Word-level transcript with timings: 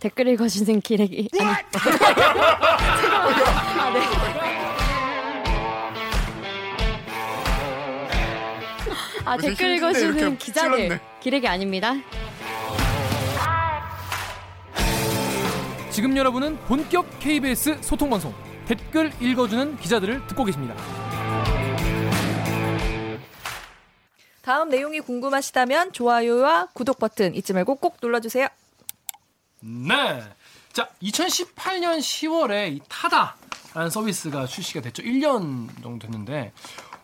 댓글 0.00 0.28
읽어주는 0.28 0.80
기레기 0.80 1.28
아니 1.40 1.50
아, 1.50 1.56
네. 3.92 4.00
아 9.24 9.36
댓글 9.36 9.76
읽어주는 9.76 10.38
기자들 10.38 10.76
찔렀네. 10.76 11.00
기레기 11.20 11.48
아닙니다. 11.48 11.94
지금 15.90 16.16
여러분은 16.16 16.56
본격 16.66 17.06
KBS 17.18 17.78
소통 17.82 18.08
방송 18.08 18.32
댓글 18.66 19.10
읽어주는 19.20 19.78
기자들을 19.78 20.28
듣고 20.28 20.44
계십니다. 20.44 20.76
다음 24.42 24.68
내용이 24.68 25.00
궁금하시다면 25.00 25.92
좋아요와 25.92 26.68
구독 26.72 27.00
버튼 27.00 27.34
잊지 27.34 27.52
말고 27.52 27.74
꼭 27.74 27.96
눌러주세요. 28.00 28.46
네. 29.60 30.22
자, 30.72 30.88
2018년 31.02 31.98
10월에 31.98 32.72
이 32.72 32.80
타다라는 32.88 33.90
서비스가 33.90 34.46
출시가 34.46 34.80
됐죠. 34.82 35.02
1년 35.02 35.68
정도 35.82 36.06
됐는데 36.06 36.52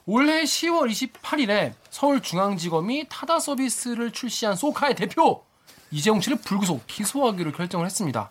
올해 0.06 0.44
10월 0.44 0.90
28일에 0.90 1.72
서울중앙지검이 1.90 3.06
타다 3.08 3.40
서비스를 3.40 4.12
출시한 4.12 4.54
소카의 4.54 4.94
대표 4.94 5.44
이재용 5.90 6.20
씨를 6.20 6.38
불구속 6.38 6.86
기소하기로 6.86 7.52
결정을 7.52 7.86
했습니다. 7.86 8.30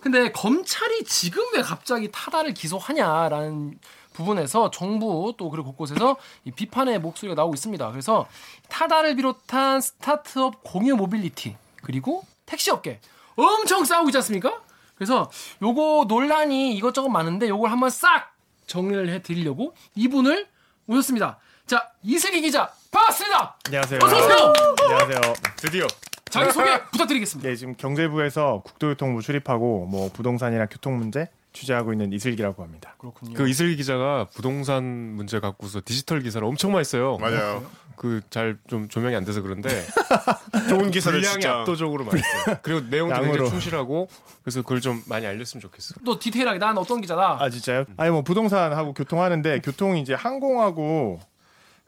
근데 0.00 0.32
검찰이 0.32 1.04
지금 1.04 1.42
왜 1.54 1.62
갑자기 1.62 2.10
타다를 2.10 2.54
기소하냐라는 2.54 3.78
부분에서 4.14 4.70
정부 4.70 5.34
또 5.36 5.50
그리고 5.50 5.66
곳곳에서 5.72 6.16
이 6.44 6.50
비판의 6.50 7.00
목소리가 7.00 7.34
나오고 7.34 7.54
있습니다. 7.54 7.90
그래서 7.90 8.26
타다를 8.68 9.16
비롯한 9.16 9.80
스타트업 9.80 10.62
공유 10.62 10.96
모빌리티 10.96 11.56
그리고 11.82 12.24
택시 12.46 12.70
업계 12.70 13.00
엄청 13.44 13.84
싸우고 13.84 14.08
있지 14.08 14.18
않습니까? 14.18 14.60
그래서 14.94 15.30
요거 15.62 16.06
논란이 16.08 16.74
이것저것 16.76 17.08
많은데 17.08 17.48
요걸 17.48 17.70
한번 17.70 17.90
싹 17.90 18.34
정리를 18.66 19.08
해드리려고 19.08 19.74
이분을 19.94 20.46
모셨습니다. 20.84 21.38
자 21.66 21.90
이슬기 22.02 22.40
기자 22.42 22.70
반갑습니다. 22.90 23.56
안녕하세요. 23.66 24.00
어서 24.02 24.16
오세요. 24.16 24.52
안녕하세요. 24.82 25.34
드디어 25.56 25.86
자기 26.28 26.52
소개 26.52 26.84
부탁드리겠습니다. 26.92 27.48
네, 27.48 27.56
지금 27.56 27.74
경제부에서 27.76 28.62
국토교통부 28.64 29.22
출입하고 29.22 29.86
뭐 29.86 30.10
부동산이나 30.12 30.66
교통 30.66 30.96
문제 30.98 31.28
취재하고 31.52 31.92
있는 31.92 32.12
이슬기라고 32.12 32.62
합니다. 32.62 32.94
그렇군요. 32.98 33.34
그 33.34 33.48
이슬기 33.48 33.76
기자가 33.76 34.26
부동산 34.32 34.84
문제 34.84 35.40
갖고서 35.40 35.80
디지털 35.84 36.20
기사를 36.22 36.46
엄청 36.46 36.72
많이 36.72 36.84
써요. 36.84 37.18
맞아요. 37.20 37.64
그 37.96 38.22
잘 38.30 38.56
좀 38.66 38.88
조명이 38.88 39.14
안 39.14 39.24
돼서 39.26 39.42
그런데 39.42 39.68
좋은 40.70 40.90
기사를 40.90 41.18
분량이 41.18 41.32
진짜 41.34 41.58
압도적으로 41.60 42.04
많이 42.04 42.20
써요. 42.22 42.56
그리고 42.62 42.80
내용도 42.88 43.14
양으로. 43.14 43.30
굉장히 43.32 43.50
충실하고 43.50 44.08
그래서 44.42 44.62
그걸 44.62 44.80
좀 44.80 45.02
많이 45.06 45.26
알렸으면 45.26 45.60
좋겠어. 45.60 45.96
또 46.06 46.18
디테일하게 46.18 46.58
난 46.58 46.78
어떤 46.78 47.00
기자다. 47.02 47.36
아 47.42 47.50
진짜요? 47.50 47.84
아니 47.98 48.10
뭐 48.10 48.22
부동산하고 48.22 48.94
교통하는데 48.94 49.60
교통이 49.60 50.00
이제 50.00 50.14
항공하고 50.14 51.20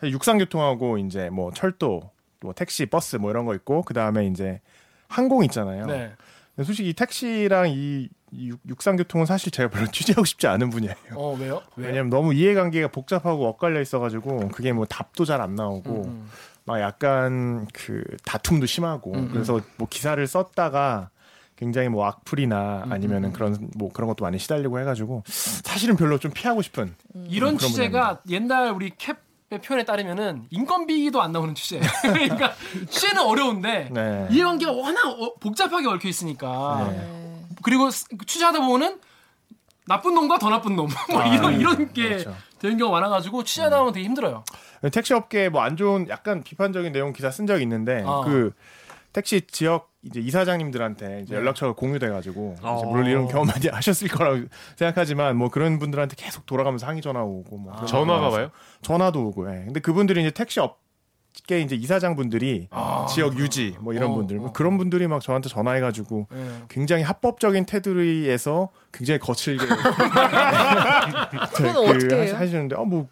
육상 0.04 0.36
교통하고 0.38 0.98
이제 0.98 1.30
뭐 1.30 1.50
철도, 1.52 2.10
뭐 2.40 2.52
택시, 2.52 2.86
버스 2.86 3.16
뭐 3.16 3.30
이런 3.30 3.46
거 3.46 3.54
있고 3.54 3.82
그 3.82 3.94
다음에 3.94 4.26
이제 4.26 4.60
항공 5.08 5.44
있잖아요. 5.44 5.86
네. 5.86 6.12
근데 6.56 6.66
솔직히 6.66 6.90
이 6.90 6.92
택시랑 6.92 7.70
이, 7.70 7.72
이 7.72 8.08
육- 8.34 8.60
육상 8.68 8.96
교통은 8.96 9.26
사실 9.26 9.50
제가 9.52 9.68
별로 9.70 9.86
취재하고 9.92 10.24
싶지 10.24 10.46
않은 10.46 10.70
분야예요. 10.70 10.96
어 11.14 11.36
왜요? 11.38 11.62
왜? 11.76 11.88
왜냐면 11.88 12.10
너무 12.10 12.32
이해관계가 12.34 12.88
복잡하고 12.88 13.46
엇갈려 13.48 13.80
있어가지고 13.80 14.48
그게 14.48 14.72
뭐 14.72 14.86
답도 14.86 15.24
잘 15.24 15.40
안 15.40 15.54
나오고 15.54 16.04
음. 16.06 16.28
막 16.64 16.80
약간 16.80 17.66
그 17.72 18.04
다툼도 18.24 18.66
심하고 18.66 19.12
음, 19.14 19.28
그래서 19.32 19.60
뭐 19.76 19.88
기사를 19.90 20.24
썼다가 20.26 21.10
굉장히 21.56 21.88
뭐 21.88 22.06
악플이나 22.06 22.84
음, 22.86 22.92
아니면은 22.92 23.28
음. 23.30 23.32
그런 23.32 23.70
뭐 23.76 23.90
그런 23.92 24.08
것도 24.08 24.24
많이 24.24 24.38
시달리고 24.38 24.78
해가지고 24.80 25.22
사실은 25.26 25.96
별로 25.96 26.18
좀 26.18 26.30
피하고 26.32 26.62
싶은 26.62 26.94
이런 27.28 27.56
그런 27.56 27.58
취재가 27.58 28.20
옛날 28.30 28.70
우리 28.70 28.90
캡의 28.96 29.60
표현에 29.64 29.84
따르면은 29.84 30.44
인건비도 30.50 31.20
안 31.20 31.32
나오는 31.32 31.54
취재예요. 31.54 31.82
그러니까 32.02 32.54
취재는 32.88 33.22
어려운데 33.22 33.88
네. 33.92 34.28
이해관계가 34.30 34.72
워낙 34.72 35.06
어- 35.08 35.34
복잡하게 35.40 35.86
얽혀 35.88 36.08
있으니까 36.08 36.88
네. 36.90 37.31
그리고 37.62 37.90
스- 37.90 38.06
취재하다 38.26 38.60
보면은 38.60 39.00
나쁜 39.86 40.14
놈과 40.14 40.38
더 40.38 40.48
나쁜 40.48 40.76
놈, 40.76 40.88
뭐 41.10 41.20
아, 41.20 41.26
이런 41.26 41.58
이런 41.60 41.92
게 41.92 42.08
그렇죠. 42.10 42.36
되는 42.60 42.76
경우가 42.78 43.00
많아가지고 43.00 43.42
취재하다 43.44 43.78
보면 43.78 43.92
되게 43.92 44.04
힘들어요. 44.06 44.44
택시 44.92 45.12
업계 45.14 45.48
뭐 45.48 45.62
안 45.62 45.76
좋은 45.76 46.08
약간 46.08 46.42
비판적인 46.42 46.92
내용 46.92 47.12
기사 47.12 47.30
쓴 47.30 47.46
적이 47.46 47.62
있는데 47.64 48.02
어. 48.06 48.22
그 48.24 48.52
택시 49.12 49.42
지역 49.46 49.90
이제 50.02 50.20
이사장님들한테 50.20 51.20
이제 51.22 51.34
네. 51.34 51.40
연락처가 51.40 51.74
공유돼가지고 51.74 52.54
이제 52.58 52.66
어. 52.66 52.82
물론 52.86 53.06
이런 53.06 53.28
경험 53.28 53.46
많이 53.46 53.66
하셨을 53.70 54.08
거라고 54.08 54.46
생각하지만 54.76 55.36
뭐 55.36 55.48
그런 55.48 55.78
분들한테 55.78 56.16
계속 56.16 56.46
돌아가면서 56.46 56.86
항의 56.86 57.02
전화 57.02 57.22
오고 57.22 57.56
뭐 57.58 57.72
그런 57.74 57.86
전화가 57.86 58.30
거 58.30 58.36
와요? 58.36 58.50
전화도 58.82 59.20
오고 59.28 59.48
예. 59.50 59.64
근데 59.64 59.80
그분들이 59.80 60.20
이제 60.22 60.30
택시 60.30 60.58
업 60.60 60.80
계 61.46 61.60
이제 61.60 61.74
이사장 61.74 62.14
분들이 62.14 62.68
아, 62.70 63.06
지역 63.12 63.38
유지 63.38 63.76
뭐 63.80 63.92
이런 63.94 64.10
어, 64.10 64.14
분들 64.14 64.38
어. 64.38 64.52
그런 64.52 64.78
분들이 64.78 65.06
막 65.08 65.20
저한테 65.22 65.48
전화해가지고 65.48 66.28
네. 66.30 66.62
굉장히 66.68 67.02
합법적인 67.02 67.66
테두리에서 67.66 68.68
굉장히 68.92 69.18
거칠게 69.18 69.66
그건 71.54 71.76
어떻게 71.76 72.14
해요? 72.16 72.36
하시는데 72.36 72.76
어뭐 72.76 73.08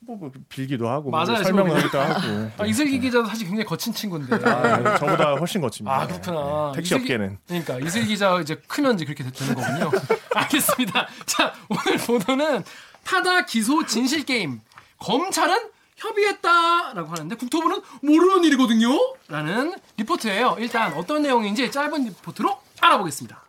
뭐, 0.00 0.16
뭐 0.16 0.30
빌기도 0.48 0.88
하고 0.88 1.10
뭐 1.10 1.24
맞아요, 1.24 1.42
설명을 1.44 1.80
저거. 1.80 2.00
하기도 2.00 2.00
하고 2.00 2.50
아, 2.58 2.66
이슬기 2.66 2.98
기자도 2.98 3.26
사실 3.28 3.46
굉장히 3.46 3.64
거친 3.66 3.92
친구인데. 3.92 4.34
아, 4.44 4.98
저보다 4.98 5.34
훨씬 5.34 5.60
거칩니다. 5.60 5.94
아 5.94 6.06
그렇구나. 6.06 6.72
네, 6.72 6.76
택시 6.76 6.94
이슬기- 6.94 7.02
업계는 7.04 7.38
그러니까 7.46 7.78
이슬 7.78 8.04
기자 8.06 8.40
이제 8.40 8.56
크면 8.66 8.94
이제 8.96 9.04
그렇게 9.04 9.22
되는 9.24 9.54
거군요. 9.54 9.90
알겠습니다. 10.34 11.06
자 11.26 11.52
오늘 11.68 11.98
보도는 11.98 12.64
타다 13.04 13.44
기소 13.44 13.84
진실 13.86 14.24
게임 14.24 14.60
검찰은 14.98 15.70
협의했다라고 16.00 17.10
하는데 17.10 17.36
국토부는 17.36 17.80
모르는 18.02 18.44
일이거든요.라는 18.44 19.74
리포트예요. 19.98 20.56
일단 20.58 20.92
어떤 20.94 21.22
내용인지 21.22 21.70
짧은 21.70 22.04
리포트로 22.04 22.58
알아보겠습니다. 22.80 23.44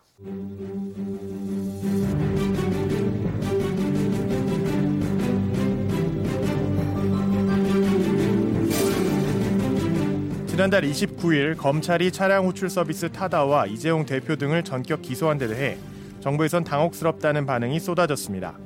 지난달 10.46 10.82
29일 10.82 11.56
검찰이 11.56 12.12
차량 12.12 12.46
호출 12.46 12.68
서비스 12.68 13.10
타다와 13.10 13.66
이재용 13.66 14.04
대표 14.04 14.36
등을 14.36 14.62
전격 14.62 15.00
기소한 15.00 15.38
데 15.38 15.48
대해 15.48 15.78
정부에선 16.20 16.62
당혹스럽다는 16.62 17.46
반응이 17.46 17.80
쏟아졌습니다. 17.80 18.58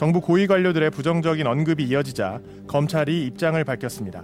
정부 0.00 0.22
고위 0.22 0.46
관료들의 0.46 0.92
부정적인 0.92 1.46
언급이 1.46 1.84
이어지자 1.84 2.40
검찰이 2.66 3.26
입장을 3.26 3.62
밝혔습니다. 3.62 4.22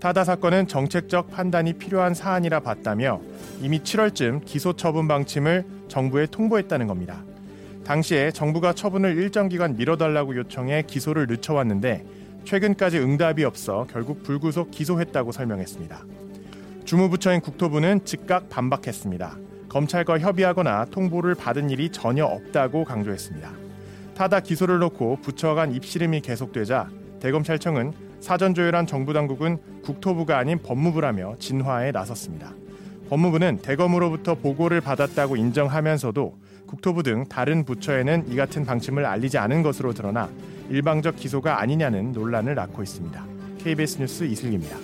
타다 0.00 0.24
사건은 0.24 0.66
정책적 0.66 1.30
판단이 1.30 1.74
필요한 1.74 2.14
사안이라 2.14 2.60
봤다며 2.60 3.20
이미 3.60 3.80
7월쯤 3.80 4.46
기소 4.46 4.72
처분 4.72 5.06
방침을 5.06 5.66
정부에 5.88 6.28
통보했다는 6.28 6.86
겁니다. 6.86 7.22
당시에 7.84 8.30
정부가 8.30 8.72
처분을 8.72 9.18
일정 9.18 9.50
기간 9.50 9.76
미뤄달라고 9.76 10.34
요청해 10.34 10.84
기소를 10.86 11.26
늦춰왔는데 11.26 12.06
최근까지 12.46 12.98
응답이 12.98 13.44
없어 13.44 13.86
결국 13.92 14.22
불구속 14.22 14.70
기소했다고 14.70 15.32
설명했습니다. 15.32 16.06
주무부처인 16.86 17.42
국토부는 17.42 18.06
즉각 18.06 18.48
반박했습니다. 18.48 19.36
검찰과 19.68 20.20
협의하거나 20.20 20.86
통보를 20.86 21.34
받은 21.34 21.68
일이 21.68 21.90
전혀 21.90 22.24
없다고 22.24 22.84
강조했습니다. 22.84 23.67
타다 24.18 24.40
기소를 24.40 24.80
놓고 24.80 25.18
부처 25.22 25.54
간 25.54 25.72
입씨름이 25.72 26.22
계속되자 26.22 26.88
대검찰청은 27.20 27.92
사전 28.18 28.52
조율한 28.52 28.84
정부 28.84 29.12
당국은 29.12 29.58
국토부가 29.84 30.38
아닌 30.38 30.58
법무부라며 30.58 31.36
진화에 31.38 31.92
나섰습니다. 31.92 32.52
법무부는 33.10 33.58
대검으로부터 33.62 34.34
보고를 34.34 34.80
받았다고 34.80 35.36
인정하면서도 35.36 36.36
국토부 36.66 37.04
등 37.04 37.26
다른 37.28 37.64
부처에는 37.64 38.24
이 38.28 38.34
같은 38.34 38.64
방침을 38.64 39.06
알리지 39.06 39.38
않은 39.38 39.62
것으로 39.62 39.94
드러나 39.94 40.28
일방적 40.68 41.14
기소가 41.14 41.60
아니냐는 41.60 42.10
논란을 42.10 42.56
낳고 42.56 42.82
있습니다. 42.82 43.24
KBS 43.58 43.98
뉴스 44.00 44.24
이슬기입니다. 44.24 44.76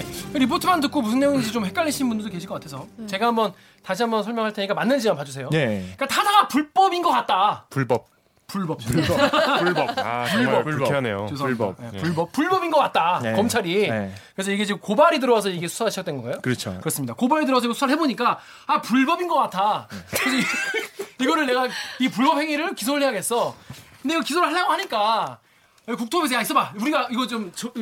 네 0.00 0.38
리포트만 0.38 0.80
듣고 0.80 1.02
무슨 1.02 1.20
내용인지 1.20 1.52
좀 1.52 1.64
헷갈리시는 1.64 2.08
분들도 2.08 2.30
계실 2.32 2.48
것 2.48 2.54
같아서 2.54 2.86
제가 3.06 3.26
한번 3.28 3.52
다시 3.82 4.02
한번 4.02 4.22
설명할 4.22 4.52
테니까 4.52 4.74
맞는지만 4.74 5.16
봐주세요. 5.16 5.48
네. 5.50 5.80
그러니까 5.96 6.06
타다가 6.06 6.48
불법인 6.48 7.02
것 7.02 7.10
같다. 7.10 7.66
불법. 7.70 8.06
불법. 8.46 8.78
불법. 8.78 9.16
불법. 9.60 9.98
아 9.98 10.26
정말 10.28 10.62
불쾌하네요. 10.64 11.26
죄송합니다. 11.30 11.44
불법. 11.74 11.76
네, 11.92 11.98
불법. 11.98 12.32
불법인 12.32 12.70
것 12.70 12.78
같다. 12.78 13.20
네. 13.22 13.32
검찰이. 13.32 13.88
네. 13.88 14.14
그래서 14.34 14.50
이게 14.52 14.64
지금 14.64 14.80
고발이 14.80 15.18
들어와서 15.18 15.48
이게 15.48 15.66
수사가 15.66 15.90
시작된 15.90 16.16
건가요? 16.16 16.40
그렇죠. 16.42 16.76
그렇습니다. 16.78 17.14
고발이 17.14 17.46
들어와서 17.46 17.72
수사를 17.72 17.92
해보니까 17.94 18.38
아 18.66 18.80
불법인 18.82 19.28
것 19.28 19.36
같아. 19.36 19.88
그래서 20.10 20.36
이- 20.36 20.42
이거를 21.24 21.46
내가 21.46 21.68
이 22.00 22.08
불법 22.08 22.38
행위를 22.38 22.74
기소를 22.74 23.02
해야겠어. 23.02 23.56
근데 24.02 24.14
이거 24.14 24.22
기소를 24.22 24.48
하려고 24.48 24.72
하니까 24.72 25.38
국토부에서 25.86 26.34
야 26.34 26.40
있어봐. 26.42 26.74
우리가 26.80 27.08
이거 27.10 27.26
좀 27.26 27.50
저- 27.54 27.72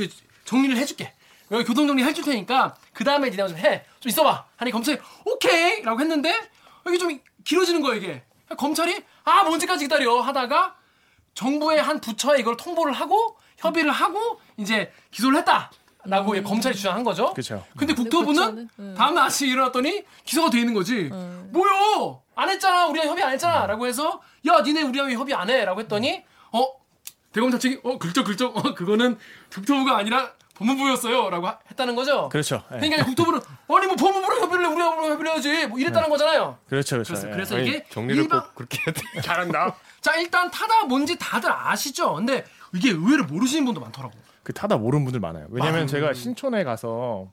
정리를 0.44 0.76
해줄게. 0.76 1.12
여기 1.52 1.64
교통정리 1.64 2.02
해줄 2.02 2.24
테니까 2.24 2.74
그 2.94 3.04
다음에 3.04 3.28
니네가 3.30 3.48
좀 3.48 3.58
해. 3.58 3.84
좀 4.00 4.08
있어봐. 4.08 4.44
하니 4.56 4.70
검찰이 4.70 4.98
오케이 5.26 5.82
라고 5.82 6.00
했는데 6.00 6.34
이게 6.88 6.98
좀 6.98 7.18
길어지는 7.44 7.82
거야 7.82 7.94
이게. 7.94 8.22
검찰이 8.56 9.02
아 9.24 9.42
언제까지 9.46 9.84
기다려 9.84 10.20
하다가 10.20 10.74
정부의 11.34 11.82
한 11.82 12.00
부처에 12.00 12.40
이걸 12.40 12.56
통보를 12.56 12.92
하고 12.92 13.36
협의를 13.58 13.90
하고 13.90 14.40
이제 14.56 14.92
기소를 15.10 15.38
했다 15.38 15.70
라고 16.04 16.34
이 16.34 16.42
검찰이 16.42 16.74
주장한 16.74 17.04
거죠. 17.04 17.32
그렇죠. 17.32 17.64
근데 17.76 17.94
국토부는 17.94 18.34
부처는, 18.42 18.68
음. 18.78 18.94
다음 18.96 19.14
날 19.14 19.26
아침에 19.26 19.50
일어났더니 19.50 20.04
기소가 20.24 20.50
돼 20.50 20.58
있는 20.58 20.74
거지. 20.74 21.10
뭐요? 21.52 22.22
안 22.34 22.48
했잖아. 22.48 22.86
우리랑 22.86 23.08
협의 23.08 23.22
안 23.24 23.32
했잖아. 23.32 23.66
라고 23.66 23.86
해서 23.86 24.20
야 24.46 24.60
니네 24.60 24.82
우리랑 24.82 25.08
왜 25.08 25.14
협의 25.14 25.34
안 25.34 25.48
해? 25.48 25.64
라고 25.64 25.80
했더니 25.80 26.24
어 26.50 26.66
대검찰 27.32 27.60
측이 27.60 27.80
어 27.84 27.98
긁적 27.98 28.56
어 28.56 28.74
그거는 28.74 29.18
국토부가 29.50 29.96
아니라 29.96 30.32
법무부였어요. 30.54 31.30
라고 31.30 31.46
하- 31.48 31.58
했다는 31.70 31.94
거죠. 31.96 32.28
그렇죠. 32.28 32.62
예. 32.72 32.76
그러니까 32.78 33.04
국토부는 33.04 33.40
아니 33.68 33.86
뭐 33.86 33.96
법무부랑 33.96 34.42
협의를 34.42 34.64
해 34.66 34.68
우리랑 34.68 35.04
협의를 35.12 35.32
해야지 35.32 35.66
뭐 35.66 35.78
이랬다는 35.78 36.08
거잖아요. 36.08 36.58
그렇죠, 36.68 36.96
그렇죠. 36.96 37.12
그래서 37.14 37.28
예. 37.28 37.32
그래서 37.32 37.56
아니, 37.56 37.68
이게 37.68 37.84
정리를 37.90 38.22
일반- 38.24 38.40
꼭 38.42 38.54
그렇게 38.54 38.78
해야 38.86 38.94
돼. 38.94 39.02
잘한다. 39.22 39.76
자 40.00 40.14
일단 40.16 40.50
타다 40.50 40.84
뭔지 40.84 41.16
다들 41.18 41.50
아시죠? 41.50 42.14
근데 42.14 42.44
이게 42.74 42.90
의외로 42.90 43.24
모르시는 43.24 43.64
분도 43.64 43.80
많더라고. 43.80 44.12
그 44.42 44.52
타다 44.52 44.76
모르는 44.76 45.04
분들 45.04 45.20
많아요. 45.20 45.46
왜냐면 45.50 45.84
아, 45.84 45.86
제가 45.86 46.12
신촌에 46.12 46.64
가서 46.64 47.30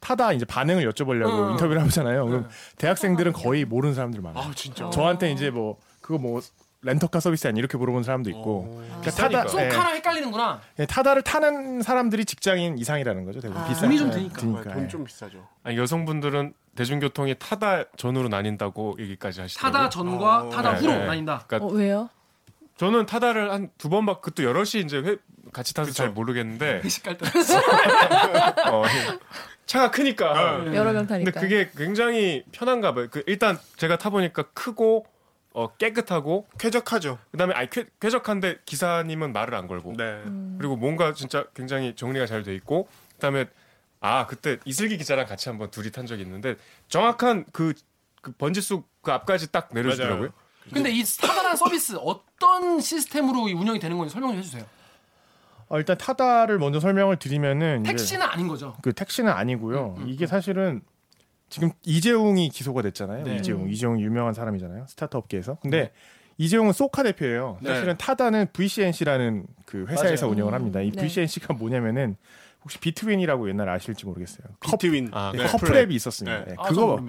타다 0.00 0.32
이제 0.32 0.44
반응을 0.44 0.88
여쭤보려고 0.92 1.30
어. 1.30 1.50
인터뷰를 1.52 1.82
하잖아요. 1.84 2.26
그럼 2.26 2.48
대학생들은 2.78 3.32
거의 3.32 3.64
모르는 3.64 3.94
사람들 3.94 4.20
많아요. 4.20 4.44
아 4.44 4.52
진짜. 4.54 4.90
저한테 4.90 5.30
이제 5.32 5.50
뭐 5.50 5.78
그거 6.00 6.18
뭐 6.18 6.40
렌터카 6.82 7.18
서비스 7.20 7.48
아니 7.48 7.58
이렇게 7.58 7.76
물어보는 7.76 8.04
사람도 8.04 8.30
있고 8.30 8.68
그러니까 8.70 9.00
비싸니까. 9.10 9.42
타다, 9.42 9.44
예, 9.44 9.68
송카랑 9.70 9.94
헷갈리는구나. 9.96 10.60
예, 10.78 10.86
타다를 10.86 11.22
타는 11.22 11.82
사람들이 11.82 12.24
직장인 12.24 12.78
이상이라는 12.78 13.24
거죠. 13.24 13.40
대부분 13.40 13.62
아. 13.62 13.66
비싸. 13.68 13.80
돈이 13.82 13.98
좀 13.98 14.08
예, 14.08 14.12
드니까. 14.12 14.40
드니까, 14.40 14.70
예. 14.70 14.74
돈좀 14.74 15.04
비싸죠. 15.04 15.48
아니, 15.64 15.76
여성분들은 15.76 16.54
대중교통이 16.76 17.34
타다 17.40 17.84
전후로 17.96 18.28
나뉜다고 18.28 18.96
얘기까지 19.00 19.40
하시더라고요. 19.40 19.72
타다 19.72 19.88
전과 19.90 20.42
어. 20.44 20.48
타다 20.50 20.72
네, 20.74 20.78
후로 20.80 20.92
네. 20.92 21.06
나뉜다. 21.06 21.44
그러니까 21.48 21.66
어, 21.66 21.76
왜요? 21.76 22.10
저는 22.76 23.06
타다를 23.06 23.50
한 23.50 23.70
두번 23.76 24.06
받, 24.06 24.20
그것도 24.20 24.44
여럿이 24.46 24.84
이제 24.84 24.98
회, 24.98 25.16
같이 25.52 25.74
타서 25.74 25.90
잘 25.90 26.10
모르겠는데, 26.10 26.82
회식 26.84 27.02
갈 27.02 27.18
때. 27.18 27.26
어, 28.70 28.84
차가 29.66 29.90
크니까. 29.90 30.64
여러 30.74 30.92
명 30.92 31.04
타니까. 31.08 31.32
근데 31.32 31.40
그게 31.40 31.70
굉장히 31.76 32.44
편한가 32.52 32.94
봐요. 32.94 33.08
그 33.10 33.24
일단 33.26 33.58
제가 33.76 33.98
타 33.98 34.10
보니까 34.10 34.44
크고, 34.54 35.06
어, 35.54 35.74
깨끗하고, 35.76 36.46
쾌적하죠. 36.58 37.18
그 37.30 37.36
다음에, 37.36 37.54
아니, 37.54 37.68
쾌, 37.70 37.84
쾌적한데 38.00 38.58
기사님은 38.64 39.32
말을 39.32 39.54
안 39.54 39.66
걸고. 39.66 39.94
네. 39.96 40.22
그리고 40.58 40.76
뭔가 40.76 41.12
진짜 41.14 41.44
굉장히 41.54 41.94
정리가 41.96 42.26
잘 42.26 42.44
돼 42.44 42.54
있고, 42.54 42.88
그 43.14 43.18
다음에, 43.18 43.46
아, 44.00 44.26
그때 44.26 44.58
이슬기 44.64 44.98
기자랑 44.98 45.26
같이 45.26 45.48
한번 45.48 45.70
둘이 45.70 45.90
탄 45.90 46.06
적이 46.06 46.22
있는데, 46.22 46.56
정확한 46.88 47.46
그, 47.52 47.72
그 48.22 48.32
번지수 48.32 48.84
그 49.02 49.10
앞까지 49.12 49.50
딱 49.50 49.70
내려주더라고요. 49.72 50.30
근데 50.72 50.90
이 50.90 51.02
타다라는 51.02 51.56
서비스 51.56 51.96
어떤 51.98 52.78
시스템으로 52.80 53.48
이 53.48 53.54
운영이 53.54 53.78
되는 53.78 53.96
건지 53.96 54.12
설명 54.12 54.30
좀 54.32 54.38
해주세요. 54.38 54.64
어, 55.70 55.78
일단 55.78 55.96
타다를 55.96 56.58
먼저 56.58 56.78
설명을 56.78 57.16
드리면은 57.18 57.82
택시는 57.84 58.26
아닌 58.26 58.48
거죠. 58.48 58.76
그 58.82 58.92
택시는 58.92 59.32
아니고요. 59.32 59.94
음, 59.98 60.02
음, 60.02 60.08
이게 60.08 60.26
사실은 60.26 60.82
지금 61.48 61.70
이재용이 61.84 62.50
기소가 62.50 62.82
됐잖아요. 62.82 63.24
네. 63.24 63.36
이재용, 63.36 63.68
이재용 63.70 64.00
유명한 64.00 64.34
사람이잖아요. 64.34 64.86
스타트업계에서. 64.88 65.58
근데 65.62 65.90
이재용은 66.36 66.72
소카 66.72 67.02
대표예요. 67.02 67.58
네. 67.62 67.70
사실은 67.70 67.96
타다는 67.96 68.48
VCNC라는 68.52 69.46
그 69.66 69.86
회사에서 69.88 70.26
맞아요. 70.26 70.32
운영을 70.34 70.54
합니다. 70.54 70.80
이 70.80 70.90
네. 70.90 71.02
VCNC가 71.02 71.54
뭐냐면은 71.54 72.16
혹시 72.62 72.78
비트윈이라고 72.80 73.48
옛날에 73.48 73.70
아실지 73.72 74.04
모르겠어요. 74.04 74.46
비트윈. 74.60 75.10
아, 75.12 75.32
네, 75.34 75.42
네. 75.42 75.48
커플 75.48 75.74
앱이 75.76 75.94
있었습니다. 75.94 76.38
네. 76.40 76.44
네, 76.48 76.54
아, 76.58 76.68
저 76.68 76.74
그거. 76.74 77.02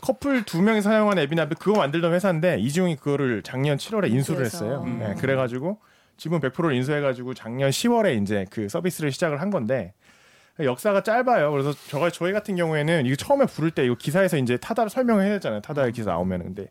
커플 0.00 0.44
두 0.44 0.60
명이 0.60 0.82
사용한 0.82 1.18
앱이나 1.18 1.48
그거 1.48 1.78
만들던 1.78 2.12
회사인데 2.14 2.58
이재용이 2.58 2.96
그거를 2.96 3.42
작년 3.42 3.76
7월에 3.76 4.10
인수를 4.10 4.44
인수해서. 4.44 4.64
했어요. 4.64 4.82
음. 4.86 4.98
네, 4.98 5.14
그래가지고 5.14 5.78
지분 6.16 6.40
100%를 6.40 6.74
인수해가지고 6.74 7.34
작년 7.34 7.70
10월에 7.70 8.20
이제 8.22 8.46
그 8.50 8.68
서비스를 8.68 9.12
시작을 9.12 9.40
한 9.40 9.50
건데 9.50 9.92
역사가 10.60 11.02
짧아요. 11.02 11.50
그래서 11.50 11.72
저 11.88 12.08
저희 12.10 12.32
같은 12.32 12.54
경우에는 12.56 13.06
이거 13.06 13.16
처음에 13.16 13.46
부를 13.46 13.70
때 13.72 13.84
이거 13.84 13.96
기사에서 13.96 14.36
이제 14.36 14.56
타다를 14.56 14.88
설명을 14.90 15.24
해야 15.24 15.32
되잖아요. 15.34 15.60
타다의 15.62 15.92
기사 15.92 16.10
나오면은 16.12 16.46
근데 16.54 16.70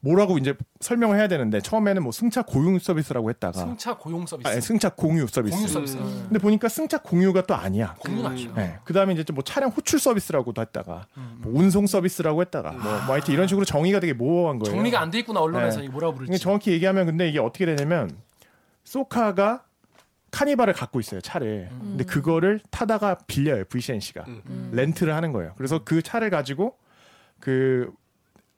뭐라고 0.00 0.36
이제 0.36 0.54
설명을 0.80 1.16
해야 1.18 1.28
되는데 1.28 1.60
처음에는 1.60 2.02
뭐 2.02 2.12
승차 2.12 2.42
고용 2.42 2.78
서비스라고 2.78 3.30
했다가 3.30 3.58
승차 3.58 3.96
고용 3.96 4.26
서비스. 4.26 4.46
아, 4.46 4.50
아니, 4.52 4.60
승차 4.60 4.90
공유 4.90 5.26
서비스. 5.26 5.56
공유 5.56 5.66
서비스. 5.66 5.96
음. 5.96 6.26
근데 6.28 6.38
보니까 6.38 6.68
승차 6.68 6.98
공유가 6.98 7.40
또 7.46 7.54
아니야. 7.54 7.94
공유는 7.98 8.26
아니죠. 8.30 8.52
네. 8.54 8.78
그 8.84 8.92
다음에 8.92 9.14
이제 9.14 9.24
뭐 9.32 9.42
차량 9.42 9.70
호출 9.70 9.98
서비스라고도 9.98 10.60
했다가 10.60 11.06
음. 11.16 11.38
뭐 11.42 11.58
운송 11.58 11.86
서비스라고 11.86 12.42
했다가 12.42 12.70
뭐, 12.72 12.82
뭐 12.82 13.14
하여튼 13.14 13.32
이런 13.34 13.48
식으로 13.48 13.64
정의가 13.64 13.98
되게 14.00 14.12
모호한 14.12 14.58
거예요. 14.58 14.76
정리가 14.76 15.00
안 15.00 15.10
돼 15.10 15.20
있구나 15.20 15.40
언론에서 15.40 15.80
네. 15.80 15.86
이 15.86 15.88
뭐라고 15.88 16.12
이게 16.16 16.26
부를지. 16.26 16.42
정확히 16.42 16.70
얘기하면 16.72 17.06
근데 17.06 17.26
이게 17.28 17.40
어떻게 17.40 17.64
되냐면 17.64 18.10
소카가 18.84 19.64
카니발을 20.34 20.74
갖고 20.74 20.98
있어요 20.98 21.20
차를. 21.20 21.68
근데 21.70 22.04
그거를 22.04 22.60
타다가 22.70 23.18
빌려요 23.28 23.64
VCNC가 23.66 24.24
음. 24.26 24.70
렌트를 24.72 25.14
하는 25.14 25.32
거예요. 25.32 25.52
그래서 25.56 25.84
그 25.84 26.02
차를 26.02 26.30
가지고 26.30 26.76
그 27.38 27.92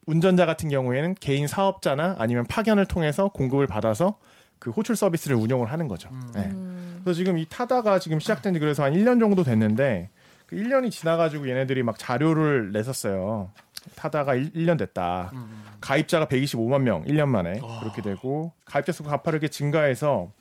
운전자 0.06 0.46
같은 0.46 0.70
경우에는 0.70 1.14
개인 1.20 1.46
사업자나 1.46 2.16
아니면 2.18 2.46
파견을 2.46 2.86
통해서 2.86 3.28
공급을 3.28 3.66
받아서 3.66 4.18
그 4.58 4.70
호출 4.70 4.96
서비스를 4.96 5.36
운영을 5.36 5.70
하는 5.70 5.86
거죠. 5.86 6.08
네. 6.34 6.46
음. 6.46 7.00
그래서 7.04 7.18
지금 7.18 7.36
이 7.36 7.46
타다가 7.46 7.98
지금 7.98 8.20
시작된 8.20 8.54
지 8.54 8.60
그래서 8.60 8.82
한 8.82 8.94
1년 8.94 9.20
정도 9.20 9.44
됐는데 9.44 10.08
그 10.46 10.56
1년이 10.56 10.90
지나가지고 10.90 11.48
얘네들이 11.48 11.82
막 11.82 11.98
자료를 11.98 12.72
냈었어요. 12.72 13.50
타다가 13.96 14.34
1, 14.34 14.64
년 14.64 14.78
됐다. 14.78 15.30
음. 15.34 15.62
가입자가 15.82 16.26
125만 16.26 16.80
명 16.80 17.04
1년 17.04 17.28
만에 17.28 17.60
그렇게 17.80 18.00
되고 18.00 18.52
가입자 18.64 18.92
수가 18.92 19.10
가파르게 19.10 19.48
증가해서 19.48 20.32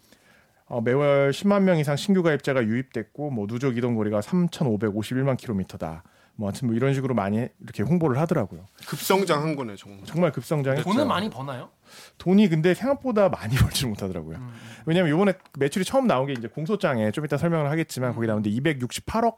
어, 0.67 0.81
매월 0.81 1.31
10만 1.31 1.61
명 1.61 1.77
이상 1.77 1.95
신규 1.95 2.23
가입자가 2.23 2.63
유입됐고 2.63 3.29
뭐 3.29 3.47
누적 3.47 3.77
이동 3.77 3.95
거리가 3.95 4.19
3,551만 4.21 5.37
킬로미터다. 5.37 6.03
뭐 6.37 6.49
하여튼 6.49 6.67
뭐 6.67 6.75
이런 6.75 6.93
식으로 6.93 7.13
많이 7.13 7.47
이렇게 7.61 7.83
홍보를 7.83 8.19
하더라고요. 8.19 8.67
급성장한 8.87 9.55
거네 9.55 9.75
정말. 9.77 10.01
정말 10.05 10.31
급성장했죠. 10.31 10.83
돈은 10.83 11.07
많이 11.07 11.29
버나요? 11.29 11.69
돈이 12.17 12.49
근데 12.49 12.73
생각보다 12.73 13.29
많이 13.29 13.55
벌지 13.55 13.85
못하더라고요. 13.85 14.37
음. 14.37 14.53
왜냐면 14.85 15.13
이번에 15.13 15.33
매출이 15.57 15.85
처음 15.85 16.07
나온 16.07 16.25
게 16.27 16.33
이제 16.33 16.47
공소장에 16.47 17.11
좀 17.11 17.25
이따 17.25 17.37
설명을 17.37 17.69
하겠지만 17.69 18.13
거기 18.13 18.27
나오는데 18.27 18.49
268억 18.49 19.37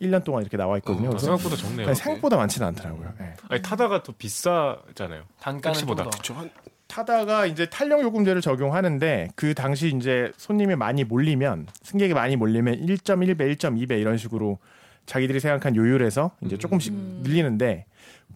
1년 0.00 0.24
동안 0.24 0.42
이렇게 0.42 0.56
나와 0.56 0.76
있거든요. 0.78 1.08
아, 1.08 1.10
그래서 1.10 1.26
생각보다 1.26 1.56
적네요. 1.56 1.94
생각보다 1.94 2.36
많지는 2.36 2.66
않더라고요. 2.68 3.12
예. 3.20 3.34
아니, 3.48 3.62
타다가 3.62 4.02
더 4.02 4.12
비싸잖아요. 4.16 5.24
단가는. 5.40 6.10
그쵸 6.10 6.34
한 6.34 6.50
타다가 6.90 7.46
이제 7.46 7.66
탄력 7.66 8.02
요금제를 8.02 8.40
적용하는데 8.40 9.28
그 9.36 9.54
당시 9.54 9.94
이제 9.96 10.32
손님이 10.36 10.74
많이 10.74 11.04
몰리면 11.04 11.68
승객이 11.84 12.14
많이 12.14 12.34
몰리면 12.34 12.84
1.1배, 12.84 13.56
1.2배 13.56 14.00
이런 14.00 14.18
식으로 14.18 14.58
자기들이 15.06 15.38
생각한 15.38 15.76
요율에서 15.76 16.32
이제 16.42 16.58
조금씩 16.58 16.92
늘리는데 17.22 17.86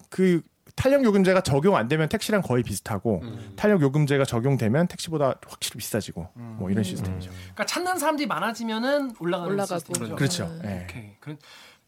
그 0.09 0.41
탄력 0.75 1.03
요금제가 1.03 1.41
적용 1.41 1.75
안 1.75 1.87
되면 1.87 2.09
택시랑 2.09 2.41
거의 2.41 2.63
비슷하고 2.63 3.21
탄력 3.55 3.81
요금제가 3.81 4.25
적용되면 4.25 4.87
택시보다 4.87 5.35
확실히 5.47 5.77
비싸지고 5.77 6.29
뭐 6.33 6.69
이런 6.71 6.83
시스템이죠. 6.83 7.31
그러니까 7.31 7.65
찾는 7.65 7.97
사람들이 7.97 8.27
많아지면은 8.27 9.15
올라가는 9.19 9.51
올라가고. 9.53 9.79
시스템이죠. 9.79 10.15
그렇죠. 10.15 10.59
네. 10.63 10.79
예. 10.79 10.83
오케이. 10.83 11.11
그런 11.19 11.37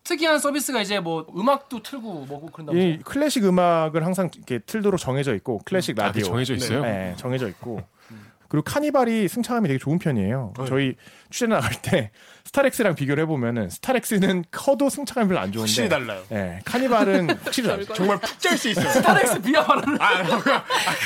특이한 0.08 0.40
서비스가 0.40 0.82
이제 0.82 1.02
뭐 1.02 1.26
음악도 1.36 1.84
틀고 1.84 2.26
뭐고 2.26 2.48
그런다고. 2.48 2.78
이 2.78 2.98
클래식 3.00 3.44
음악을 3.44 4.06
항상 4.06 4.30
이렇게 4.34 4.60
틀도록 4.60 5.00
정해져 5.00 5.36
있고 5.36 5.60
클래식 5.66 6.00
아, 6.00 6.08
그게 6.08 6.20
라디오 6.22 6.32
정해져 6.32 6.56
있어요? 6.56 6.82
네, 6.82 7.14
정해져 7.18 7.50
있고 7.50 7.82
그리고 8.48 8.64
카니발이 8.64 9.28
승차감이 9.28 9.68
되게 9.68 9.78
좋은 9.78 10.00
편이에요. 10.00 10.54
저희 10.68 10.96
취재 11.30 11.48
나갈 11.48 11.74
때 11.82 12.12
스타렉스랑 12.48 12.96
비교를 12.96 13.24
해보면은 13.24 13.70
스타렉스는 13.70 14.46
커도 14.52 14.90
승차감이 14.90 15.28
별로 15.28 15.40
안 15.40 15.52
좋은데 15.52 15.68
확실히 15.70 15.90
달라요. 15.90 16.22
예, 16.32 16.60
카니발은 16.66 17.30
확실히 17.44 17.70
다르죠. 17.70 17.94
정말 17.94 18.18
푹 18.20 18.40
잘 18.40 18.58
수 18.58 18.70
있어요. 18.70 18.90
스타렉스 18.90 19.42
비하 19.42 19.64
발언을 19.66 19.98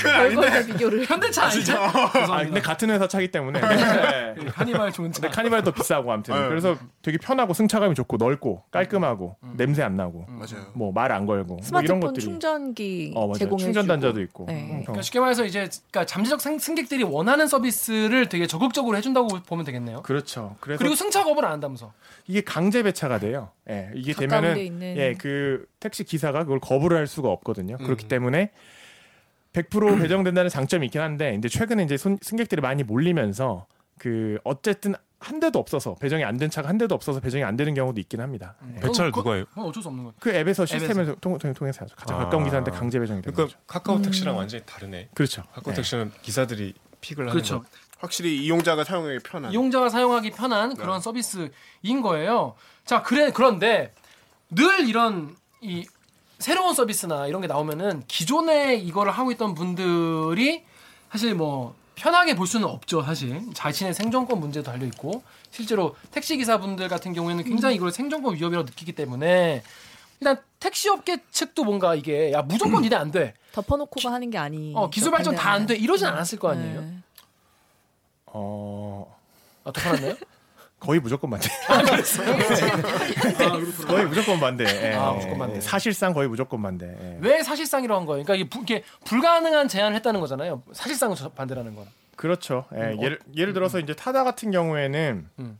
별거에 0.03 0.65
비교를. 0.65 1.05
현대차 1.05 1.45
아니죠? 1.45 1.77
아, 1.77 2.43
근데 2.43 2.61
같은 2.61 2.89
회사 2.89 3.07
차기 3.07 3.29
때문에 3.29 3.59
네. 3.59 4.35
카니발 4.51 4.91
좋은 4.91 5.11
차. 5.11 5.21
근데 5.21 5.35
카니발이 5.35 5.63
더 5.63 5.71
비싸고 5.71 6.11
아무튼 6.11 6.35
네. 6.35 6.47
그래서 6.49 6.77
되게 7.01 7.17
편하고 7.17 7.53
승차감이 7.53 7.95
좋고 7.95 8.17
넓고 8.17 8.63
깔끔하고 8.71 9.37
냄새 9.55 9.81
안 9.83 9.95
나고 9.97 10.25
맞아요. 10.29 10.65
뭐 10.73 10.91
말 10.91 11.11
안 11.11 11.25
걸고 11.25 11.45
뭐 11.55 11.57
이런 11.57 11.65
스마트폰 11.65 11.99
것들이 11.99 12.23
충전기 12.25 13.11
어 13.15 13.27
맞아요 13.27 13.37
제공해 13.39 13.63
충전 13.63 13.87
단자도 13.87 14.21
있고 14.21 14.45
네. 14.47 14.53
음, 14.53 14.81
그러니까 14.83 15.01
쉽게 15.01 15.19
말해서 15.19 15.43
이제 15.45 15.67
그러니까 15.91 16.05
잠재적 16.05 16.39
승, 16.39 16.57
승객들이 16.59 17.03
원하는 17.03 17.47
서비스를 17.47 18.29
되게 18.29 18.45
적극적으로 18.47 18.95
해준다고 18.97 19.27
보면 19.47 19.65
되겠네요. 19.65 20.03
그렇죠. 20.03 20.55
그래서 20.59 20.79
그리고 20.79 20.95
승차 20.95 21.23
거부를 21.31 21.47
안 21.47 21.53
한다면서. 21.53 21.93
이게 22.27 22.41
강제 22.41 22.83
배차가 22.83 23.19
돼요. 23.19 23.49
예, 23.69 23.89
이게 23.95 24.13
되면은 24.13 24.53
데 24.55 24.63
있는. 24.65 24.97
예, 24.97 25.13
그 25.17 25.65
택시 25.79 26.03
기사가 26.03 26.43
그걸 26.43 26.59
거부를 26.59 26.97
할 26.97 27.07
수가 27.07 27.29
없거든요. 27.29 27.77
음. 27.79 27.83
그렇기 27.85 28.07
때문에 28.07 28.51
100% 29.53 29.69
배정된다는 30.01 30.49
장점이 30.49 30.85
있긴 30.87 31.01
한데, 31.01 31.31
근데 31.31 31.47
최근에 31.49 31.83
이제 31.83 31.97
손- 31.97 32.19
승객들이 32.21 32.61
많이 32.61 32.83
몰리면서 32.83 33.65
그 33.97 34.37
어쨌든 34.43 34.93
한 35.19 35.39
대도 35.39 35.59
없어서 35.59 35.93
배정이 35.95 36.23
안 36.23 36.37
된 36.37 36.49
차가 36.49 36.67
한 36.69 36.79
대도 36.79 36.95
없어서 36.95 37.19
배정이 37.19 37.43
안 37.43 37.55
되는 37.55 37.73
경우도 37.75 37.99
있긴 38.01 38.21
합니다. 38.21 38.55
예. 38.75 38.79
배차를 38.79 39.11
그건- 39.11 39.23
누가 39.23 39.35
해요? 39.35 39.45
그건 39.49 39.65
어쩔 39.65 39.83
수 39.83 39.89
없는 39.89 40.03
거예요. 40.05 40.15
그 40.19 40.31
앱에서. 40.31 40.65
시스템을 40.65 41.15
통, 41.21 41.37
통, 41.37 41.53
통해서 41.53 41.83
하죠. 41.85 41.95
가장 41.95 42.19
아. 42.19 42.23
가까운 42.23 42.43
기사한테 42.45 42.71
강제 42.71 42.97
배정이 42.99 43.21
되는 43.21 43.33
그러니까 43.35 43.55
거죠. 43.57 43.65
카카오 43.67 44.01
택시랑 44.01 44.35
완전히 44.37 44.63
다르네. 44.65 45.09
그렇죠. 45.13 45.43
카카오 45.53 45.71
예. 45.71 45.75
택시는 45.75 46.11
기사들이 46.23 46.73
픽을 47.01 47.23
하는 47.25 47.31
그렇죠. 47.33 47.61
거. 47.61 47.65
확실히 48.01 48.37
이용자가 48.43 48.83
사용하기 48.83 49.19
편한. 49.19 49.51
이용자가 49.51 49.89
사용하기 49.89 50.31
편한 50.31 50.75
그런 50.75 50.99
서비스인 50.99 52.01
거예요. 52.01 52.55
자, 52.85 53.03
그래 53.03 53.31
그런데 53.33 53.93
늘 54.49 54.87
이런 54.89 55.35
이 55.61 55.85
새로운 56.39 56.73
서비스나 56.73 57.27
이런 57.27 57.41
게 57.41 57.47
나오면은 57.47 58.03
기존에 58.07 58.75
이거를 58.75 59.11
하고 59.11 59.31
있던 59.31 59.53
분들이 59.53 60.63
사실 61.11 61.35
뭐 61.35 61.75
편하게 61.93 62.35
볼 62.35 62.47
수는 62.47 62.67
없죠, 62.67 63.03
사실. 63.03 63.39
자신의 63.53 63.93
생존권 63.93 64.39
문제도 64.39 64.69
달려 64.69 64.85
있고 64.87 65.21
실제로 65.51 65.95
택시 66.09 66.35
기사분들 66.37 66.87
같은 66.87 67.13
경우에는 67.13 67.43
굉장히 67.43 67.75
이걸 67.75 67.91
생존권 67.91 68.35
위협이라고 68.35 68.65
느끼기 68.65 68.93
때문에 68.93 69.61
일단 70.19 70.37
택시 70.59 70.89
업계 70.89 71.17
측도 71.31 71.63
뭔가 71.63 71.93
이게 71.93 72.31
야 72.31 72.41
무조건 72.41 72.83
이래 72.85 72.95
안 72.95 73.11
돼. 73.11 73.35
덮어놓고가 73.51 74.11
하는 74.11 74.31
게 74.31 74.37
아니. 74.39 74.73
어, 74.75 74.89
기술 74.89 75.11
발전 75.11 75.35
다 75.35 75.51
안 75.51 75.67
돼. 75.67 75.75
이러진 75.75 76.07
않았을 76.07 76.39
거 76.39 76.49
아니에요. 76.49 76.81
네. 76.81 76.97
어, 78.33 79.15
아, 79.63 79.71
더 79.71 79.81
편했나요? 79.81 80.15
거의 80.79 80.99
무조건 80.99 81.29
반대. 81.29 81.47
거의 83.87 84.05
무조건 84.05 84.39
반대. 84.39 84.65
예. 84.65 84.93
아, 84.95 85.11
무조건 85.11 85.37
반대. 85.37 85.61
사실상 85.61 86.13
거의 86.13 86.27
무조건 86.27 86.61
반대. 86.61 86.87
예. 86.99 87.17
왜 87.21 87.43
사실상이라고 87.43 87.99
한 87.99 88.05
거예요? 88.07 88.23
그러니까 88.23 88.59
이게, 88.61 88.83
불가능한 89.05 89.67
제안을 89.67 89.95
했다는 89.97 90.19
거잖아요. 90.19 90.63
사실상은 90.73 91.15
저- 91.15 91.29
반대라는 91.29 91.75
거는. 91.75 91.89
그렇죠. 92.15 92.65
예. 92.73 92.77
음, 92.93 92.99
어- 92.99 93.03
예를, 93.03 93.19
예를 93.35 93.53
들어서 93.53 93.79
이제 93.79 93.93
타다 93.93 94.23
같은 94.23 94.51
경우에는 94.51 95.27
음. 95.39 95.59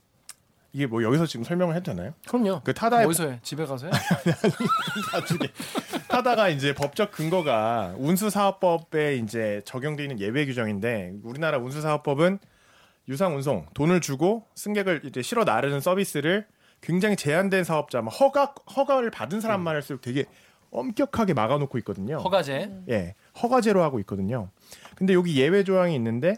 이게 0.73 0.87
뭐 0.87 1.03
여기서 1.03 1.25
지금 1.27 1.43
설명을 1.43 1.75
해도 1.75 1.91
되나요? 1.91 2.13
그럼요. 2.27 2.61
그 2.63 2.73
타다의 2.73 3.05
어디서 3.05 3.29
해? 3.29 3.39
집에 3.43 3.65
가서 3.65 3.87
해? 3.87 3.91
나중에 5.13 5.39
타다가 6.07 6.47
이제 6.47 6.73
법적 6.73 7.11
근거가 7.11 7.93
운수사업법에 7.97 9.17
이제 9.17 9.61
적용돼 9.65 10.03
있는 10.03 10.19
예외 10.21 10.45
규정인데 10.45 11.15
우리나라 11.23 11.57
운수사업법은 11.57 12.39
유상 13.07 13.35
운송 13.35 13.65
돈을 13.73 14.01
주고 14.01 14.45
승객을 14.55 15.01
이제 15.05 15.21
실어 15.21 15.43
나르는 15.43 15.79
서비스를 15.79 16.45
굉장히 16.81 17.15
제한된 17.15 17.63
사업자, 17.63 18.01
막 18.01 18.09
허가 18.11 18.53
허가를 18.75 19.11
받은 19.11 19.39
사람만 19.41 19.75
할수록 19.75 20.01
되게 20.01 20.25
엄격하게 20.71 21.33
막아놓고 21.33 21.77
있거든요. 21.79 22.17
허가제. 22.17 22.71
예, 22.89 23.15
허가제로 23.41 23.83
하고 23.83 23.99
있거든요. 23.99 24.49
근데 24.95 25.13
여기 25.13 25.37
예외 25.39 25.63
조항이 25.63 25.93
있는데 25.95 26.35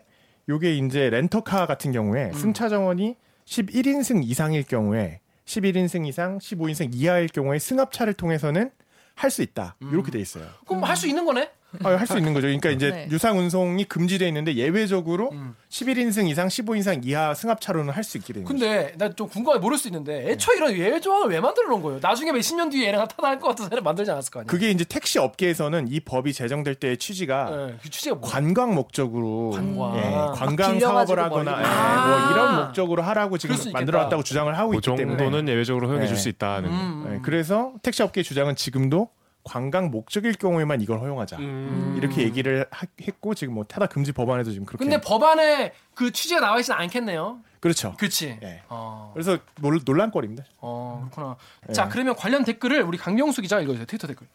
요게 0.50 0.76
이제 0.78 1.10
렌터카 1.10 1.66
같은 1.66 1.92
경우에 1.92 2.26
음. 2.26 2.34
승차 2.34 2.68
정원이 2.68 3.16
11인승 3.46 4.24
이상일 4.24 4.64
경우에 4.64 5.22
11인승 5.46 6.08
이상, 6.08 6.38
15인승 6.40 6.90
이하일 6.94 7.28
경우에 7.28 7.60
승합차를 7.60 8.14
통해서는 8.14 8.72
할 9.16 9.30
수 9.30 9.42
있다. 9.44 9.76
이렇게 9.80 10.12
돼 10.12 10.20
있어요. 10.20 10.46
그럼 10.66 10.84
할 10.84 10.96
수 10.98 11.08
있는 11.08 11.24
거네? 11.26 11.52
할수 11.82 12.18
있는 12.18 12.34
거죠. 12.34 12.48
그러니까 12.48 12.70
이제 12.70 12.90
네. 12.92 13.08
유상 13.12 13.38
운송이 13.40 13.86
금지돼 13.86 14.28
있는데 14.28 14.56
예외적으로 14.56 15.30
음. 15.32 15.56
11인승 15.70 16.30
이상, 16.30 16.48
15인승 16.48 17.06
이하 17.06 17.34
승합차로는 17.34 17.94
할 17.94 18.04
수 18.04 18.18
있게 18.18 18.34
되는 18.34 18.46
거죠. 18.46 18.60
근데 18.60 18.94
나 18.98 19.10
좀 19.14 19.28
궁금해 19.28 19.58
모를 19.60 19.78
수 19.78 19.88
있는데 19.88 20.30
애초에 20.32 20.58
이런 20.58 20.74
예외 20.74 21.00
조항을 21.00 21.30
왜 21.30 21.40
만들어 21.40 21.68
놓은 21.70 21.82
거예요? 21.82 22.00
나중에 22.02 22.32
몇십 22.32 22.58
년 22.58 22.70
뒤에 22.70 22.88
얘네가 22.88 23.08
타다 23.08 23.28
할것 23.30 23.50
같은 23.50 23.70
사람 23.70 23.84
만들지 23.84 24.12
않았을 24.12 24.32
거 24.32 24.40
아니에요? 24.42 24.48
그게 24.48 24.70
이제 24.72 24.84
택시 24.84 25.20
업계에서는 25.20 25.88
이 25.90 26.00
법이 26.00 26.34
제정될 26.34 26.76
때의 26.76 26.98
취지가 26.98 27.50
네, 27.50 27.76
그 27.82 27.90
취지가? 27.90 28.20
관광 28.22 28.74
목적으로 28.76 29.52
관광. 29.52 29.98
예, 29.98 30.10
막 30.10 30.32
관광 30.34 30.80
사업을 30.80 31.18
하거나 31.20 31.52
멀리 31.52 31.64
예, 31.64 31.68
아. 31.70 32.08
뭐 32.08 32.32
이런 32.32 32.66
목적으로 32.66 33.02
하라고 33.04 33.38
지금 33.38 33.56
있겠다. 33.56 33.72
만들어 33.78 34.00
놨다고 34.04 34.24
주장을 34.24 34.56
하고 34.58 34.70
그 34.72 34.76
있기 34.78 34.96
때문에 34.96 35.18
정도는 35.18 35.48
예외적으로 35.52 35.88
허용해 35.88 36.08
줄 36.08 36.16
네. 36.18 36.22
수 36.22 36.30
있다는. 36.30 36.70
음, 36.70 37.14
예, 37.16 37.20
그래서 37.24 37.74
택시 37.82 38.04
업계의 38.04 38.24
주장은 38.24 38.56
지금도 38.56 39.10
관광 39.44 39.92
목적일 39.92 40.34
경우에만 40.34 40.82
이걸 40.82 41.00
허용하자 41.00 41.38
음. 41.38 41.96
이렇게 41.98 42.24
얘기를 42.24 42.66
하- 42.72 42.88
했고 43.02 43.34
지금 43.34 43.54
뭐 43.56 43.64
타다 43.66 43.88
금지 43.88 44.12
법안에도 44.12 44.52
지금 44.52 44.66
그렇게 44.66 44.84
근데 44.84 45.02
법안에 45.02 45.74
그 45.94 46.12
취지가 46.12 46.40
나와 46.42 46.60
있진 46.60 46.74
않겠네요. 46.74 47.40
그렇죠. 47.60 47.96
그렇지. 47.98 48.40
예. 48.44 48.62
어, 48.70 49.12
그래서 49.14 49.38
논, 49.62 49.80
논란거리입니다. 49.86 50.44
어 50.60 51.08
그렇구나. 51.12 51.36
예. 51.70 51.74
자 51.74 51.88
그러면 51.90 52.16
관련 52.16 52.44
댓글을 52.44 52.82
우리 52.84 52.98
강명수 52.98 53.42
기자 53.42 53.60
읽어주세요. 53.60 53.86
트위터 53.86 54.08
댓글. 54.08 54.28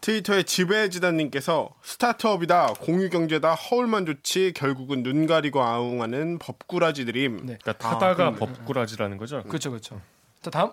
트위터의 0.00 0.44
지배지단님께서 0.44 1.70
스타트업이다 1.82 2.74
공유경제다 2.80 3.54
허울만 3.54 4.06
좋지 4.06 4.52
결국은 4.54 5.02
눈 5.02 5.26
가리고 5.26 5.62
아웅하는 5.62 6.38
법꾸라지들임. 6.38 7.36
네. 7.46 7.58
그러니까 7.60 7.72
타다가 7.72 8.26
아, 8.28 8.30
법꾸라지라는 8.32 9.16
거죠. 9.18 9.42
그렇죠, 9.44 9.70
그렇죠. 9.70 10.00
자 10.40 10.50
다음 10.50 10.70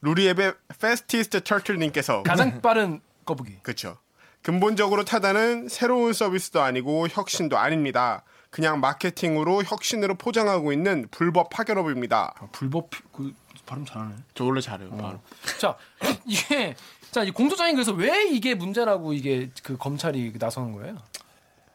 루리웹의 0.00 0.54
Fastest 0.80 1.42
Turtle님께서 1.44 2.22
가장 2.22 2.60
빠른 2.60 3.00
거북이. 3.24 3.58
그렇죠. 3.62 3.98
근본적으로 4.42 5.04
타다는 5.04 5.68
새로운 5.68 6.12
서비스도 6.12 6.60
아니고 6.62 7.08
혁신도 7.08 7.58
아닙니다. 7.58 8.22
그냥 8.50 8.78
마케팅으로 8.80 9.64
혁신으로 9.64 10.14
포장하고 10.14 10.72
있는 10.72 11.08
불법 11.10 11.50
파견업입니다. 11.50 12.34
아, 12.38 12.46
불법 12.52 12.90
피- 12.90 13.02
그 13.12 13.32
발음 13.66 13.84
잘하네. 13.84 14.14
저 14.34 14.44
원래 14.44 14.60
잘해요. 14.60 14.88
어. 14.92 14.96
바로. 14.96 15.20
자 15.58 15.76
이게 16.24 16.76
자 17.10 17.24
이 17.24 17.30
공소장이 17.30 17.72
그래서 17.72 17.92
왜 17.92 18.24
이게 18.28 18.54
문제라고 18.54 19.12
이게 19.14 19.50
그 19.62 19.76
검찰이 19.76 20.34
나서는 20.38 20.72
거예요? 20.72 20.96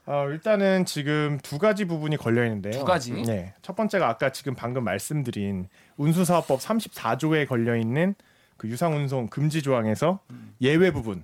어, 0.05 0.27
일단은 0.29 0.85
지금 0.85 1.37
두 1.43 1.57
가지 1.59 1.85
부분이 1.85 2.17
걸려 2.17 2.43
있는데요. 2.45 2.73
두 2.73 2.83
가지? 2.85 3.13
네. 3.13 3.53
첫 3.61 3.75
번째가 3.75 4.07
아까 4.09 4.31
지금 4.31 4.55
방금 4.55 4.83
말씀드린 4.83 5.67
운수사업법 5.97 6.59
34조에 6.59 7.47
걸려 7.47 7.75
있는 7.75 8.15
그 8.57 8.67
유상운송 8.67 9.27
금지 9.27 9.61
조항에서 9.61 10.19
예외 10.61 10.91
부분. 10.91 11.23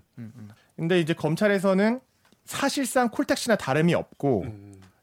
근데 0.75 0.99
이제 0.99 1.13
검찰에서는 1.13 1.99
사실상 2.45 3.09
콜택시나 3.09 3.55
다름이 3.55 3.93
없고 3.95 4.45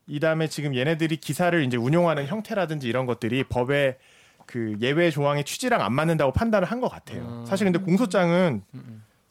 이 0.07 0.21
다음에 0.21 0.49
지금 0.49 0.75
얘네들이 0.77 1.17
기사를 1.17 1.63
이제 1.65 1.77
운용하는 1.77 2.27
형태라든지 2.27 2.89
이런 2.89 3.07
것들이 3.07 3.45
법의 3.45 3.97
그 4.47 4.77
예외 4.81 5.11
조항의 5.11 5.45
취지랑 5.45 5.81
안 5.81 5.93
맞는다고 5.95 6.33
판단을 6.33 6.71
한 6.71 6.81
것 6.81 6.89
같아요. 6.89 7.23
음. 7.23 7.45
사실 7.47 7.65
근데 7.65 7.79
공소장은 7.79 8.63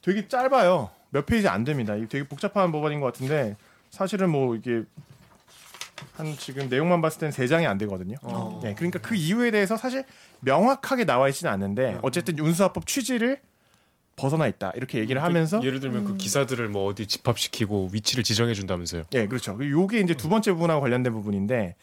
되게 0.01 0.27
짧아요. 0.27 0.89
몇 1.11 1.25
페이지 1.25 1.47
안 1.47 1.63
됩니다. 1.63 1.95
이게 1.95 2.07
되게 2.07 2.27
복잡한 2.27 2.71
법안인 2.71 2.99
것 2.99 3.05
같은데 3.13 3.55
사실은 3.93 4.31
뭐 4.31 4.55
이게 4.55 4.83
한 6.15 6.35
지금 6.39 6.67
내용만 6.67 6.99
봤을 6.99 7.19
때는 7.19 7.31
세 7.31 7.45
장이 7.45 7.67
안 7.67 7.77
되거든요. 7.77 8.17
어. 8.23 8.59
네, 8.63 8.73
그러니까 8.73 8.97
그 8.97 9.13
이유에 9.13 9.51
대해서 9.51 9.77
사실 9.77 10.03
명확하게 10.39 11.05
나와 11.05 11.29
있지는 11.29 11.53
않는데 11.53 11.99
어쨌든 12.01 12.39
운수사법 12.39 12.87
취지를 12.87 13.39
벗어나 14.15 14.47
있다 14.47 14.71
이렇게 14.75 14.97
얘기를 14.97 15.21
하면서 15.21 15.63
예를 15.63 15.79
들면 15.79 16.05
그 16.05 16.17
기사들을 16.17 16.69
뭐 16.69 16.87
어디 16.87 17.05
집합시키고 17.05 17.89
위치를 17.93 18.23
지정해 18.23 18.55
준다면서요. 18.55 19.03
예, 19.13 19.27
그렇죠. 19.27 19.59
요게 19.61 19.99
이제 19.99 20.15
두 20.15 20.27
번째 20.27 20.53
부분하고 20.53 20.81
관련된 20.81 21.13
부분인데, 21.13 21.75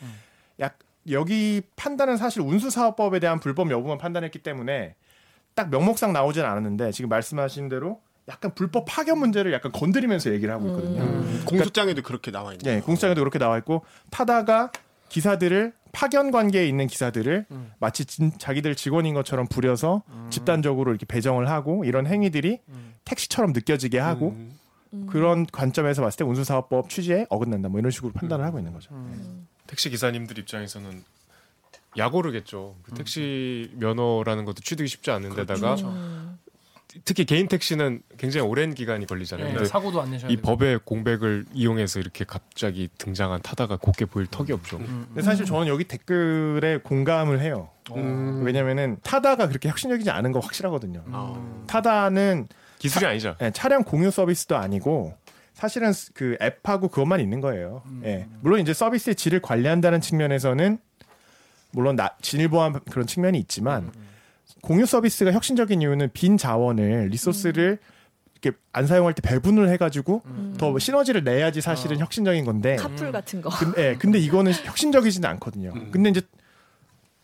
약 0.58 0.78
여기 1.10 1.62
판단은 1.76 2.16
사실 2.16 2.42
운수사업법에 2.42 3.20
대한 3.20 3.38
불법 3.38 3.70
여부만 3.70 3.98
판단했기 3.98 4.40
때문에 4.40 4.96
딱 5.54 5.70
명목상 5.70 6.12
나오진 6.12 6.44
않았는데 6.44 6.90
지금 6.90 7.08
말씀하신 7.08 7.68
대로 7.68 8.00
약간 8.28 8.54
불법 8.54 8.84
파견 8.86 9.18
문제를 9.18 9.52
약간 9.52 9.72
건드리면서 9.72 10.32
얘기를 10.32 10.52
하고 10.52 10.68
있거든요. 10.68 11.02
음. 11.02 11.42
공소장에도 11.46 12.02
그렇게 12.02 12.30
나와 12.30 12.52
있네요. 12.52 12.76
예, 12.76 12.80
공장에도 12.80 13.20
그렇게 13.20 13.38
나와 13.38 13.58
있고 13.58 13.84
타다가 14.10 14.70
기사들을 15.08 15.72
파견 15.92 16.30
관계에 16.30 16.68
있는 16.68 16.86
기사들을 16.86 17.46
음. 17.50 17.72
마치 17.80 18.04
진, 18.04 18.30
자기들 18.38 18.76
직원인 18.76 19.14
것처럼 19.14 19.48
부려서 19.48 20.04
집단적으로 20.30 20.92
이렇게 20.92 21.04
배정을 21.06 21.48
하고 21.48 21.84
이런 21.84 22.06
행위들이 22.06 22.60
음. 22.68 22.94
택시처럼 23.04 23.52
느껴지게 23.52 23.98
하고 23.98 24.36
음. 24.92 25.06
그런 25.08 25.46
관점에서 25.46 26.02
봤을 26.02 26.18
때 26.18 26.24
운수사업법 26.24 26.88
취지에 26.88 27.26
어긋난다 27.28 27.68
뭐 27.68 27.80
이런 27.80 27.90
식으로 27.90 28.12
판단을 28.12 28.44
하고 28.44 28.58
있는 28.58 28.72
거죠. 28.72 28.90
음. 28.92 29.48
택시 29.66 29.90
기사님들 29.90 30.38
입장에서는 30.38 31.02
약오르겠죠. 31.96 32.76
그 32.82 32.94
택시 32.94 33.70
면허라는 33.74 34.44
것도 34.44 34.62
취득이 34.62 34.88
쉽지 34.88 35.10
않은 35.10 35.34
데다가 35.34 35.60
그렇죠. 35.60 36.29
특히 37.04 37.24
개인 37.24 37.46
택시는 37.48 38.02
굉장히 38.18 38.46
오랜 38.46 38.74
기간이 38.74 39.06
걸리잖아요. 39.06 39.46
네, 39.46 39.54
근데 39.54 39.68
사고도 39.68 40.00
안 40.00 40.10
내셔야 40.10 40.30
이 40.30 40.36
되고. 40.36 40.46
법의 40.46 40.80
공백을 40.84 41.44
이용해서 41.54 42.00
이렇게 42.00 42.24
갑자기 42.24 42.88
등장한 42.98 43.42
타다가 43.42 43.76
곱게 43.76 44.06
보일 44.06 44.26
턱이 44.26 44.52
없죠. 44.52 44.78
음, 44.78 45.04
근데 45.08 45.22
사실 45.22 45.44
저는 45.44 45.68
여기 45.68 45.84
댓글에 45.84 46.78
공감을 46.78 47.40
해요. 47.40 47.70
음. 47.94 48.42
왜냐면은 48.44 48.98
타다가 49.02 49.48
그렇게 49.48 49.68
혁신적이지 49.68 50.10
않은 50.10 50.32
거 50.32 50.40
확실하거든요. 50.40 51.04
음. 51.06 51.64
타다는 51.66 52.48
기술이 52.78 53.06
아니죠. 53.06 53.36
예, 53.40 53.50
차량 53.50 53.84
공유 53.84 54.10
서비스도 54.10 54.56
아니고 54.56 55.14
사실은 55.54 55.92
그 56.14 56.36
앱하고 56.40 56.88
그것만 56.88 57.20
있는 57.20 57.40
거예요. 57.40 57.82
예. 58.04 58.26
물론 58.40 58.60
이제 58.60 58.72
서비스의 58.72 59.14
질을 59.14 59.40
관리한다는 59.40 60.00
측면에서는 60.00 60.78
물론 61.72 61.96
나, 61.96 62.16
진일보한 62.22 62.80
그런 62.90 63.06
측면이 63.06 63.38
있지만 63.40 63.92
공유 64.62 64.86
서비스가 64.86 65.32
혁신적인 65.32 65.80
이유는 65.82 66.10
빈 66.12 66.36
자원을 66.36 67.08
리소스를 67.10 67.78
이렇게 68.40 68.56
안 68.72 68.86
사용할 68.86 69.14
때 69.14 69.20
배분을 69.22 69.68
해가지고 69.70 70.22
더 70.58 70.78
시너지를 70.78 71.24
내야지 71.24 71.60
사실은 71.60 71.98
혁신적인 71.98 72.44
건데. 72.44 72.76
카풀 72.76 73.12
같은 73.12 73.40
거. 73.42 73.50
근, 73.50 73.72
예, 73.76 73.96
근데 73.98 74.18
이거는 74.18 74.52
혁신적이지는 74.52 75.28
않거든요. 75.30 75.72
근데 75.90 76.10
이제 76.10 76.22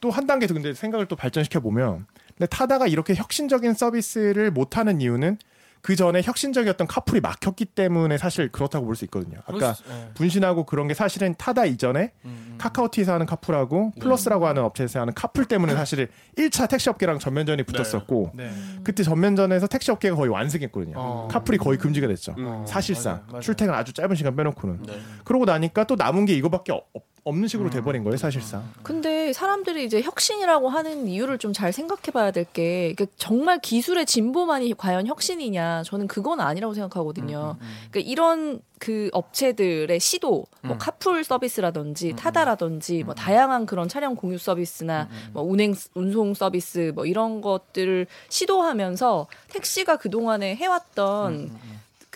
또 0.01 0.11
한 0.11 0.27
단계 0.27 0.47
더 0.47 0.53
근데 0.55 0.75
생각을 0.75 1.07
또 1.07 1.17
발전시켜 1.17 1.61
보면 1.61 2.05
근데 2.37 2.47
타다가 2.47 2.87
이렇게 2.87 3.15
혁신적인 3.15 3.73
서비스를 3.73 4.51
못 4.51 4.77
하는 4.77 5.01
이유는 5.01 5.39
그 5.87 5.95
전에 5.95 6.21
혁신적이었던 6.21 6.89
카풀이 6.89 7.21
막혔기 7.21 7.65
때문에 7.67 8.19
사실 8.19 8.51
그렇다고 8.51 8.87
볼 8.87 8.97
수 8.97 9.05
있거든요. 9.05 9.39
아까 9.47 9.73
수- 9.73 9.85
예. 9.89 10.09
분신하고 10.15 10.67
그런 10.67 10.89
게 10.89 10.95
사실은 10.95 11.33
타다 11.39 11.65
이전에 11.65 12.11
음, 12.25 12.47
음. 12.49 12.55
카카오티에서 12.59 13.13
하는 13.13 13.25
카풀하고 13.25 13.93
플러스라고 14.01 14.49
하는 14.49 14.65
업체에서 14.65 14.99
하는 15.01 15.15
카풀 15.15 15.45
때문에 15.45 15.75
사실 15.75 16.09
1차 16.37 16.69
택시 16.69 16.91
업계랑 16.91 17.21
전면전이 17.21 17.63
붙었었고 17.63 18.33
네. 18.35 18.51
그때 18.83 19.05
전면전에서 19.05 19.69
택시 19.69 19.93
업계가 19.93 20.17
거의 20.17 20.29
완승했거든요. 20.29 20.95
어. 20.99 21.29
카풀이 21.31 21.57
거의 21.59 21.79
금지가 21.79 22.09
됐죠. 22.09 22.35
어, 22.37 22.65
사실상 22.67 23.13
맞아요, 23.19 23.25
맞아요. 23.29 23.41
출퇴근 23.43 23.73
아주 23.73 23.93
짧은 23.93 24.17
시간 24.17 24.35
빼놓고는. 24.35 24.83
네. 24.89 24.99
그러고 25.25 25.45
나니까 25.45 25.85
또 25.85 25.95
남은 25.95 26.25
게 26.25 26.33
이거밖에 26.35 26.73
없, 26.73 26.83
없는 27.27 27.49
식으로 27.49 27.71
돼버린 27.71 28.05
거예요, 28.05 28.17
사실상. 28.17 28.63
근데 28.85 29.33
사람들이 29.33 29.85
이제 29.85 30.01
혁신이라고 30.01 30.69
하는 30.69 31.09
이유를 31.09 31.39
좀 31.39 31.53
잘 31.53 31.73
생각해 31.73 32.13
봐야 32.13 32.31
될 32.31 32.45
게 32.53 32.95
정말 33.17 33.59
기술의 33.59 34.07
진보만이 34.07 34.75
과연 34.75 35.07
혁신이냐. 35.09 35.83
저는 35.85 36.07
그건 36.07 36.41
아니라고 36.41 36.75
생각하거든요. 36.75 37.57
그러니까 37.91 38.11
이런 38.11 38.61
그 38.79 39.09
업체들의 39.13 39.99
시도 39.99 40.47
뭐 40.63 40.77
카풀 40.79 41.25
서비스라든지 41.25 42.15
타다라든지 42.15 43.03
뭐 43.03 43.15
다양한 43.15 43.67
그런 43.67 43.89
차량 43.89 44.15
공유 44.15 44.39
서비스나 44.39 45.09
뭐 45.33 45.43
운행 45.43 45.75
운송 45.95 46.35
서비스 46.35 46.93
뭐 46.95 47.07
이런 47.07 47.41
것들을 47.41 48.07
시도하면서 48.29 49.27
택시가 49.49 49.97
그 49.97 50.11
동안에 50.11 50.55
해왔던 50.57 51.57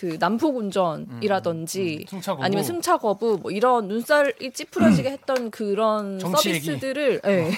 그 0.00 0.16
난폭 0.18 0.56
운전이라든지 0.56 2.06
승차 2.08 2.32
거부. 2.32 2.42
아니면 2.44 2.64
승차 2.64 2.96
거부 2.96 3.38
뭐 3.42 3.50
이런 3.50 3.86
눈살이 3.86 4.50
찌푸려지게 4.52 5.10
했던 5.10 5.50
그런. 5.50 6.18
서비스들을 6.18 7.20
예. 7.26 7.50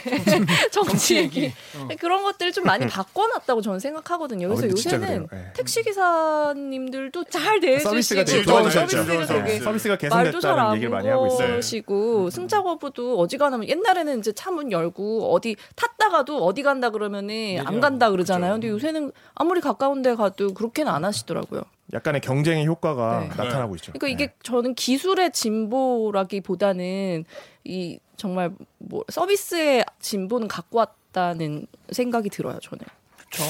정치 0.73 0.83
정치 0.93 1.17
얘기. 1.17 1.53
어. 1.79 1.87
그런 2.01 2.25
것들을 2.25 2.51
좀 2.51 2.65
많이 2.65 2.87
바꿔놨다고 2.89 3.61
저는 3.63 3.79
생각하거든요. 3.79 4.49
그래서 4.49 4.63
아, 4.65 4.67
근데 4.67 4.75
진짜 4.81 4.97
요새는 4.97 5.27
그래요. 5.29 5.45
예. 5.47 5.53
택시 5.53 5.83
기사님들도 5.85 7.25
잘 7.25 7.61
대해주시고 7.61 7.91
서비스가 7.91 8.25
되게 8.25 8.43
좋아졌죠. 8.43 8.87
서비스가. 8.89 9.45
되게 9.45 9.59
말도 9.61 10.41
잘 10.41 10.51
개선됐다는 10.51 10.59
안 10.59 10.75
얘기를 10.75 10.91
많이 10.91 11.09
하고 11.09 11.27
있어요. 11.29 12.31
승차 12.31 12.63
거부도 12.63 13.19
어지간하면 13.21 13.69
옛날에는 13.69 14.19
이제 14.19 14.33
차 14.33 14.53
문 14.53 14.71
열고 14.71 15.33
어디 15.33 15.57
탔다가도 15.77 16.45
어디 16.45 16.63
간다 16.63 16.91
그러면은 16.91 17.59
안 17.65 17.81
간다 17.81 18.11
그러잖아요. 18.11 18.53
근데 18.55 18.69
요새는 18.69 19.13
아무리 19.35 19.61
가까운 19.63 20.03
데 20.03 20.15
가도 20.15 20.53
그렇게는 20.53 20.93
안 20.93 21.05
하시더라고요. 21.07 21.63
약간의 21.93 22.21
경쟁의 22.21 22.67
효과가 22.67 23.21
네. 23.21 23.29
나타나고 23.29 23.77
있죠. 23.77 23.93
그러니까 23.93 24.09
이게 24.09 24.27
네. 24.29 24.35
저는 24.43 24.75
기술의 24.75 25.33
진보라기보다는 25.33 27.25
이 27.65 27.99
정말 28.17 28.51
뭐 28.79 29.05
서비스의 29.09 29.85
진보는 30.01 30.49
갖고 30.49 30.79
왔다는 30.79 31.67
생각이 31.91 32.31
들어요. 32.31 32.59
저는. 32.61 32.85
그렇죠. 33.17 33.45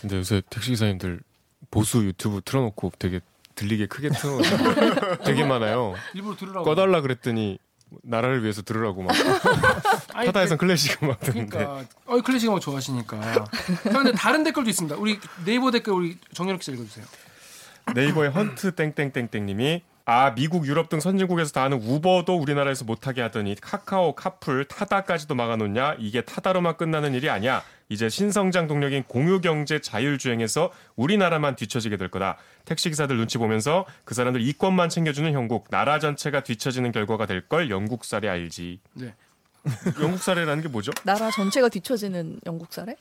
근데 0.00 0.16
요새 0.16 0.42
택시 0.50 0.70
기사님들 0.70 1.20
보수 1.70 2.04
유튜브 2.04 2.40
틀어놓고 2.44 2.92
되게 2.98 3.20
들리게 3.54 3.86
크게 3.86 4.10
틀어놓는 4.10 5.22
되게 5.24 5.44
많아요. 5.44 5.94
일부러 6.14 6.36
들으라고. 6.36 6.64
꺼달라 6.64 7.00
그랬더니 7.00 7.58
나라를 8.02 8.42
위해서 8.42 8.62
들으라고 8.62 9.02
막 9.02 9.14
타다에선 10.12 10.58
클래식 10.58 11.02
음악 11.02 11.20
듣는데 11.20 11.56
그러니까 11.58 11.84
어 12.04 12.20
클래식 12.20 12.48
음악 12.50 12.60
좋아하시니까. 12.60 13.20
자, 13.22 13.44
근데 13.84 14.12
다른 14.12 14.42
댓글도 14.44 14.68
있습니다. 14.68 14.96
우리 14.96 15.18
네이버 15.44 15.70
댓글 15.70 15.92
우리 15.94 16.18
정연욱 16.34 16.62
씨 16.62 16.72
읽어주세요. 16.72 17.06
네이버의 17.94 18.30
헌트 18.30 18.74
땡땡땡땡님이 18.74 19.82
아 20.08 20.34
미국 20.34 20.66
유럽 20.66 20.88
등 20.88 21.00
선진국에서 21.00 21.50
다 21.52 21.64
하는 21.64 21.78
우버도 21.82 22.36
우리나라에서 22.36 22.84
못하게 22.84 23.22
하더니 23.22 23.56
카카오 23.60 24.14
카풀 24.14 24.66
타다까지도 24.66 25.34
막아놓냐 25.34 25.96
이게 25.98 26.20
타다로만 26.20 26.76
끝나는 26.76 27.14
일이 27.14 27.28
아니야 27.28 27.62
이제 27.88 28.08
신성장 28.08 28.68
동력인 28.68 29.02
공유경제 29.04 29.80
자율주행에서 29.80 30.70
우리나라만 30.94 31.56
뒤처지게 31.56 31.96
될 31.96 32.08
거다 32.08 32.36
택시기사들 32.66 33.16
눈치 33.16 33.38
보면서 33.38 33.84
그 34.04 34.14
사람들 34.14 34.42
이권만 34.42 34.90
챙겨주는 34.90 35.32
형국 35.32 35.68
나라 35.70 35.98
전체가 35.98 36.42
뒤처지는 36.42 36.92
결과가 36.92 37.26
될 37.26 37.48
걸 37.48 37.70
영국 37.70 38.04
사례 38.04 38.28
알지 38.28 38.80
네. 38.94 39.14
영국 40.00 40.22
사례라는 40.22 40.62
게 40.62 40.68
뭐죠? 40.68 40.92
나라 41.04 41.30
전체가 41.30 41.68
뒤처지는 41.68 42.40
영국 42.46 42.72
사례? 42.72 42.94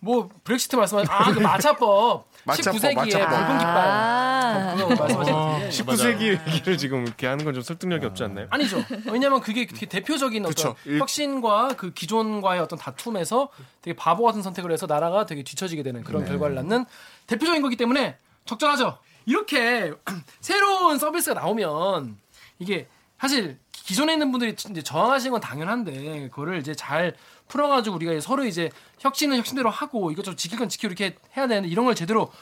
뭐 0.00 0.28
브렉시트 0.44 0.76
말씀하신 0.76 1.10
아그 1.10 1.40
마차법 1.40 2.26
마차법, 2.46 2.80
19세기에 2.80 2.94
마차법. 2.94 3.28
붉은 3.28 3.58
깃발 3.58 3.76
아. 3.88 4.74
그거 4.76 4.94
말씀하시는 4.94 5.70
19세기 5.70 6.46
얘기를 6.54 6.78
지금 6.78 7.02
이렇게 7.04 7.26
하는 7.26 7.44
건 7.44 7.54
좀 7.54 7.62
설득력이 7.62 8.06
없지 8.06 8.22
않나요? 8.24 8.46
아니죠. 8.50 8.84
왜냐면 9.10 9.40
그게 9.40 9.66
되게 9.66 9.86
대표적인 9.86 10.44
어떤 10.44 10.50
그쵸. 10.54 10.76
일- 10.84 11.00
혁신과 11.00 11.68
그 11.76 11.92
기존과의 11.92 12.60
어떤 12.60 12.78
다툼에서 12.78 13.48
되게 13.82 13.96
바보 13.96 14.24
같은 14.24 14.42
선택을 14.42 14.70
해서 14.70 14.86
나라가 14.86 15.26
되게 15.26 15.42
뒤처지게 15.42 15.82
되는 15.82 16.04
그런 16.04 16.22
네. 16.22 16.28
결과를 16.28 16.54
낳는 16.54 16.84
대표적인 17.26 17.62
거기 17.62 17.76
때문에 17.76 18.16
적절하죠. 18.44 18.98
이렇게 19.24 19.92
새로운 20.40 20.98
서비스가 20.98 21.40
나오면 21.40 22.16
이게 22.60 22.86
사실 23.18 23.58
기존에 23.86 24.14
있는 24.14 24.32
분들이 24.32 24.50
이제 24.50 24.82
저항하시는 24.82 25.30
건 25.30 25.40
당연한데 25.40 26.28
그거를 26.30 26.58
이제 26.58 26.74
잘 26.74 27.14
풀어가지고 27.46 27.94
우리가 27.94 28.20
서로 28.20 28.44
이제 28.44 28.68
혁신은 28.98 29.36
혁신대로 29.38 29.70
하고 29.70 30.10
이것 30.10 30.24
좀 30.24 30.34
지킬 30.34 30.58
건 30.58 30.68
지키고 30.68 30.88
이렇게 30.92 31.16
해야 31.36 31.46
되는데 31.46 31.68
이런 31.68 31.84
걸 31.84 31.94
제대로 31.94 32.32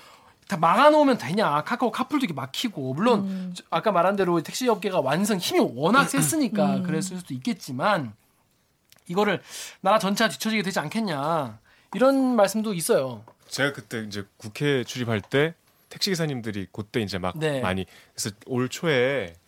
다 0.49 0.57
막아놓으면 0.57 1.19
되냐. 1.19 1.63
카카오 1.65 1.91
카풀도 1.91 2.25
이렇게 2.25 2.33
막히고. 2.35 2.95
물론 2.95 3.53
저- 3.55 3.63
아까 3.69 3.93
말한 3.93 4.17
대로 4.17 4.43
택시 4.43 4.67
업계가 4.71 5.01
완성 5.01 5.37
힘이 5.37 5.61
워낙 5.75 6.09
셌으니까 6.09 6.81
그랬을 6.81 7.19
수도 7.19 7.35
있겠지만 7.35 8.15
이거를 9.07 9.43
나라 9.83 9.99
전체가 9.99 10.31
뒤처지게 10.31 10.63
되지 10.63 10.81
않겠냐. 10.81 11.59
이런 11.95 12.37
말씀도 12.37 12.73
있어요. 12.73 13.23
제가 13.49 13.75
그때 13.75 14.03
이제 14.07 14.25
국회 14.39 14.83
출입할 14.83 15.21
때 15.21 15.55
택시 15.91 16.09
기사님들이 16.09 16.69
그때 16.73 17.03
이제 17.03 17.19
막 17.19 17.39
네. 17.39 17.61
많이 17.61 17.85
그래서 18.15 18.35
올 18.47 18.71
초에 18.71 19.35
그 19.35 19.44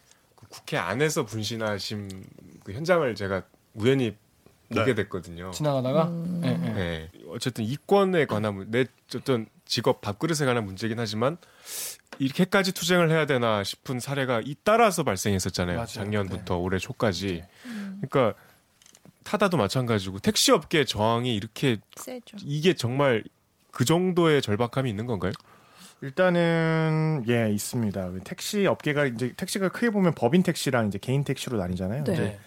국회 0.57 0.77
안에서 0.79 1.25
분신하신 1.27 2.25
그 2.65 2.73
현장을 2.73 3.15
제가 3.15 3.43
우연히 3.75 4.17
보게 4.75 4.95
됐거든요. 4.95 5.51
지나가다가 5.53 6.11
예, 6.45 6.49
예. 6.49 6.57
네. 6.73 7.11
어쨌든 7.29 7.65
이권에 7.65 8.25
관한 8.27 8.55
문- 8.55 8.71
내 8.71 8.87
어떤 9.15 9.47
직업 9.65 10.01
밥그릇에 10.01 10.45
관한 10.47 10.65
문제긴 10.65 10.99
하지만 10.99 11.37
이렇게까지 12.19 12.73
투쟁을 12.73 13.11
해야 13.11 13.27
되나 13.27 13.63
싶은 13.63 14.01
사례가 14.01 14.41
잇따라서 14.45 15.03
발생했었잖아요. 15.05 15.77
맞아요. 15.77 15.87
작년부터 15.87 16.57
올해 16.57 16.79
초까지. 16.79 17.45
그러니까 18.01 18.35
타다도 19.25 19.57
마찬가지고 19.57 20.19
택시 20.21 20.53
업계 20.53 20.85
저항이 20.85 21.35
이렇게 21.35 21.79
세죠. 21.97 22.37
이게 22.43 22.75
정말 22.75 23.23
그 23.71 23.85
정도의 23.85 24.41
절박함이 24.41 24.89
있는 24.89 25.07
건가요? 25.07 25.33
일단은 26.03 27.25
예 27.29 27.51
있습니다. 27.51 28.11
택시 28.25 28.67
업계가 28.67 29.07
이제 29.07 29.33
택시가 29.37 29.69
크게 29.71 29.91
보면 29.91 30.13
법인 30.15 30.43
택시랑 30.43 30.89
이제 30.89 30.99
개인 30.99 31.25
택시로 31.25 31.59
나뉘잖아요. 31.59 32.05
네. 32.05 32.13
이제 32.13 32.23
네. 32.23 32.39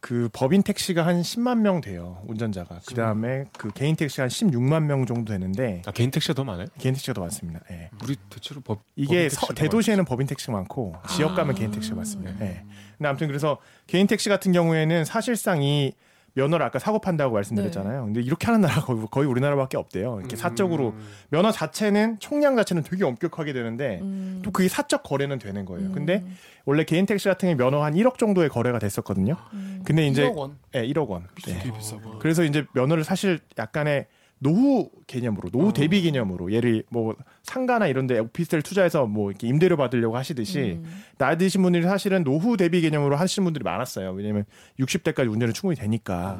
그 0.00 0.28
법인 0.34 0.62
택시가 0.62 1.06
한 1.06 1.22
10만 1.22 1.60
명 1.60 1.80
돼요 1.80 2.22
운전자가. 2.26 2.80
그 2.86 2.94
다음에 2.94 3.46
그 3.56 3.70
개인 3.72 3.96
택시가 3.96 4.24
한 4.24 4.28
16만 4.28 4.82
명 4.84 5.06
정도 5.06 5.32
되는데 5.32 5.80
아, 5.86 5.92
개인 5.92 6.10
택시가 6.10 6.34
더 6.34 6.44
많아요? 6.44 6.66
개인 6.78 6.94
택시가 6.94 7.14
더 7.14 7.22
많습니다. 7.22 7.60
예. 7.70 7.88
우리 8.02 8.16
대체로 8.28 8.60
법 8.60 8.82
이게 8.96 9.28
서- 9.30 9.54
대도시에는 9.54 10.04
법인 10.04 10.26
택시가 10.26 10.52
많고 10.52 10.94
지역 11.08 11.34
가면 11.34 11.54
개인 11.54 11.70
택시가 11.70 11.96
많습니다. 11.96 12.32
예. 12.44 12.64
근데 12.98 13.08
아무튼 13.08 13.28
그래서 13.28 13.58
개인 13.86 14.06
택시 14.06 14.28
같은 14.28 14.52
경우에는 14.52 15.04
사실상 15.06 15.62
이 15.62 15.94
면허를 16.34 16.66
아까 16.66 16.78
사고 16.78 16.98
판다고 16.98 17.34
말씀드렸잖아요. 17.34 18.04
근데 18.06 18.20
이렇게 18.20 18.46
하는 18.46 18.60
나라가 18.60 18.82
거의, 18.82 19.06
거의 19.10 19.28
우리나라밖에 19.28 19.76
없대요. 19.76 20.18
이렇게 20.18 20.36
사적으로 20.36 20.94
면허 21.30 21.52
자체는 21.52 22.18
총량 22.18 22.56
자체는 22.56 22.82
되게 22.82 23.04
엄격하게 23.04 23.52
되는데 23.52 24.00
음. 24.02 24.40
또 24.44 24.50
그게 24.50 24.68
사적 24.68 25.02
거래는 25.04 25.38
되는 25.38 25.64
거예요. 25.64 25.92
근데 25.92 26.24
원래 26.64 26.84
개인 26.84 27.06
택시 27.06 27.28
같은 27.28 27.56
경우 27.56 27.70
면허 27.70 27.84
한 27.84 27.94
1억 27.94 28.18
정도의 28.18 28.48
거래가 28.48 28.78
됐었거든요. 28.78 29.36
근데 29.84 30.06
이제 30.06 30.28
1억 30.28 30.36
원. 30.36 30.58
예, 30.74 30.82
1억 30.82 31.08
원. 31.08 31.26
네. 31.46 31.58
되게 31.58 31.72
비싸고. 31.72 32.18
그래서 32.18 32.42
이제 32.44 32.64
면허를 32.74 33.04
사실 33.04 33.38
약간의 33.58 34.06
노후 34.44 34.90
개념으로 35.06 35.48
노후 35.48 35.72
대비 35.72 36.02
개념으로 36.02 36.52
예를 36.52 36.84
뭐 36.90 37.16
상가나 37.42 37.86
이런데 37.86 38.18
오피스텔 38.18 38.60
투자해서 38.60 39.06
뭐 39.06 39.30
이렇게 39.30 39.48
임대료 39.48 39.78
받으려고 39.78 40.18
하시듯이 40.18 40.80
나이 41.16 41.38
드신 41.38 41.62
분들이 41.62 41.84
사실은 41.84 42.24
노후 42.24 42.58
대비 42.58 42.82
개념으로 42.82 43.16
하시는 43.16 43.42
분들이 43.42 43.64
많았어요. 43.64 44.12
왜냐면 44.12 44.44
60대까지 44.78 45.32
운전이 45.32 45.54
충분히 45.54 45.80
되니까. 45.80 46.38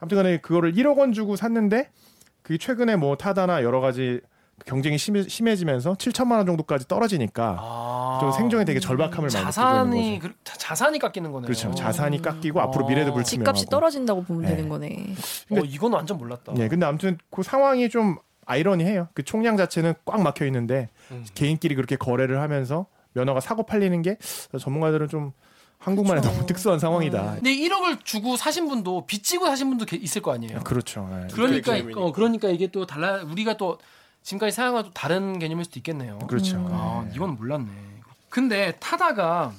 아무튼간에 0.00 0.38
그거를 0.38 0.72
1억 0.72 0.96
원 0.96 1.12
주고 1.12 1.36
샀는데 1.36 1.90
그게 2.40 2.56
최근에 2.56 2.96
뭐 2.96 3.16
타다나 3.16 3.62
여러 3.62 3.80
가지 3.80 4.20
경쟁이 4.66 4.98
심해, 4.98 5.22
심해 5.28 5.56
지면서 5.56 5.94
7천만 5.94 6.32
원 6.36 6.46
정도까지 6.46 6.86
떨어지니까 6.88 7.56
아. 7.60 8.18
좀 8.20 8.32
생존에 8.32 8.64
되게 8.64 8.80
절박함을 8.80 9.28
많이 9.32 9.34
느끼고 9.34 9.42
자산이 9.52 10.06
있는 10.06 10.18
거죠. 10.20 10.34
그, 10.34 10.44
자- 10.44 10.56
자산이 10.56 10.98
깎이는 10.98 11.32
거네요. 11.32 11.46
그렇죠. 11.46 11.74
자산이 11.74 12.22
깎이고 12.22 12.60
앞으로 12.60 12.84
어. 12.84 12.88
미래도 12.88 13.12
불투명하고. 13.12 13.24
집값이 13.24 13.66
떨어진다고 13.66 14.22
보면 14.24 14.42
네. 14.42 14.48
되는 14.56 14.68
거네. 14.68 15.14
어, 15.50 15.56
이건 15.64 15.92
완전 15.92 16.18
몰랐다. 16.18 16.54
예, 16.58 16.68
근데 16.68 16.86
아무튼 16.86 17.18
그 17.30 17.42
상황이 17.42 17.88
좀 17.88 18.16
아이러니해요. 18.46 19.08
그 19.14 19.22
총량 19.24 19.56
자체는 19.56 19.94
꽉 20.04 20.20
막혀 20.22 20.46
있는데 20.46 20.88
개인끼리 21.34 21.74
그렇게 21.74 21.96
거래를 21.96 22.40
하면서 22.40 22.86
면허가 23.14 23.40
사고 23.40 23.64
팔리는 23.64 24.00
게 24.02 24.16
전문가들은 24.58 25.08
좀 25.08 25.32
한국만의 25.78 26.22
너무 26.22 26.46
특수한 26.46 26.78
상황이다. 26.78 27.34
근데 27.36 27.50
1억을 27.56 28.04
주고 28.04 28.36
사신 28.36 28.68
분도 28.68 29.04
빚지고 29.06 29.46
사신 29.46 29.68
분도 29.68 29.84
게- 29.84 29.96
있을 29.96 30.22
거 30.22 30.32
아니에요. 30.32 30.60
그렇죠. 30.60 31.08
네. 31.10 31.26
그러니까. 31.32 31.72
어, 32.00 32.12
그러니까 32.12 32.48
이게 32.48 32.68
또 32.68 32.86
달라 32.86 33.20
우리가 33.22 33.56
또 33.56 33.78
지금까지 34.22 34.54
생각한 34.54 34.84
또 34.84 34.90
다른 34.92 35.38
개념일 35.38 35.64
수도 35.64 35.78
있겠네요. 35.78 36.18
그렇죠. 36.20 36.64
아, 36.70 37.06
이건 37.14 37.36
몰랐네. 37.36 37.70
근데 38.28 38.72
타다가 38.80 39.52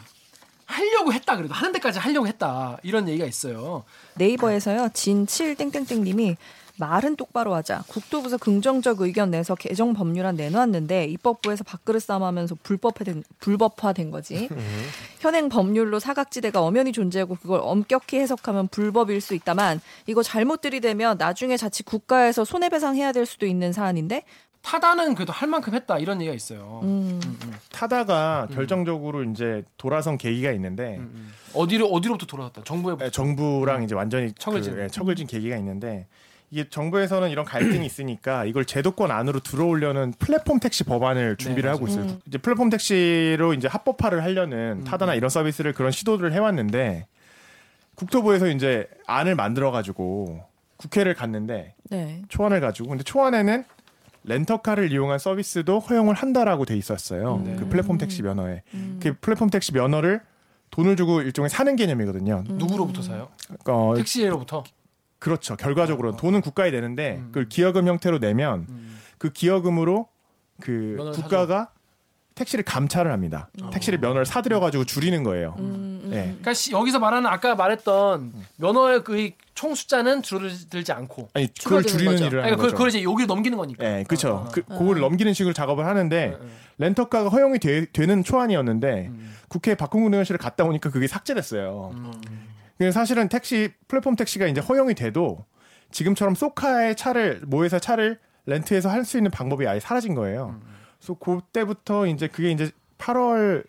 하려고 0.66 1.14
했다 1.14 1.36
그래도 1.38 1.54
하는 1.54 1.72
데까지 1.74 2.00
하려고 2.00 2.28
했다 2.28 2.78
이런 2.84 3.08
얘기가 3.08 3.26
있어요. 3.26 3.84
네이버에서요 4.16 4.88
진7 4.88 5.58
땡땡땡님이 5.58 6.38
말은 6.78 7.16
똑바로 7.18 7.54
하자. 7.54 7.84
국토부서 7.88 8.38
긍정적 8.38 9.02
의견 9.02 9.30
내서 9.30 9.54
개정 9.54 9.94
법률안 9.94 10.36
내놓았는데 10.36 11.06
입법부에서 11.06 11.64
밥그릇 11.64 12.02
싸움하면서 12.02 12.58
불법화된 12.64 13.24
불법화된 13.40 14.10
거지. 14.10 14.50
현행 15.20 15.50
법률로 15.50 16.00
사각지대가 16.00 16.62
엄연히 16.62 16.92
존재하고 16.92 17.36
그걸 17.36 17.60
엄격히 17.62 18.18
해석하면 18.18 18.70
불법일 18.70 19.22
수 19.22 19.36
있다만 19.36 19.82
이거 20.08 20.24
잘못 20.24 20.62
들이대면 20.62 21.18
나중에 21.20 21.58
자칫 21.58 21.84
국가에서 21.84 22.44
손해배상해야 22.44 23.12
될 23.12 23.26
수도 23.26 23.46
있는 23.46 23.72
사안인데. 23.72 24.24
타다는 24.64 25.14
그래도 25.14 25.34
할 25.34 25.48
만큼 25.50 25.76
했다 25.76 26.00
이런 26.00 26.20
얘기가 26.22 26.34
있어요. 26.34 26.80
음. 26.84 27.20
음, 27.24 27.38
음, 27.44 27.54
타다가 27.72 28.48
결정적으로 28.54 29.24
이제 29.26 29.64
돌아선 29.78 30.18
계기가 30.18 30.52
있는데 30.54 30.96
음, 30.98 31.12
음. 31.14 31.34
어디로 31.54 31.88
어디로부터 31.88 32.26
돌아왔다? 32.26 32.64
정부에 32.64 32.96
예, 33.02 33.10
정부랑 33.10 33.84
이제 33.84 33.94
완전히 33.94 34.32
척을 34.34 34.62
그, 34.62 34.64
진. 34.64 34.80
예, 34.80 34.88
척을 34.88 35.16
진 35.16 35.28
계기가 35.28 35.58
있는데 35.58 36.08
이게 36.50 36.70
정부에서는 36.70 37.30
이런 37.30 37.46
갈등이 37.46 37.86
있으니까 37.86 38.46
이걸 38.46 38.64
제도권 38.64 39.12
안으로 39.12 39.42
들어오려는 39.42 40.14
플랫폼 40.18 40.60
택시 40.60 40.86
법안을 40.86 41.36
준비를 41.36 41.68
네, 41.68 41.74
하고 41.74 41.88
있어요. 41.88 42.06
음. 42.06 42.20
이제 42.26 42.38
플랫폼 42.38 42.70
택시로 42.70 43.54
이제 43.54 43.68
합법화를 43.68 44.24
하려는 44.24 44.86
타다나 44.86 45.14
이런 45.14 45.30
서비스를 45.30 45.74
그런 45.74 45.92
시도를 45.92 46.32
해왔는데 46.32 47.06
국토부에서 47.96 48.48
이제 48.48 48.88
안을 49.08 49.36
만들어 49.36 49.72
가지고 49.72 50.46
국회를 50.78 51.16
갔는데 51.16 51.76
네. 51.90 52.22
초안을 52.30 52.62
가지고 52.62 52.90
근데 52.90 53.04
초안에는 53.04 53.66
렌터카를 54.24 54.92
이용한 54.92 55.20
서비스도 55.20 55.80
허용을 55.80 56.16
한다라고 56.16 56.66
돼 56.66 56.78
있었어요. 56.78 57.42
네. 57.46 57.56
그 57.58 57.68
플랫폼 57.68 57.98
택시 57.98 58.22
면허에. 58.22 58.64
음. 58.74 59.00
그 59.02 59.14
플랫폼 59.20 59.50
택시 59.50 59.74
면허를 59.74 60.22
돈을 60.72 60.96
주고 60.96 61.22
일종의 61.22 61.50
사는 61.50 61.76
개념이거든요. 61.76 62.46
누구로부터 62.48 63.02
사요? 63.02 63.30
어, 63.68 63.94
택시로부터. 63.96 64.64
그렇죠. 65.20 65.56
결과적으로 65.56 66.16
돈은 66.16 66.42
국가에 66.42 66.72
내는데 66.72 67.18
음. 67.18 67.26
그걸 67.28 67.48
기여금 67.48 67.88
형태로 67.88 68.20
내면 68.20 68.66
음. 68.70 68.98
그 69.18 69.32
기여금으로 69.32 70.08
그 70.60 71.12
국가가 71.14 71.72
택시를 72.36 72.64
감찰을 72.66 73.12
합니다. 73.12 73.50
택시를 73.72 74.00
면허를 74.00 74.26
사들여 74.26 74.60
가지고 74.60 74.86
줄이는 74.86 75.24
거예요. 75.24 75.56
음, 75.60 76.02
음. 76.06 76.10
예. 76.14 76.22
그러니까 76.24 76.54
시- 76.54 76.72
여기서 76.72 77.00
말하는 77.00 77.28
아까 77.30 77.56
말했던 77.56 78.34
면허의 78.58 79.04
그총 79.04 79.76
숫자는 79.76 80.24
줄어들지 80.24 80.92
않고. 80.92 81.30
아니 81.34 81.54
그걸 81.54 81.84
줄이는 81.84 82.14
거죠. 82.14 82.26
일을 82.26 82.44
하는 82.44 82.56
그, 82.56 82.62
거죠. 82.64 82.74
그걸 82.74 82.90
이제 82.90 83.04
여기 83.04 83.26
넘기는 83.26 83.56
거니까. 83.58 83.86
예, 83.86 84.04
그렇죠. 84.08 84.30
어, 84.30 84.34
어, 84.48 84.50
그 84.52 84.64
그걸 84.64 85.00
넘기는 85.00 85.32
식으로 85.34 85.54
작업을 85.54 85.86
하는데 85.86 86.38
어, 86.40 86.44
어. 86.44 86.48
렌터카가 86.80 87.30
허용이 87.30 87.60
되, 87.60 87.86
는 88.06 88.24
초안이었는데 88.24 89.08
음. 89.10 89.36
국회 89.48 89.76
박홍근 89.76 90.14
의원실을 90.14 90.40
갔다 90.40 90.64
오니까 90.64 90.90
그게 90.90 91.08
삭제됐어요. 91.08 91.92
음. 91.94 92.92
사실은 92.92 93.30
택시 93.30 93.72
플랫폼 93.88 94.16
택시가 94.16 94.48
이제 94.48 94.60
허용이 94.60 94.96
돼도 94.96 95.46
지금처럼 95.92 96.34
소카의 96.36 96.96
차를 96.96 97.42
모에서 97.46 97.78
차를 97.80 98.20
렌트해서 98.46 98.90
할 98.90 99.06
수 99.06 99.16
있는 99.18 99.30
방법이 99.32 99.66
아예 99.68 99.80
사라진 99.80 100.16
거예요. 100.16 100.60
그래서 101.04 101.14
그때부터 101.20 102.08
이제 102.08 102.28
그게 102.28 102.52
이제 102.52 102.72
8월 102.98 103.66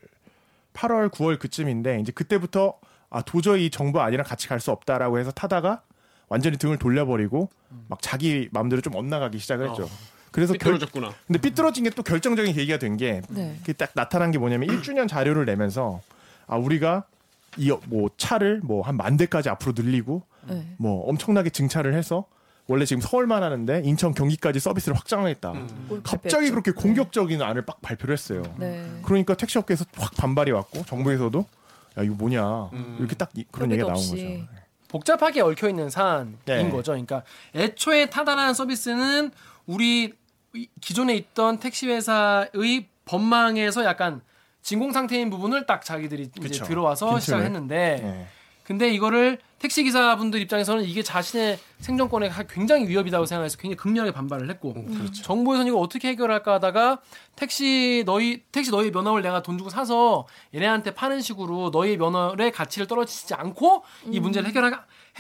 8월 0.73 1.11
9월 1.11 1.39
그쯤인데 1.39 1.99
이제 2.01 2.13
그때부터 2.13 2.79
아 3.11 3.23
도저히 3.23 3.67
이 3.67 3.71
정부 3.71 4.01
아니랑 4.01 4.25
같이 4.25 4.47
갈 4.49 4.61
수 4.61 4.71
없다라고 4.71 5.19
해서 5.19 5.31
타다가 5.33 5.83
완전히 6.29 6.57
등을 6.59 6.79
돌려버리고 6.79 7.51
막 7.89 8.01
자기 8.01 8.49
마음대로 8.53 8.81
좀 8.81 8.95
엇나가기 8.95 9.39
시작을 9.39 9.69
했죠. 9.71 9.89
그래서 10.31 10.53
결, 10.55 10.75
삐뚤어졌구나. 10.75 11.13
근데 11.27 11.41
삐뚤어진 11.41 11.85
게 11.85 11.91
또 11.91 12.03
결정적인 12.03 12.55
계기가 12.55 12.79
된게 12.79 13.23
네. 13.29 13.57
그게 13.61 13.73
딱 13.73 13.91
나타난 13.95 14.31
게 14.31 14.39
뭐냐면 14.39 14.69
1주년 14.69 15.09
자료를 15.09 15.45
내면서 15.45 16.01
아 16.47 16.57
우리가 16.57 17.05
이 17.57 17.71
뭐 17.87 18.11
차를 18.17 18.61
뭐 18.65 18.83
한 18.83 18.97
만 18.97 19.17
대까지 19.17 19.49
앞으로 19.49 19.73
늘리고 19.77 20.23
네. 20.49 20.75
뭐 20.77 21.09
엄청나게 21.09 21.51
증차를 21.51 21.95
해서 21.95 22.27
원래 22.67 22.85
지금 22.87 23.03
서울만 23.03 23.43
하는데 23.43 23.83
인천 23.85 24.15
경기까지 24.15 24.59
서비스를 24.59 24.97
확장하겠다. 24.97 25.53
꼴 25.89 26.03
갑자기. 26.03 26.51
그렇게 26.51 26.71
공격적인 26.73 27.43
안을 27.43 27.63
빡 27.67 27.81
발표를 27.83 28.15
했어요. 28.15 28.43
네. 28.59 28.87
그러니까 29.03 29.35
택시업계에서 29.35 29.85
확 29.97 30.15
반발이 30.17 30.51
왔고 30.51 30.83
정부에서도 30.87 31.45
야 31.99 32.03
이거 32.03 32.15
뭐냐 32.15 32.71
이렇게 32.99 33.15
딱 33.17 33.31
이- 33.35 33.45
그런 33.51 33.71
얘기가 33.71 33.89
나온 33.89 33.99
없이. 33.99 34.39
거죠. 34.47 34.65
복잡하게 34.89 35.41
얽혀 35.43 35.69
있는 35.69 35.91
사안인 35.91 36.39
네. 36.47 36.71
거죠. 36.71 36.93
그러니까 36.93 37.23
애초에 37.55 38.07
타다라는 38.09 38.55
서비스는 38.55 39.31
우리 39.67 40.15
이- 40.55 40.69
기존에 40.81 41.15
있던 41.17 41.59
택시 41.59 41.87
회사의 41.89 42.87
법망에서 43.05 43.85
약간 43.85 44.23
진공 44.63 44.93
상태인 44.93 45.29
부분을 45.29 45.67
딱 45.67 45.85
자기들이 45.85 46.23
이제 46.35 46.41
그쵸. 46.41 46.65
들어와서 46.65 47.07
빈틈을. 47.07 47.21
시작했는데 47.21 48.01
네. 48.03 48.27
근데 48.65 48.89
이거를 48.89 49.39
택시 49.59 49.83
기사분들 49.85 50.41
입장에서는 50.41 50.85
이게 50.85 51.03
자신의 51.03 51.59
생존권에 51.81 52.29
가- 52.31 52.43
굉장히 52.45 52.89
위협이라고 52.89 53.27
생각해서 53.27 53.57
굉장히 53.59 53.77
극렬하게 53.77 54.13
반발을 54.13 54.49
했고 54.51 54.73
그렇죠. 54.73 55.23
정부에서는 55.23 55.71
이거 55.71 55.79
어떻게 55.81 56.09
해결할까 56.09 56.55
하다가 56.55 57.01
택시 57.37 58.03
너희 58.07 58.43
택시 58.53 58.71
너희 58.71 58.91
면허를 58.91 59.23
내가 59.23 59.43
돈 59.43 59.59
주고 59.59 59.69
사서 59.71 60.27
얘네한테 60.55 60.95
파는 60.95 61.21
식으로 61.21 61.71
너희 61.71 61.97
면허의 61.97 62.53
가치를 62.53 62.87
떨어지지 62.87 63.35
않고 63.35 63.85
이 64.11 64.19
문제를 64.21 64.49
해결해 64.49 64.71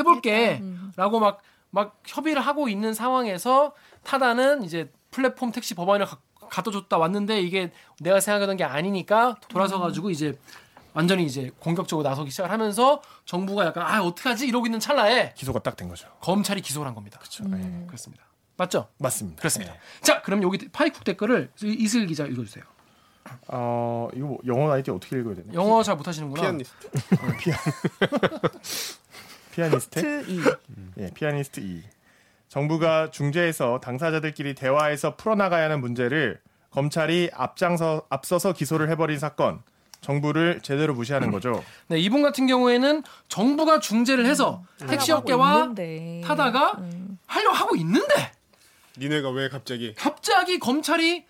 볼게라고 0.02 1.20
막막 1.20 2.00
협의를 2.07 2.42
하고 2.42 2.68
있는 2.68 2.94
상황에서 2.94 3.72
타다는 4.04 4.64
이제 4.64 4.90
플랫폼 5.11 5.52
택시 5.52 5.74
법안을 5.74 6.07
가- 6.07 6.18
갖다 6.50 6.70
줬다 6.70 6.98
왔는데 6.98 7.40
이게 7.40 7.72
내가 8.00 8.20
생각하던 8.20 8.57
게 8.57 8.64
아니니까 8.64 9.37
돌아서 9.48 9.78
가지고 9.78 10.11
이제 10.11 10.38
완전히 10.94 11.24
이제 11.26 11.50
공격적으로 11.59 12.09
나서기 12.09 12.30
시작을 12.30 12.50
하면서 12.50 13.02
정부가 13.24 13.66
약간 13.66 13.85
아 13.87 14.00
어떡하지 14.02 14.46
이러고 14.46 14.66
있는 14.66 14.80
찰나에 14.80 15.35
기소가 15.35 15.59
딱 15.59 15.76
된 15.76 15.88
거죠. 15.88 16.09
검찰이 16.20 16.61
기소를 16.62 16.87
한 16.87 16.94
겁니다. 16.94 17.18
그렇죠. 17.18 17.44
네. 17.48 17.85
그렇습니다. 17.87 18.24
맞죠? 18.57 18.88
맞습니다. 18.98 19.38
그렇습니다. 19.40 19.72
네. 19.72 19.78
자, 20.02 20.22
그럼 20.22 20.42
여기 20.44 20.68
82쿡 20.70 21.02
댓글을 21.02 21.50
이슬 21.61 22.07
기자 22.07 22.24
읽어주세요. 22.24 22.64
어 23.48 24.09
이거 24.14 24.26
뭐 24.26 24.38
영어 24.46 24.70
아이디 24.72 24.90
어떻게 24.92 25.18
읽어야 25.18 25.35
되나? 25.35 25.52
영어 25.54 25.83
잘 25.83 25.96
못하시는구나. 25.96 26.42
피아니스트. 26.42 26.90
피아니스트? 29.52 30.00
트 30.00 30.30
이. 30.30 30.40
예, 30.98 31.11
피아니스트 31.14 31.61
2. 31.61 31.83
정부가 32.48 33.11
중재해서 33.11 33.80
당사자들끼리 33.80 34.54
대화해서 34.54 35.16
풀어나가야 35.16 35.64
하는 35.64 35.80
문제를 35.80 36.40
검찰이 36.70 37.30
앞장서 37.33 38.07
앞서서 38.11 38.52
기소를 38.52 38.88
해버린 38.90 39.18
사건. 39.18 39.62
정부를 40.04 40.60
제대로 40.62 40.94
무시하는 40.94 41.30
거죠. 41.30 41.64
네, 41.88 41.98
이분 41.98 42.22
같은 42.22 42.46
경우에는 42.46 43.02
정부가 43.28 43.80
중재를 43.80 44.26
해서 44.26 44.62
택시 44.86 45.10
하고 45.10 45.22
업계와. 45.22 45.72
타다가 46.24 46.72
음. 46.78 47.18
하려고 47.26 47.56
하고 47.56 47.76
있는데 47.76 48.32
니네가 48.98 49.30
왜 49.30 49.48
갑자기 49.48 49.94
갑자기 49.94 50.58
검찰이 50.58 51.24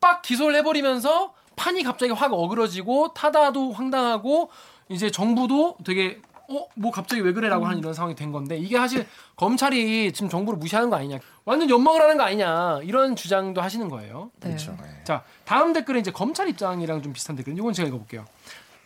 빡 0.00 0.22
기소를 0.22 0.54
해버리면서 0.56 1.34
판이 1.56 1.82
갑자기 1.82 2.12
확 2.12 2.32
어그러지고 2.32 3.12
타다도 3.12 3.72
황당하고 3.72 4.50
이제 4.88 5.10
정부도 5.10 5.76
되게 5.84 6.20
어 6.50 6.66
뭐 6.74 6.90
갑자기 6.90 7.22
왜 7.22 7.32
그래라고 7.32 7.66
하는 7.66 7.78
이런 7.78 7.94
상황이 7.94 8.14
된 8.14 8.32
건데 8.32 8.56
이게 8.56 8.76
사실 8.76 9.06
검찰이 9.36 10.12
지금 10.12 10.28
정부를 10.28 10.58
무시하는 10.58 10.90
거 10.90 10.96
아니냐 10.96 11.18
완전 11.44 11.68
연막을 11.70 12.00
하는 12.00 12.16
거 12.16 12.24
아니냐 12.24 12.80
이런 12.82 13.14
주장도 13.16 13.60
하시는 13.60 13.88
거예요. 13.88 14.30
네. 14.40 14.48
그렇죠. 14.48 14.76
예. 14.82 15.04
자 15.04 15.22
다음 15.44 15.72
댓글은 15.72 16.00
이제 16.00 16.10
검찰 16.10 16.48
입장이랑 16.48 17.02
좀 17.02 17.12
비슷한 17.12 17.36
댓글 17.36 17.56
이건 17.56 17.72
제가 17.72 17.88
읽어볼게요. 17.88 18.24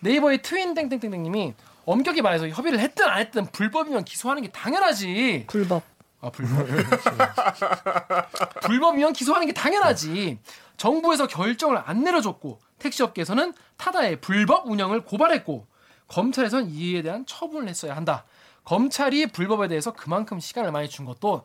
네이버의 0.00 0.42
트윈 0.42 0.74
땡땡땡땡님이 0.74 1.54
엄격히 1.86 2.20
말해서 2.22 2.48
협의를 2.48 2.78
했든 2.80 3.06
안 3.06 3.18
했든 3.20 3.46
불법이면 3.46 4.04
기소하는 4.04 4.42
게 4.42 4.50
당연하지. 4.50 5.44
불법. 5.46 5.82
아 6.20 6.30
불법. 6.30 6.66
불법이면 8.62 9.12
기소하는 9.12 9.46
게 9.46 9.52
당연하지. 9.52 10.38
정부에서 10.76 11.26
결정을 11.26 11.80
안 11.84 12.02
내려줬고 12.02 12.60
택시업계에서는 12.78 13.54
타다의 13.76 14.20
불법 14.20 14.66
운영을 14.66 15.04
고발했고 15.04 15.66
검찰에선 16.08 16.70
이에 16.70 17.02
대한 17.02 17.24
처분을 17.26 17.68
했어야 17.68 17.96
한다. 17.96 18.24
검찰이 18.64 19.26
불법에 19.26 19.68
대해서 19.68 19.92
그만큼 19.92 20.40
시간을 20.40 20.72
많이 20.72 20.88
준 20.88 21.04
것도 21.04 21.44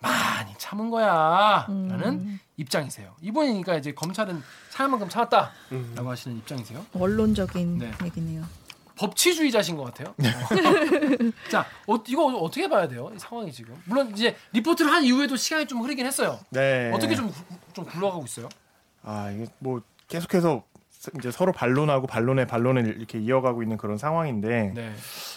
많이 0.00 0.54
참은 0.58 0.90
거야라는 0.90 2.38
입장이세요. 2.56 3.14
이분이니까 3.20 3.76
이제 3.76 3.92
검찰은 3.92 4.42
참을 4.70 4.90
만큼 4.90 5.08
참았다라고 5.08 6.10
하시는 6.10 6.36
입장이세요. 6.38 6.84
원론적인 6.92 7.78
네. 7.78 7.92
얘기네요. 8.04 8.44
법치주의자신 8.96 9.76
것 9.76 9.84
같아요. 9.84 10.14
자, 11.50 11.64
어, 11.86 11.96
이거 12.06 12.26
어떻게 12.26 12.68
봐야 12.68 12.86
돼요? 12.86 13.10
이 13.14 13.18
상황이 13.18 13.50
지금. 13.50 13.74
물론 13.86 14.10
이제 14.10 14.36
리포트를 14.52 14.90
한 14.92 15.02
이후에도 15.04 15.36
시간이 15.36 15.66
좀 15.66 15.80
흐르긴 15.82 16.04
했어요. 16.04 16.38
네. 16.50 16.90
어떻게 16.92 17.14
좀, 17.14 17.30
구- 17.30 17.42
좀 17.72 17.84
굴러가고 17.86 18.24
있어요? 18.24 18.48
아 19.02 19.30
이게 19.30 19.46
뭐 19.58 19.80
계속해서 20.08 20.62
이제 21.18 21.30
서로 21.30 21.52
반론하고 21.52 22.06
반론에 22.06 22.46
반론을 22.46 22.96
이렇게 22.98 23.18
이어가고 23.18 23.62
있는 23.62 23.76
그런 23.76 23.96
상황인데 23.96 24.72
네. 24.74 24.92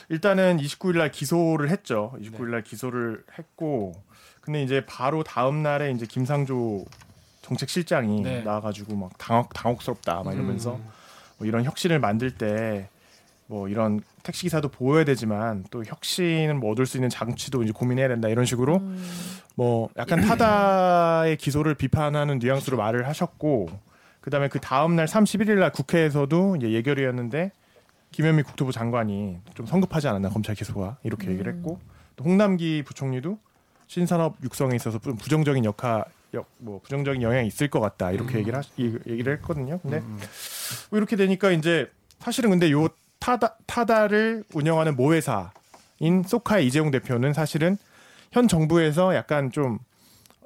일단은 0.10 0.58
29일 0.58 0.98
날 0.98 1.12
기소를 1.12 1.70
했죠. 1.70 2.14
29일 2.22 2.50
날 2.50 2.64
기소를 2.64 3.24
했고 3.38 3.94
근데 4.42 4.62
이제 4.62 4.86
바로 4.86 5.24
다음 5.24 5.64
날에 5.64 5.92
이제 5.92 6.06
김상조 6.06 6.84
정책실장이 7.42 8.22
네. 8.22 8.42
나와가지고 8.42 8.96
막 8.96 9.18
당혹 9.18 9.54
당혹스럽다 9.54 10.24
막 10.24 10.34
이러면서 10.34 10.76
음. 10.76 10.86
뭐 11.38 11.48
이런 11.48 11.64
혁신을 11.64 12.00
만들 12.00 12.32
때 12.32 12.90
뭐 13.48 13.68
이런 13.68 14.02
택시 14.24 14.44
기사도 14.44 14.70
보여야 14.70 15.04
되지만 15.04 15.66
또 15.70 15.84
혁신을 15.86 16.56
뭐 16.56 16.72
얻을 16.72 16.86
수 16.86 16.98
있는 16.98 17.10
장치도 17.10 17.64
이제 17.64 17.72
고민해야 17.72 18.08
된다 18.08 18.28
이런 18.30 18.46
식으로 18.46 18.82
뭐 19.56 19.90
약간 19.98 20.22
타다의 20.22 21.38
기소를 21.38 21.76
비판하는 21.76 22.40
뉘앙스로 22.40 22.78
말을 22.78 23.08
하셨고 23.08 23.70
그다음에 24.24 24.48
그 24.48 24.60
다음 24.60 24.96
날 24.96 25.06
31일 25.06 25.60
날 25.60 25.70
국회에서도 25.72 26.56
이제 26.56 26.72
예결위였는데 26.72 27.52
김현미 28.12 28.44
국토부 28.44 28.72
장관이 28.72 29.38
좀 29.54 29.66
성급하지 29.66 30.08
않았나 30.08 30.30
검찰 30.30 30.56
기소가. 30.56 30.98
이렇게 31.04 31.30
얘기를 31.30 31.54
했고 31.54 31.80
또 32.16 32.24
홍남기 32.24 32.84
부총리도 32.86 33.38
신산업 33.88 34.38
육성에 34.42 34.76
있어서 34.78 34.98
좀 35.00 35.18
부정적인 35.18 35.66
역할 35.66 36.06
역, 36.36 36.48
뭐 36.58 36.80
부정적인 36.80 37.22
영향이 37.22 37.48
있을 37.48 37.68
것 37.68 37.82
같다. 37.82 38.12
이렇게 38.12 38.38
얘기를 38.40 38.58
하, 38.58 38.64
이- 38.78 38.98
얘기를 39.08 39.34
했거든요. 39.38 39.80
근데 39.80 40.00
뭐 40.90 40.98
이렇게 40.98 41.18
되니까 41.18 41.52
이제 41.52 41.92
사실은 42.20 42.50
근데 42.50 42.72
요 42.72 42.88
타다 43.20 43.58
타다를 43.66 44.46
운영하는 44.54 44.96
모회사인 44.96 46.24
소카의 46.26 46.66
이재용 46.66 46.92
대표는 46.92 47.34
사실은 47.34 47.78
현 48.32 48.48
정부에서 48.48 49.16
약간 49.16 49.52
좀 49.52 49.80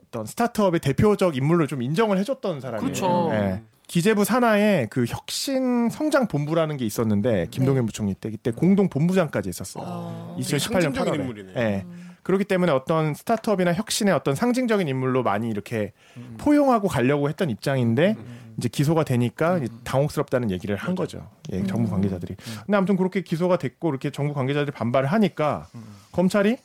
어떤 0.08 0.26
스타트업의 0.26 0.80
대표적 0.80 1.36
인물로 1.36 1.68
좀 1.68 1.82
인정을 1.82 2.18
해줬던 2.20 2.62
사람이에요. 2.62 2.82
그렇죠. 2.82 3.30
예. 3.34 3.62
기재부 3.88 4.26
산하에 4.26 4.88
그 4.90 5.06
혁신 5.08 5.90
성장 5.90 6.28
본부라는 6.28 6.76
게 6.76 6.86
있었는데 6.86 7.48
김동연 7.52 7.84
네. 7.84 7.86
부총리 7.86 8.14
때 8.16 8.30
그때 8.30 8.52
공동 8.52 8.90
본부장까지 8.90 9.48
했었어요. 9.48 9.84
어. 9.88 10.38
2018년 10.40 10.72
상징적인 10.82 11.14
8월에. 11.14 11.20
인물이네. 11.20 11.54
예. 11.56 11.86
그렇기 12.24 12.44
때문에 12.44 12.74
어떤 12.74 13.14
스타트업이나 13.14 13.74
혁신의 13.74 14.14
어떤 14.14 14.36
상징적인 14.36 14.86
인물로 14.90 15.24
많이 15.24 15.50
이렇게 15.50 15.94
포용하고 16.38 16.90
가려고 16.90 17.30
했던 17.30 17.50
입장인데 17.50 18.18
이제 18.58 18.68
기소가 18.68 19.06
되니까 19.06 19.60
이제 19.60 19.70
당혹스럽다는 19.86 20.52
얘기를 20.52 20.76
한 20.76 20.94
거죠. 20.96 21.30
예, 21.54 21.64
정부 21.64 21.90
관계자들이. 21.90 22.36
근데 22.66 22.76
아무튼 22.76 22.98
그렇게 22.98 23.22
기소가 23.22 23.58
됐고 23.58 23.90
이렇게 23.92 24.10
정부 24.10 24.34
관계자들이 24.34 24.74
반발을 24.76 25.08
하니까 25.08 25.68
검찰이 26.12 26.58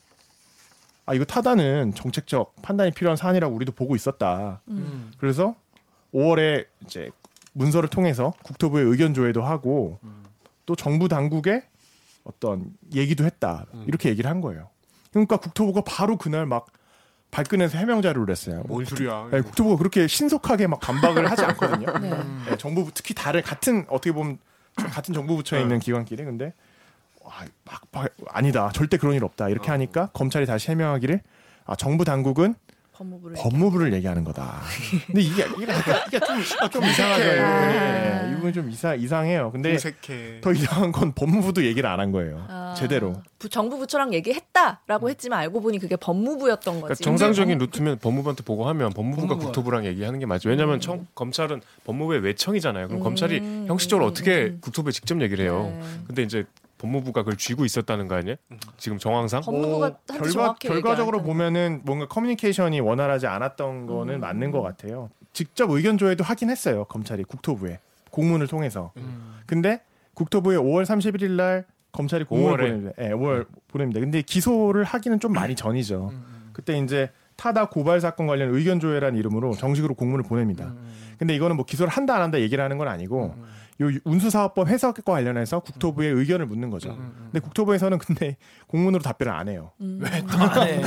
아 1.04 1.14
이거 1.14 1.24
타다는 1.24 1.94
정책적 1.94 2.62
판단이 2.62 2.92
필요한 2.92 3.16
사안이라고 3.16 3.54
우리도 3.54 3.72
보고 3.72 3.96
있었다. 3.96 4.60
음. 4.68 5.10
그래서 5.18 5.54
5월에 6.14 6.66
이제 6.84 7.10
문서를 7.52 7.88
통해서 7.88 8.32
국토부에 8.42 8.82
의견 8.82 9.14
조회도 9.14 9.42
하고 9.42 9.98
또 10.66 10.76
정부 10.76 11.08
당국에 11.08 11.64
어떤 12.24 12.72
얘기도 12.94 13.24
했다 13.24 13.66
이렇게 13.86 14.08
얘기를 14.08 14.30
한 14.30 14.40
거예요. 14.40 14.68
그러니까 15.10 15.36
국토부가 15.36 15.82
바로 15.84 16.16
그날 16.16 16.46
막 16.46 16.66
발끈해서 17.30 17.78
해명 17.78 18.02
자료를 18.02 18.26
냈어요. 18.26 18.62
뭔 18.68 18.84
소리야? 18.84 19.28
네, 19.30 19.40
국토부가 19.40 19.76
그렇게 19.76 20.06
신속하게 20.06 20.66
막 20.66 20.80
반박을 20.80 21.30
하지 21.30 21.44
않거든요. 21.46 21.86
네. 21.98 22.10
네, 22.48 22.56
정부 22.58 22.90
특히 22.92 23.14
다른 23.14 23.42
같은 23.42 23.86
어떻게 23.88 24.12
보면 24.12 24.38
같은 24.76 25.14
정부 25.14 25.36
부처에 25.36 25.62
있는 25.62 25.78
기관끼리 25.78 26.24
근데 26.24 26.52
와, 27.24 27.32
막, 27.64 27.80
막 27.92 28.08
아니다 28.28 28.70
절대 28.74 28.96
그런 28.96 29.14
일 29.14 29.24
없다 29.24 29.48
이렇게 29.48 29.70
하니까 29.70 30.08
검찰이 30.12 30.46
다시 30.46 30.70
해명하기를 30.70 31.20
아, 31.64 31.76
정부 31.76 32.04
당국은 32.04 32.54
법무부를 32.94 33.36
법무부를 33.36 33.92
얘기하는 33.94 34.22
거다. 34.22 34.60
근데 35.06 35.22
이게 35.22 35.44
이게, 35.56 35.72
이게 36.08 36.20
좀, 36.20 36.36
좀 36.70 36.84
이상하죠. 36.84 37.24
아. 37.42 37.66
네, 37.72 38.30
이 38.30 38.34
부분 38.36 38.52
좀 38.52 38.70
이상 38.70 39.00
이상해요. 39.00 39.50
근데 39.50 39.70
공색해. 39.70 40.40
더 40.42 40.52
이상한 40.52 40.92
건 40.92 41.12
법무부도 41.14 41.64
얘기를 41.64 41.88
안 41.88 41.98
한 41.98 42.12
거예요. 42.12 42.44
아, 42.48 42.74
제대로. 42.76 43.14
부, 43.38 43.48
정부 43.48 43.78
부처랑 43.78 44.12
얘기했다라고 44.12 45.08
했지만 45.08 45.40
알고 45.40 45.62
보니 45.62 45.78
그게 45.78 45.96
법무부였던 45.96 46.74
그러니까 46.74 46.88
거지. 46.88 47.02
정상적인 47.02 47.58
루트면 47.58 47.98
법무부한테 47.98 48.44
보고하면 48.44 48.90
법무부가 48.92 49.36
법무부가- 49.36 49.40
국토부랑 49.46 49.86
얘기하는 49.86 50.18
게 50.20 50.26
맞죠. 50.26 50.50
왜냐하면 50.50 50.78
청, 50.78 51.06
검찰은 51.14 51.62
법무부의 51.84 52.20
외청이잖아요. 52.20 52.88
그럼 52.88 53.00
음, 53.00 53.04
검찰이 53.04 53.38
음, 53.38 53.64
형식적으로 53.68 54.06
음, 54.06 54.10
어떻게 54.10 54.42
음. 54.44 54.58
국토부에 54.60 54.92
직접 54.92 55.20
얘기를 55.22 55.44
해요. 55.44 55.74
네. 55.80 55.86
근데 56.06 56.22
이제 56.22 56.44
법무부가 56.82 57.22
그걸 57.22 57.36
쥐고 57.36 57.64
있었다는 57.64 58.08
거 58.08 58.16
아니에요? 58.16 58.36
지금 58.76 58.98
정황상? 58.98 59.42
법무부가 59.42 59.88
뭐 59.88 59.98
한테 60.08 60.18
결과 60.32 60.54
결과적으로 60.54 61.18
얘기하는 61.18 61.24
보면은 61.24 61.80
뭔가 61.84 62.08
커뮤니케이션이 62.08 62.80
원활하지 62.80 63.28
않았던 63.28 63.86
거는 63.86 64.14
음. 64.16 64.20
맞는 64.20 64.50
것 64.50 64.62
같아요. 64.62 65.08
직접 65.32 65.70
의견 65.70 65.96
조회도 65.96 66.24
하긴 66.24 66.50
했어요. 66.50 66.84
검찰이 66.84 67.22
국토부에 67.24 67.78
공문을 68.10 68.48
통해서. 68.48 68.90
음. 68.96 69.36
근데 69.46 69.80
국토부에 70.14 70.56
5월 70.56 70.84
31일 70.84 71.30
날 71.30 71.64
검찰이 71.92 72.24
공문을 72.24 72.56
5월에. 72.56 72.58
보냅니다. 72.58 72.92
예, 73.00 73.10
5월 73.10 73.46
보냅니다. 73.68 74.00
근데 74.00 74.20
기소를 74.22 74.82
하기는 74.84 75.20
좀 75.20 75.32
많이 75.32 75.54
전이죠. 75.54 76.12
그때 76.52 76.76
이제 76.78 77.10
타다 77.36 77.66
고발 77.68 78.00
사건 78.00 78.26
관련 78.26 78.54
의견 78.54 78.80
조회란 78.80 79.16
이름으로 79.16 79.54
정식으로 79.54 79.94
공문을 79.94 80.24
보냅니다. 80.24 80.74
근데 81.18 81.34
이거는 81.34 81.56
뭐 81.56 81.64
기소를 81.64 81.90
한다 81.92 82.16
안 82.16 82.22
한다 82.22 82.40
얘기를 82.40 82.62
하는 82.62 82.76
건 82.76 82.88
아니고 82.88 83.34
요 83.82 83.98
운수사업법 84.04 84.68
해석과 84.68 85.12
관련해서 85.12 85.60
국토부에 85.60 86.06
의견을 86.08 86.46
묻는 86.46 86.70
거죠. 86.70 86.96
근데 86.96 87.40
국토부에서는 87.40 87.98
근데 87.98 88.36
공문으로 88.68 89.02
답변을 89.02 89.32
안 89.32 89.48
해요. 89.48 89.72
안 89.80 90.68
해. 90.68 90.80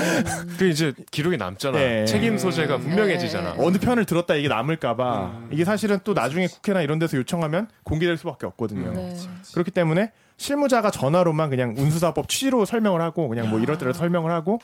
그 0.57 0.67
이제 0.67 0.93
기록이 1.11 1.37
남잖아. 1.37 1.77
네. 1.77 2.05
책임 2.05 2.37
소재가 2.37 2.77
분명해지잖아. 2.77 3.55
어느 3.59 3.77
편을 3.77 4.05
들었다 4.05 4.35
이게 4.35 4.47
남을까봐 4.47 5.47
이게 5.51 5.65
사실은 5.65 5.99
또 6.03 6.13
나중에 6.13 6.47
국회나 6.47 6.81
이런 6.81 6.99
데서 6.99 7.17
요청하면 7.17 7.67
공개될 7.83 8.17
수밖에 8.17 8.45
없거든요. 8.47 8.93
네. 8.93 9.15
그렇기 9.53 9.71
때문에 9.71 10.11
실무자가 10.37 10.91
전화로만 10.91 11.49
그냥 11.49 11.75
운수사법 11.77 12.27
취지로 12.27 12.65
설명을 12.65 13.01
하고 13.01 13.27
그냥 13.29 13.49
뭐 13.49 13.59
이럴 13.59 13.77
때로 13.77 13.93
설명을 13.93 14.31
하고 14.31 14.59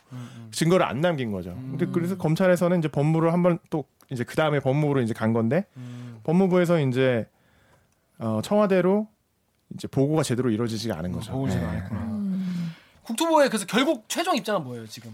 증거를 0.52 0.86
안 0.86 1.00
남긴 1.02 1.32
거죠. 1.32 1.52
근데 1.56 1.86
그래서 1.86 2.17
검찰에서는 2.17 2.80
이제 2.80 2.88
법무를 2.88 3.32
한번 3.34 3.58
또 3.70 3.86
이제 4.10 4.24
그 4.26 4.36
다음에 4.36 4.60
법무부로 4.60 5.02
이제 5.02 5.13
간 5.13 5.32
건데 5.32 5.65
법무부에서 6.24 6.80
이제 6.82 7.26
어, 8.22 8.40
청와대로 8.44 9.08
이제 9.74 9.88
보고가 9.88 10.24
제대로 10.24 10.50
이루어지지가 10.50 10.98
않은 11.00 11.12
거죠. 11.12 11.32
보고를 11.32 11.54
제가 11.54 11.66
네. 11.66 11.78
안 11.78 11.84
했구나. 11.84 12.22
국토부의 13.04 13.50
그래서 13.50 13.66
결국 13.66 14.06
최종 14.08 14.36
입장은 14.36 14.64
뭐예요 14.64 14.86
지금? 14.88 15.12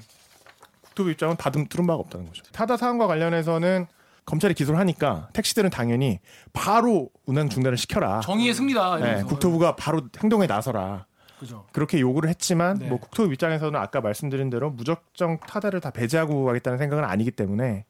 국토부 0.81 1.09
입장은 1.11 1.37
받은 1.37 1.69
들은 1.69 1.87
바가 1.87 1.99
없다는 1.99 2.27
거죠. 2.27 2.43
타다 2.51 2.75
사안과 2.75 3.07
관련해서는 3.07 3.87
검찰이 4.25 4.53
기소를 4.55 4.79
하니까 4.79 5.29
택시들은 5.33 5.69
당연히 5.69 6.19
바로 6.51 7.09
운행 7.25 7.47
중단을 7.49 7.77
시켜라. 7.77 8.19
정의의 8.19 8.53
승리다. 8.53 8.95
네, 8.97 9.01
이러면서. 9.01 9.27
국토부가 9.27 9.75
바로 9.75 10.01
행동에 10.21 10.47
나서라. 10.47 11.05
그죠. 11.39 11.65
그렇게 11.71 11.99
요구를 12.01 12.29
했지만 12.29 12.79
네. 12.79 12.89
뭐 12.89 12.99
국토부 12.99 13.31
입장에서는 13.31 13.79
아까 13.79 14.01
말씀드린 14.01 14.49
대로 14.49 14.71
무적정 14.71 15.39
타다를 15.41 15.79
다 15.79 15.91
배제하고 15.91 16.43
가겠다는 16.45 16.77
생각은 16.79 17.05
아니기 17.05 17.31
때문에 17.31 17.85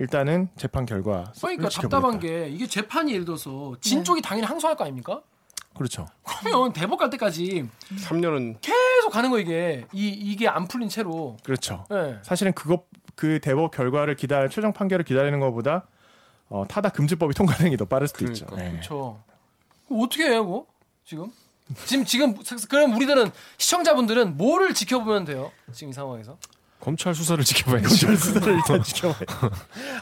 일단은 0.00 0.48
재판 0.56 0.86
결과 0.86 1.32
그러니까 1.40 1.68
답답한 1.68 2.18
게 2.18 2.48
이게 2.48 2.66
재판이 2.66 3.12
예를 3.12 3.24
들어서 3.26 3.74
진 3.80 4.02
쪽이 4.02 4.22
당연히 4.22 4.46
항소할 4.46 4.74
거 4.76 4.84
아닙니까? 4.84 5.20
그렇죠. 5.74 6.06
그러면 6.42 6.72
대법 6.72 6.98
갈 6.98 7.10
때까지 7.10 7.68
3년은 7.96 8.56
계속 8.60 9.10
가는 9.12 9.30
거 9.30 9.38
이게 9.38 9.86
이 9.92 10.08
이게 10.08 10.48
안 10.48 10.66
풀린 10.66 10.88
채로. 10.88 11.36
그렇죠. 11.44 11.84
네. 11.90 12.18
사실은 12.22 12.52
그것 12.54 12.86
그 13.14 13.40
대법 13.40 13.70
결과를 13.72 14.16
기다려 14.16 14.48
최종 14.48 14.72
판결을 14.72 15.04
기다리는 15.04 15.38
것보다 15.38 15.86
어, 16.48 16.64
타다 16.66 16.88
금지법이 16.88 17.34
통과되는 17.34 17.70
게 17.70 17.76
더 17.76 17.84
빠를 17.84 18.08
수도 18.08 18.24
있죠. 18.24 18.46
그러니까. 18.46 18.64
네. 18.70 18.72
그렇죠. 18.78 19.22
어떻게 19.90 20.24
해요, 20.30 20.44
그거? 20.46 20.66
지금? 21.04 21.30
지금 21.84 22.04
지금 22.04 22.34
그럼 22.68 22.96
우리들은 22.96 23.30
시청자분들은 23.58 24.36
뭐를 24.38 24.72
지켜보면 24.74 25.26
돼요? 25.26 25.52
지금 25.72 25.90
이 25.90 25.92
상황에서? 25.92 26.36
검찰 26.80 27.14
수사를 27.14 27.42
지켜봐야죠. 27.44 27.86
검찰 27.88 28.16
수사를 28.16 28.54
일단 28.54 28.82
지켜봐요. 28.82 29.50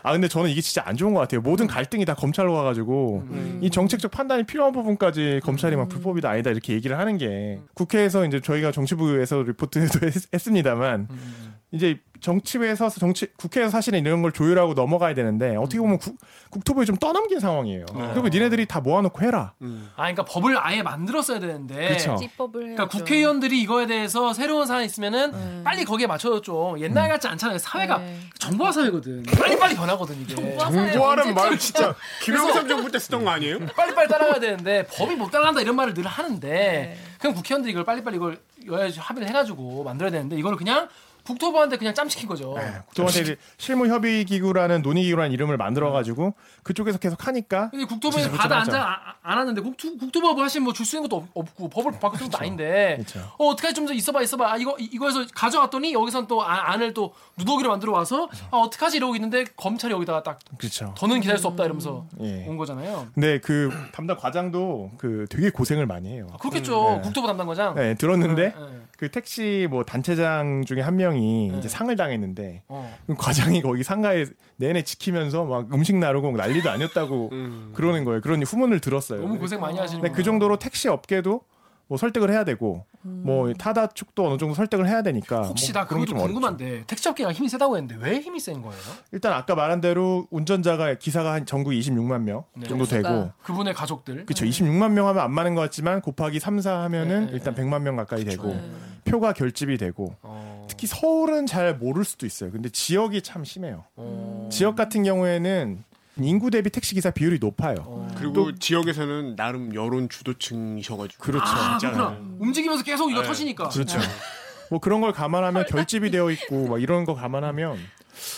아 0.02 0.12
근데 0.12 0.28
저는 0.28 0.50
이게 0.50 0.60
진짜 0.60 0.82
안 0.86 0.96
좋은 0.96 1.12
것 1.12 1.20
같아요. 1.20 1.40
모든 1.40 1.66
갈등이 1.66 2.04
다 2.04 2.14
검찰로 2.14 2.54
가가지고 2.54 3.24
음. 3.30 3.58
이 3.62 3.70
정책적 3.70 4.10
판단이 4.10 4.44
필요한 4.44 4.72
부분까지 4.72 5.40
검찰이 5.42 5.76
막 5.76 5.88
불법이다 5.88 6.30
아니다 6.30 6.50
이렇게 6.50 6.72
얘기를 6.72 6.98
하는 6.98 7.18
게 7.18 7.60
국회에서 7.74 8.24
이제 8.24 8.40
저희가 8.40 8.72
정치부에서 8.72 9.42
리포트도 9.42 10.06
했, 10.06 10.14
했습니다만 10.32 11.08
음. 11.10 11.54
이제 11.72 12.00
정치부에서 12.20 12.90
정치 12.90 13.26
국회에서 13.36 13.70
사실은 13.70 14.00
이런 14.00 14.22
걸 14.22 14.32
조율하고 14.32 14.74
넘어가야 14.74 15.14
되는데 15.14 15.56
어떻게 15.56 15.78
보면 15.78 15.98
국, 15.98 16.16
국토부에 16.50 16.84
좀 16.84 16.96
떠넘긴 16.96 17.40
상황이에요. 17.40 17.86
그리고 18.12 18.28
니네들이 18.28 18.66
다 18.66 18.80
모아놓고 18.80 19.22
해라. 19.22 19.52
음. 19.62 19.90
아, 19.94 20.02
그러니까 20.02 20.24
법을 20.24 20.56
아예 20.58 20.82
만들었어야 20.82 21.40
되는데. 21.40 21.88
그쵸. 21.88 22.16
찌법을 22.16 22.62
해야죠. 22.62 22.76
그러니까 22.76 22.98
국회의원들이 22.98 23.60
이거에 23.62 23.86
대해서 23.86 24.32
새로운 24.32 24.66
사안 24.66 24.84
있으면은 24.84 25.30
네. 25.32 25.60
빨리 25.64 25.84
거기에 25.84 26.06
맞춰서 26.06 26.40
좀 26.40 26.78
옛날 26.80 27.08
같지 27.08 27.28
않잖아요. 27.28 27.58
사회가 27.58 27.98
네. 27.98 28.18
정보화 28.38 28.72
사회거든. 28.72 29.22
빨리 29.38 29.58
빨리 29.58 29.74
변하거든 29.74 30.20
이게. 30.20 30.34
정보하는 30.34 31.34
말 31.34 31.58
진짜 31.58 31.94
김영삼 32.22 32.68
정부 32.68 32.90
때 32.90 32.98
쓰던 32.98 33.24
거 33.24 33.30
아니에요? 33.30 33.58
빨리 33.76 33.94
빨리 33.94 34.08
따라가야 34.08 34.40
되는데 34.40 34.86
법이 34.86 35.14
못 35.16 35.30
따라간다 35.30 35.60
이런 35.60 35.76
말을 35.76 35.94
늘 35.94 36.06
하는데 36.06 36.48
네. 36.48 36.98
그럼 37.18 37.34
국회의원들이 37.34 37.72
이걸 37.72 37.84
빨리 37.84 38.02
빨리 38.02 38.16
이걸 38.16 38.38
여야 38.66 38.90
합의를 38.96 39.28
해가지고 39.28 39.82
만들어야 39.84 40.10
되는데 40.10 40.36
이걸 40.36 40.56
그냥 40.56 40.88
국토부한테 41.28 41.76
그냥 41.76 41.94
짬 41.94 42.08
시킨 42.08 42.26
거죠. 42.28 42.54
네, 42.56 42.72
국토부한테 42.86 43.36
실무협의기구라는 43.58 44.82
논의기구라는 44.82 45.32
이름을 45.32 45.56
만들어가지고 45.56 46.34
그쪽에서 46.62 46.98
계속 46.98 47.26
하니까 47.26 47.70
근데 47.70 47.84
국토부에서. 47.84 48.30
받아 48.32 48.58
앉아 48.60 48.80
아- 48.82 49.14
안 49.22 49.38
하는데 49.38 49.60
국토, 49.60 49.96
국토부 49.98 50.40
하시면 50.42 50.64
뭐 50.64 50.72
줄 50.72 50.86
수 50.86 50.96
있는 50.96 51.08
것도 51.08 51.16
없, 51.34 51.48
없고 51.48 51.68
법을 51.68 51.98
바꿀 52.00 52.18
수도 52.20 52.38
아닌데 52.38 52.94
그렇죠. 52.96 53.20
어 53.38 53.48
어떻게 53.48 53.72
좀더 53.72 53.92
있어봐 53.92 54.22
있어봐 54.22 54.52
아, 54.52 54.56
이거 54.56 54.74
이- 54.78 54.88
이거에서 54.92 55.24
가져왔더니 55.34 55.92
여기선 55.92 56.26
또 56.26 56.42
아- 56.42 56.72
안을 56.72 56.94
또 56.94 57.12
누더기로 57.36 57.68
만들어 57.68 57.92
와서 57.92 58.28
아 58.50 58.56
어떡하지 58.56 58.96
이러고 58.96 59.14
있는데 59.16 59.44
검찰이 59.56 59.92
여기다가 59.92 60.22
딱 60.22 60.38
그렇죠. 60.56 60.94
더는 60.96 61.20
기다릴 61.20 61.38
수 61.38 61.46
없다 61.48 61.64
이러면서 61.64 62.06
예. 62.22 62.46
온 62.46 62.56
거잖아요. 62.56 63.08
근데 63.14 63.38
그 63.40 63.70
담당 63.92 64.16
과장도 64.16 64.92
그 64.96 65.26
되게 65.28 65.50
고생을 65.50 65.86
많이 65.86 66.08
해요. 66.08 66.26
아, 66.32 66.36
그렇겠죠. 66.38 66.96
네. 66.96 67.00
국토부 67.02 67.26
담당 67.26 67.46
과장. 67.46 67.74
네, 67.74 67.94
들었는데 67.94 68.42
네, 68.42 68.54
네. 68.54 68.80
그 68.98 69.08
택시 69.12 69.68
뭐 69.70 69.84
단체장 69.84 70.64
중에 70.64 70.80
한 70.80 70.96
명이 70.96 71.50
네. 71.52 71.58
이제 71.58 71.68
상을 71.68 71.94
당했는데 71.94 72.64
어. 72.66 72.98
그 73.06 73.14
과장이 73.14 73.62
거기 73.62 73.84
상가에 73.84 74.26
내내 74.56 74.82
지키면서 74.82 75.44
막 75.44 75.72
음식 75.72 75.96
나르고 75.96 76.32
난리도 76.32 76.68
아니었다고 76.68 77.30
그러는 77.74 78.04
거예요. 78.04 78.20
그런 78.20 78.42
후문을 78.42 78.80
들었어요. 78.80 79.20
너무 79.20 79.38
고생 79.38 79.60
많이 79.60 79.78
하시는 79.78 80.12
그 80.12 80.22
정도로 80.24 80.58
택시 80.58 80.88
업계도 80.88 81.42
뭐 81.86 81.96
설득을 81.96 82.32
해야 82.32 82.44
되고 82.44 82.86
뭐 83.08 83.52
타다 83.54 83.88
측도 83.88 84.26
어느 84.28 84.38
정도 84.38 84.54
설득을 84.54 84.88
해야 84.88 85.02
되니까 85.02 85.42
혹시 85.42 85.72
뭐 85.72 85.80
나 85.82 85.86
그런 85.86 86.00
게좀좀 86.02 86.18
어렵죠. 86.18 86.32
궁금한데 86.34 86.84
택시 86.86 87.08
업계가 87.08 87.32
힘이 87.32 87.48
세다고 87.48 87.76
했는데 87.76 88.02
왜 88.04 88.20
힘이 88.20 88.40
센 88.40 88.60
거예요? 88.62 88.78
일단 89.12 89.32
아까 89.32 89.54
말한 89.54 89.80
대로 89.80 90.26
운전자가 90.30 90.94
기사가 90.94 91.32
한 91.32 91.46
전국 91.46 91.70
26만 91.70 92.22
명 92.22 92.44
네. 92.56 92.66
정도. 92.68 92.84
되고 92.86 93.30
그분의 93.42 93.74
가족들. 93.74 94.24
그렇죠. 94.26 94.44
26만 94.44 94.92
명 94.92 95.06
하면 95.08 95.22
안 95.22 95.32
많은 95.32 95.54
것 95.54 95.60
같지만 95.62 96.00
곱하기 96.00 96.40
3, 96.40 96.60
4 96.60 96.82
하면은 96.84 97.26
네, 97.26 97.32
일단 97.34 97.54
네. 97.54 97.62
100만 97.62 97.82
명 97.82 97.96
가까이 97.96 98.24
되고 98.24 98.56
표가 99.04 99.32
결집이 99.32 99.76
되고 99.78 100.14
어. 100.22 100.66
특히 100.68 100.86
서울은 100.86 101.46
잘 101.46 101.76
모를 101.76 102.04
수도 102.04 102.26
있어요. 102.26 102.50
근데 102.50 102.68
지역이 102.68 103.22
참 103.22 103.44
심해요. 103.44 103.84
어. 103.96 104.48
지역 104.50 104.76
같은 104.76 105.02
경우에는 105.02 105.84
인구 106.24 106.50
대비 106.50 106.70
택시 106.70 106.94
기사 106.94 107.10
비율이 107.10 107.38
높아요. 107.40 107.76
어. 107.80 108.08
그리고 108.16 108.54
지역에서는 108.54 109.36
나름 109.36 109.74
여론 109.74 110.08
주도층이셔가지고 110.08 111.22
그렇죠. 111.22 111.44
아. 111.46 111.78
그렇구나. 111.78 112.18
움직이면서 112.38 112.82
계속 112.84 113.10
이거 113.10 113.22
네. 113.22 113.26
터지니까. 113.28 113.68
그렇죠. 113.68 113.98
뭐 114.70 114.80
그런 114.80 115.00
걸 115.00 115.12
감안하면 115.12 115.66
결집이 115.66 116.10
되어 116.10 116.30
있고 116.30 116.68
막 116.68 116.82
이런 116.82 117.04
거 117.04 117.14
감안하면 117.14 117.78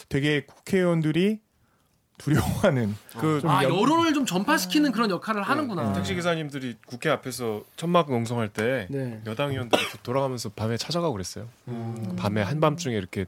되게 0.09 0.45
국회의원들이 0.47 1.41
두려워하는 2.19 2.95
그좀 3.19 3.49
아, 3.49 3.65
연- 3.65 3.75
여론을 3.81 4.13
좀 4.13 4.27
전파시키는 4.27 4.93
그런 4.93 5.11
역할을 5.11 5.43
하는구나. 5.43 5.89
네. 5.89 5.95
택시 5.95 6.15
기사님들이 6.15 6.77
국회 6.87 7.09
앞에서 7.09 7.63
천막 7.77 8.11
농성할 8.11 8.51
때 8.51 8.87
네. 8.91 9.23
여당 9.27 9.51
의원들이 9.53 9.83
도- 9.91 9.99
돌아가면서 10.03 10.51
밤에 10.51 10.77
찾아가고 10.77 11.15
그랬어요. 11.15 11.49
밤에 12.19 12.43
한밤중에 12.43 12.95
이렇게 12.95 13.25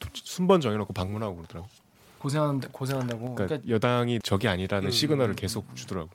도- 0.00 0.08
순번 0.12 0.60
정해놓고 0.60 0.92
방문하고 0.92 1.36
그러더라고. 1.36 1.68
고생한다, 2.22 2.68
고생한다고. 2.70 3.20
그러니까, 3.34 3.46
그러니까 3.46 3.68
여당이 3.68 4.20
적이 4.22 4.48
아니라는 4.48 4.88
음. 4.88 4.90
시그널을 4.90 5.34
계속 5.34 5.74
주더라고. 5.74 6.10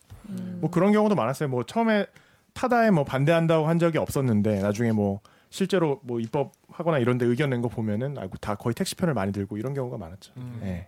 뭐 0.60 0.70
그런 0.72 0.94
경우도 0.94 1.16
많았어요. 1.16 1.50
뭐 1.50 1.64
처음에 1.66 2.06
타다에 2.54 2.92
뭐 2.92 3.04
반대한다고 3.04 3.68
한 3.68 3.78
적이 3.78 3.98
없었는데 3.98 4.62
나중에 4.62 4.92
뭐 4.94 5.20
실제로 5.50 6.00
뭐 6.04 6.20
입법하거나 6.20 7.00
이런 7.00 7.18
데 7.18 7.26
의견 7.26 7.50
낸 7.50 7.62
거 7.62 7.68
보면은 7.68 8.18
아이고 8.18 8.38
다 8.38 8.56
거의 8.56 8.74
택시 8.74 8.96
편을 8.96 9.14
많이 9.14 9.32
들고 9.34 9.58
이런 9.58 9.74
경우가 9.74 9.98
많았죠. 9.98 10.32
음. 10.38 10.60
예. 10.64 10.88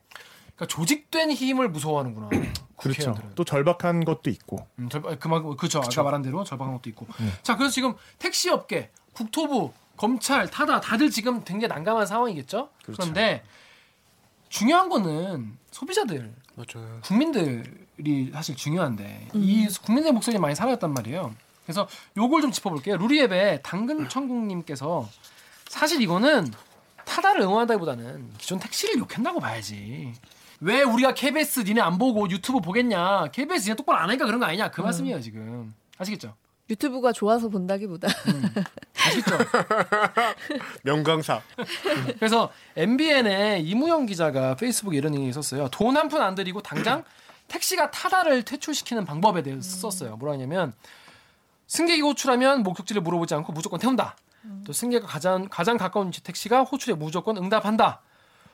그러니까 0.56 0.68
조직된 0.68 1.32
힘을 1.32 1.70
무서워하는구나. 1.70 2.30
그렇죠. 2.78 3.16
또 3.36 3.44
절박한 3.44 4.06
것도 4.06 4.30
있고. 4.30 4.66
음, 4.80 4.88
절, 4.90 5.02
그만 5.20 5.44
그렇죠. 5.58 5.80
아까 5.80 6.04
말한 6.04 6.22
대로 6.22 6.44
절박한 6.46 6.74
것도 6.76 6.90
있고. 6.90 7.06
네. 7.20 7.28
자, 7.44 7.56
그래서 7.58 7.74
지금 7.74 7.94
택시 8.20 8.50
업계, 8.50 8.90
국토부, 9.14 9.72
검찰, 9.98 10.50
타다 10.50 10.80
다들 10.80 11.10
지금 11.10 11.44
굉장히 11.44 11.68
난감한 11.74 12.06
상황이겠죠. 12.06 12.70
그렇죠. 12.84 13.02
그런데 13.02 13.44
중요한 14.50 14.90
거는 14.90 15.58
소비자들, 15.72 16.34
맞아요. 16.56 17.00
국민들이 17.04 18.32
사실 18.34 18.56
중요한데 18.56 19.30
이 19.34 19.68
국민의 19.84 20.12
목소리 20.12 20.38
많이 20.38 20.56
사라졌단 20.56 20.94
말이에요. 20.94 21.34
그래서 21.64 21.88
요걸 22.18 22.42
좀 22.42 22.52
짚어볼게요. 22.52 22.98
루리앱의 22.98 23.62
당근 23.64 24.10
천국님께서 24.10 25.08
사실 25.68 26.02
이거는 26.02 26.52
타다를 27.06 27.42
응원한다기보다는 27.42 28.34
기존 28.38 28.60
택시를 28.60 28.98
욕한다고 28.98 29.40
봐야지. 29.40 30.14
왜 30.62 30.82
우리가 30.82 31.14
KBS 31.14 31.62
니네 31.62 31.80
안 31.80 31.98
보고 31.98 32.30
유튜브 32.30 32.60
보겠냐? 32.60 33.28
KBS 33.32 33.66
니네 33.66 33.76
똑바로 33.76 34.00
안 34.00 34.10
하니까 34.10 34.26
그런 34.26 34.40
거 34.40 34.46
아니냐? 34.48 34.72
그 34.72 34.82
말씀이에요 34.82 35.22
지금. 35.22 35.74
아시겠죠? 35.98 36.36
유튜브가 36.70 37.12
좋아서 37.12 37.50
본다기보다 37.50 38.08
아시겠죠? 39.06 39.38
명강사. 40.84 41.42
그래서 42.20 42.52
MBN의 42.76 43.64
이무영 43.66 44.06
기자가 44.06 44.56
페이스북에 44.56 44.98
이런 44.98 45.16
얘기 45.16 45.28
있었어요. 45.28 45.68
돈 45.70 45.96
한 45.98 46.10
푼 46.10 46.22
안 46.22 46.36
들이고 46.36 46.62
당장 46.62 47.04
택시가 47.48 47.90
타다를 47.92 48.44
퇴출시키는 48.44 49.06
방법에 49.06 49.42
대해서 49.42 49.62
썼어요. 49.90 50.18
뭐라 50.18 50.34
하냐면 50.34 50.74
승객이 51.68 52.02
호출하면 52.02 52.64
목적지를 52.64 53.02
물어보지 53.02 53.34
않고 53.36 53.52
무조건 53.54 53.80
태운다. 53.80 54.16
또 54.66 54.72
승객과 54.72 55.08
가장 55.08 55.48
가장 55.50 55.78
가까운 55.78 56.12
택시가 56.12 56.64
호출에 56.64 56.94
무조건 56.96 57.38
응답한다. 57.38 58.02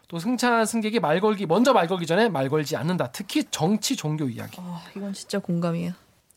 또 0.08 0.20
승차한 0.20 0.66
승객이 0.66 1.00
말 1.00 1.20
걸기 1.20 1.46
먼저 1.46 1.74
말 1.74 1.88
걸기 1.88 2.06
전에 2.06 2.30
말 2.30 2.48
걸지 2.50 2.76
않는다. 2.78 3.12
특히 3.12 3.44
정치 3.52 3.96
종교 3.96 4.28
이야기. 4.30 4.58
아, 4.62 4.82
이건 4.96 5.14
진짜 5.14 5.40
공감이에요. 5.40 5.94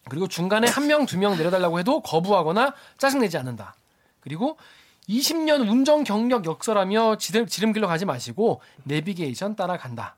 그리고 0.09 0.29
중간에 0.29 0.69
한 0.69 0.87
명, 0.87 1.07
두 1.07 1.19
명 1.19 1.37
내려달라고 1.37 1.79
해도 1.79 2.01
거부하거나 2.03 2.75
짜증내지 2.99 3.37
않는다. 3.39 3.75
그리고 4.21 4.57
20년 5.09 5.69
운전 5.69 6.05
경력 6.05 6.45
역설하며 6.45 7.17
지름, 7.17 7.47
지름길로 7.47 7.87
가지 7.89 8.05
마시고 8.05 8.61
내비게이션 8.85 9.57
따라간다. 9.57 10.17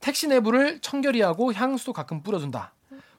택시 0.00 0.28
내부를 0.28 0.80
청결히하고 0.80 1.52
향수도 1.54 1.92
가끔 1.92 2.22
뿌려준다. 2.22 2.72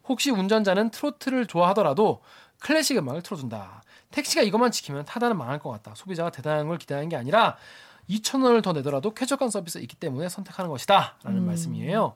혹시 0.07 0.29
운전자는 0.31 0.91
트로트를 0.91 1.47
좋아하더라도 1.47 2.21
클래식 2.59 2.97
음악을 2.97 3.23
틀어준다. 3.23 3.83
택시가 4.11 4.41
이것만 4.41 4.71
지키면 4.71 5.05
타다는 5.05 5.37
망할 5.37 5.59
것 5.59 5.69
같다. 5.71 5.93
소비자가 5.95 6.29
대단한 6.29 6.67
걸 6.67 6.77
기대하는 6.77 7.09
게 7.09 7.15
아니라 7.17 7.57
2천 8.09 8.41
원을 8.43 8.61
더 8.61 8.71
내더라도 8.71 9.13
쾌적한 9.13 9.49
서비스가 9.49 9.81
있기 9.81 9.95
때문에 9.97 10.29
선택하는 10.29 10.69
것이다. 10.71 11.17
라는 11.23 11.45
말씀이에요. 11.45 12.13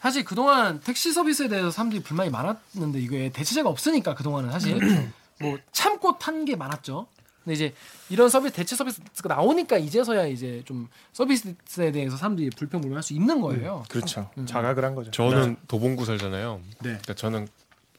사실 0.00 0.24
그동안 0.24 0.80
택시 0.80 1.12
서비스에 1.12 1.48
대해서 1.48 1.70
사람들이 1.70 2.02
불만이 2.02 2.30
많았는데 2.30 3.00
이게 3.00 3.30
대체제가 3.30 3.68
없으니까 3.68 4.14
그동안은 4.14 4.50
사실 4.52 4.78
뭐 5.40 5.58
참고 5.72 6.18
탄 6.18 6.44
게 6.44 6.56
많았죠. 6.56 7.06
근데 7.44 7.54
이제 7.54 7.74
이런 8.10 8.28
서비스 8.28 8.54
대체 8.54 8.76
서비스가 8.76 9.34
나오니까 9.34 9.78
이제서야 9.78 10.26
이제 10.26 10.62
좀 10.66 10.88
서비스에 11.12 11.90
대해서 11.92 12.16
사람들이 12.16 12.50
불평 12.50 12.80
불만할 12.80 13.02
수 13.02 13.12
있는 13.14 13.40
거예요. 13.40 13.84
그렇죠. 13.88 14.30
음. 14.38 14.46
자각을 14.46 14.84
한 14.84 14.94
거죠. 14.94 15.10
저는 15.10 15.56
도봉구 15.66 16.04
살잖아요. 16.04 16.60
네. 16.64 16.76
그러니까 16.82 17.14
저는 17.14 17.48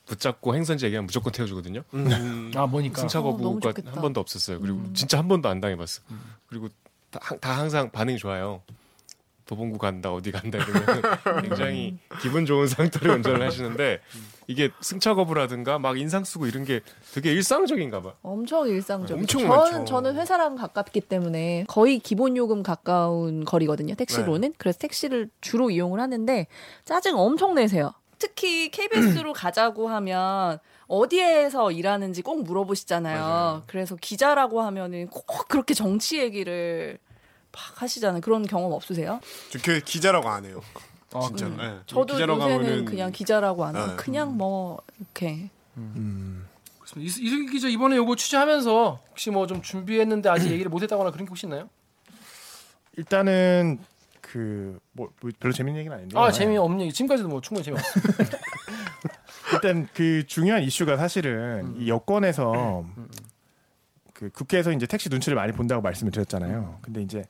붙잡고 0.06 0.56
행선지 0.56 0.86
얘기하면 0.86 1.06
무조건 1.08 1.32
태워주거든요. 1.34 1.84
음. 1.94 2.52
아 2.56 2.66
뭐니까. 2.68 3.00
승차 3.02 3.20
어, 3.20 3.24
거부가 3.24 3.60
좋겠다. 3.72 3.92
한 3.92 4.02
번도 4.02 4.20
없었어요. 4.22 4.60
그리고 4.60 4.82
진짜 4.94 5.18
한 5.18 5.28
번도 5.28 5.50
안 5.50 5.60
당해봤어. 5.62 6.02
음. 6.12 6.20
그리고 6.48 6.70
다, 7.12 7.20
다 7.42 7.58
항상 7.58 7.90
반응이 7.92 8.18
좋아요. 8.20 8.62
도봉구 9.50 9.80
간다 9.80 10.14
어디 10.14 10.32
간다 10.32 10.60
이러면 10.60 11.02
굉장히 11.42 11.98
기분 12.22 12.46
좋은 12.46 12.68
상태로 12.68 13.16
운전을 13.16 13.44
하시는데 13.44 14.00
이게 14.46 14.70
승차 14.80 15.16
거부라든가 15.16 15.80
막 15.80 15.98
인상 15.98 16.24
쓰고 16.24 16.46
이런 16.46 16.66
게 16.66 16.82
되게 17.16 17.34
일상적인가 17.34 18.00
봐. 18.04 18.14
엄청 18.22 18.68
일상적이죠. 18.68 19.16
엄청 19.16 19.42
저는 19.42 19.78
많죠. 19.80 19.86
저는 19.86 20.16
회사랑 20.18 20.56
가깝기 20.56 21.02
때문에 21.02 21.66
거의 21.68 21.98
기본 21.98 22.38
요금 22.38 22.62
가까운 22.62 23.44
거리거든요. 23.44 23.96
택시로는. 23.96 24.54
그래서 24.60 24.78
택시를 24.78 25.32
주로 25.42 25.72
이용을 25.72 26.00
하는데 26.00 26.46
짜증 26.86 27.18
엄청 27.18 27.56
내세요. 27.56 27.92
특히 28.20 28.70
KBS로 28.70 29.34
가자고 29.34 29.90
하면 29.90 30.60
어디에서 30.88 31.72
일하는지 31.72 32.22
꼭 32.22 32.44
물어보시잖아요. 32.44 33.20
맞아요. 33.20 33.64
그래서 33.66 33.96
기자라고 33.96 34.62
하면은 34.62 35.08
꼭 35.08 35.48
그렇게 35.48 35.74
정치 35.74 36.20
얘기를 36.20 37.00
막 37.52 37.82
하시잖아요. 37.82 38.22
그런 38.22 38.46
경험 38.46 38.72
없으세요? 38.74 39.20
저 39.52 39.60
그 39.64 39.80
기자라고 39.82 40.30
안 40.30 40.46
해요. 40.46 40.62
아, 41.14 41.22
진짜. 41.28 41.48
음. 41.48 41.58
네. 41.58 41.80
저도 41.88 42.14
기자라고 42.14 42.40
요새는 42.42 42.56
하면은 42.66 42.86
그냥 42.86 43.12
기자라고 43.12 43.66
안 43.66 43.76
하고 43.76 43.88
네. 43.92 43.96
그냥 43.98 44.38
뭐 44.38 44.80
이렇게 45.00 45.50
그렇습니다. 45.74 46.50
이- 46.98 47.06
이슬기 47.06 47.52
기자 47.52 47.68
이번에 47.68 47.96
요거 47.96 48.16
취재하면서 48.16 49.00
혹시 49.10 49.32
뭐 49.32 49.48
좀 49.48 49.62
준비했는데 49.62 50.30
아직 50.30 50.52
얘기를 50.52 50.70
못했다거나 50.70 51.12
그런 51.12 51.26
게 51.26 51.30
혹시 51.30 51.46
있나요? 51.48 51.70
일단은 52.98 53.80
그뭐 54.22 55.10
별로 55.40 55.54
재밌는 55.54 55.80
얘기는 55.80 55.96
아닌데. 55.96 56.18
아 56.20 56.32
재미 56.32 56.58
없는 56.58 56.82
얘기. 56.82 56.94
지금까지도 56.94 57.30
뭐 57.30 57.42
충분히 57.42 57.64
재미없어. 57.66 57.90
일단 59.54 59.88
그 59.96 60.26
중요한 60.28 60.62
이슈가 60.62 60.98
사실은 60.98 61.76
이 61.80 61.90
여권에서 61.90 62.86
그 64.14 64.30
국회에서 64.30 64.72
이제 64.74 64.86
택시 64.86 65.10
눈치를 65.10 65.36
많이 65.36 65.52
본다고 65.54 65.82
말씀을 65.82 66.12
드렸잖아요. 66.12 66.80
근데 66.82 67.02
이제 67.02 67.24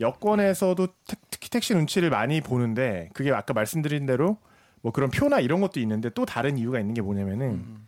여권에서도 0.00 0.86
택- 1.06 1.20
특히 1.30 1.48
택시 1.50 1.74
눈치를 1.74 2.10
많이 2.10 2.40
보는데 2.40 3.08
그게 3.12 3.30
아까 3.32 3.52
말씀드린 3.52 4.06
대로 4.06 4.38
뭐 4.80 4.92
그런 4.92 5.10
표나 5.10 5.40
이런 5.40 5.60
것도 5.60 5.80
있는데 5.80 6.10
또 6.10 6.24
다른 6.26 6.58
이유가 6.58 6.80
있는 6.80 6.94
게 6.94 7.02
뭐냐면은 7.02 7.84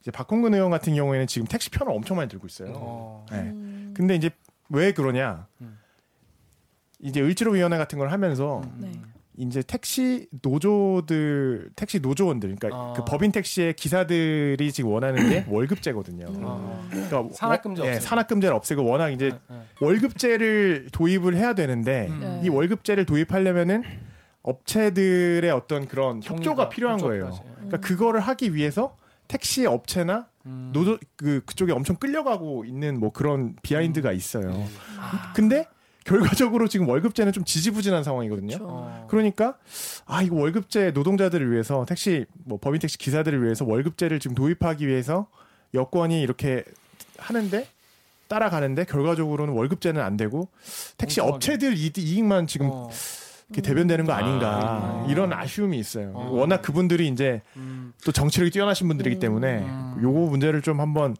이제 0.00 0.10
박홍근 0.10 0.54
의원 0.54 0.70
같은 0.70 0.94
경우에는 0.94 1.26
지금 1.26 1.46
택시 1.46 1.70
편을 1.70 1.92
엄청 1.92 2.16
많이 2.16 2.28
들고 2.28 2.46
있어요. 2.46 2.72
어. 2.76 3.26
네. 3.30 3.52
근데 3.94 4.14
이제 4.14 4.30
왜 4.70 4.92
그러냐? 4.92 5.46
음. 5.60 5.78
이제 7.00 7.20
을지로위원회 7.20 7.76
같은 7.78 7.98
걸 7.98 8.10
하면서 8.12 8.62
네. 8.76 8.92
이제 9.40 9.62
택시 9.62 10.26
노조들 10.42 11.70
택시 11.76 12.00
노조원들 12.00 12.56
그러니까 12.56 12.76
아. 12.76 12.92
그 12.96 13.04
법인 13.04 13.30
택시의 13.30 13.74
기사들이 13.74 14.72
지금 14.72 14.90
원하는 14.90 15.28
게 15.30 15.44
월급제거든요. 15.48 16.26
어. 16.40 16.88
그러니까 16.90 17.24
산악금제 17.32 17.82
워- 17.82 17.88
예, 17.88 17.92
없애고. 17.94 18.08
산악금제를 18.08 18.56
없애고 18.56 18.84
워낙 18.84 19.10
이제 19.10 19.28
네, 19.30 19.38
네. 19.48 19.56
월급제를 19.80 20.88
도입을 20.92 21.36
해야 21.36 21.54
되는데 21.54 22.08
음. 22.10 22.20
네. 22.20 22.40
이 22.44 22.48
월급제를 22.48 23.04
도입하려면은 23.06 23.84
업체들의 24.42 25.48
어떤 25.50 25.86
그런 25.86 26.20
협조가 26.22 26.68
필요한 26.68 26.98
거예요. 26.98 27.26
협조까지. 27.26 27.52
그러니까 27.56 27.76
그거를 27.80 28.20
하기 28.20 28.54
위해서 28.54 28.96
택시 29.28 29.66
업체나 29.66 30.26
음. 30.46 30.70
노조 30.72 30.98
그 31.16 31.42
그쪽에 31.44 31.72
엄청 31.72 31.96
끌려가고 31.96 32.64
있는 32.64 32.98
뭐 32.98 33.12
그런 33.12 33.54
비하인드가 33.62 34.10
있어요. 34.12 34.48
음. 34.50 34.66
근데 35.34 35.66
결과적으로 36.08 36.68
지금 36.68 36.88
월급제는 36.88 37.32
좀 37.32 37.44
지지부진한 37.44 38.02
상황이거든요. 38.02 38.48
그렇죠. 38.56 38.64
어. 38.68 39.06
그러니까 39.10 39.56
아 40.06 40.22
이거 40.22 40.36
월급제 40.36 40.92
노동자들을 40.92 41.50
위해서 41.52 41.84
택시 41.86 42.24
뭐 42.44 42.58
법인 42.60 42.80
택시 42.80 42.96
기사들을 42.98 43.42
위해서 43.44 43.64
월급제를 43.64 44.18
지금 44.20 44.34
도입하기 44.34 44.86
위해서 44.86 45.26
여권이 45.74 46.20
이렇게 46.22 46.64
하는데 47.18 47.66
따라가는데 48.28 48.84
결과적으로는 48.84 49.54
월급제는 49.54 50.00
안 50.02 50.16
되고 50.16 50.48
택시. 50.96 51.20
업체들 51.20 51.76
이- 51.76 51.92
이익만 51.96 52.46
지금 52.46 52.68
어. 52.70 52.90
이렇게 53.48 53.62
대변되는 53.62 54.04
거 54.04 54.12
아닌가 54.12 54.48
아. 54.62 55.06
이런 55.08 55.32
아쉬움이 55.32 55.78
있어요. 55.78 56.12
어. 56.14 56.28
워낙 56.32 56.60
그분들이 56.60 57.08
이제 57.08 57.40
음. 57.56 57.92
또 58.04 58.12
정치력이 58.12 58.50
뛰어나신 58.50 58.86
분들이기 58.88 59.18
때문에 59.18 59.58
음. 59.60 59.98
요거 60.02 60.18
문제를 60.30 60.60
좀 60.60 60.80
한번 60.80 61.16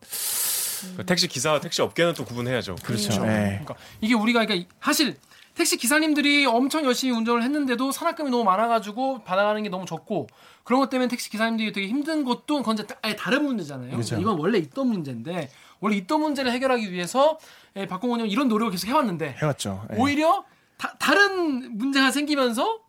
그 0.97 1.07
택시 1.07 1.29
기사와 1.29 1.61
택시 1.61 1.83
업계는 1.83 2.15
또 2.15 2.25
구분해야죠. 2.25 2.77
그렇죠. 2.83 3.09
그렇죠. 3.09 3.27
예. 3.27 3.61
그러니까 3.65 3.75
이게 4.01 4.15
우리가 4.15 4.45
그러니까 4.45 4.69
사실 4.83 5.17
택시 5.55 5.77
기사님들이 5.77 6.47
엄청 6.47 6.85
열심히 6.85 7.13
운전을 7.17 7.43
했는데도 7.43 7.91
산악금이 7.91 8.31
너무 8.31 8.45
많아가지고 8.45 9.25
받아가는 9.25 9.63
게 9.63 9.69
너무 9.69 9.87
적고 9.87 10.29
그런 10.63 10.81
것 10.81 10.89
때문에 10.89 11.09
택시 11.09 11.31
기사님들이 11.31 11.73
되게 11.73 11.89
힘든 11.89 12.25
것도 12.25 12.59
그건 12.59 12.75
이제 12.75 12.87
아예 13.03 13.17
다른 13.17 13.45
문제잖아요. 13.45 13.91
그렇죠. 13.91 14.21
이건 14.21 14.39
원래 14.39 14.59
있던 14.59 14.87
문제인데 14.87 15.51
원래 15.81 15.97
있던 15.97 16.21
문제를 16.21 16.53
해결하기 16.53 16.93
위해서 16.93 17.39
예, 17.77 17.87
박공원 17.87 18.21
의원 18.21 18.31
이런 18.31 18.49
노력을 18.49 18.71
계속 18.71 18.87
해왔는데 18.87 19.37
해왔죠. 19.41 19.87
예. 19.93 19.97
오히려 19.97 20.45
다, 20.77 20.95
다른 20.99 21.77
문제가 21.77 22.11
생기면서 22.11 22.81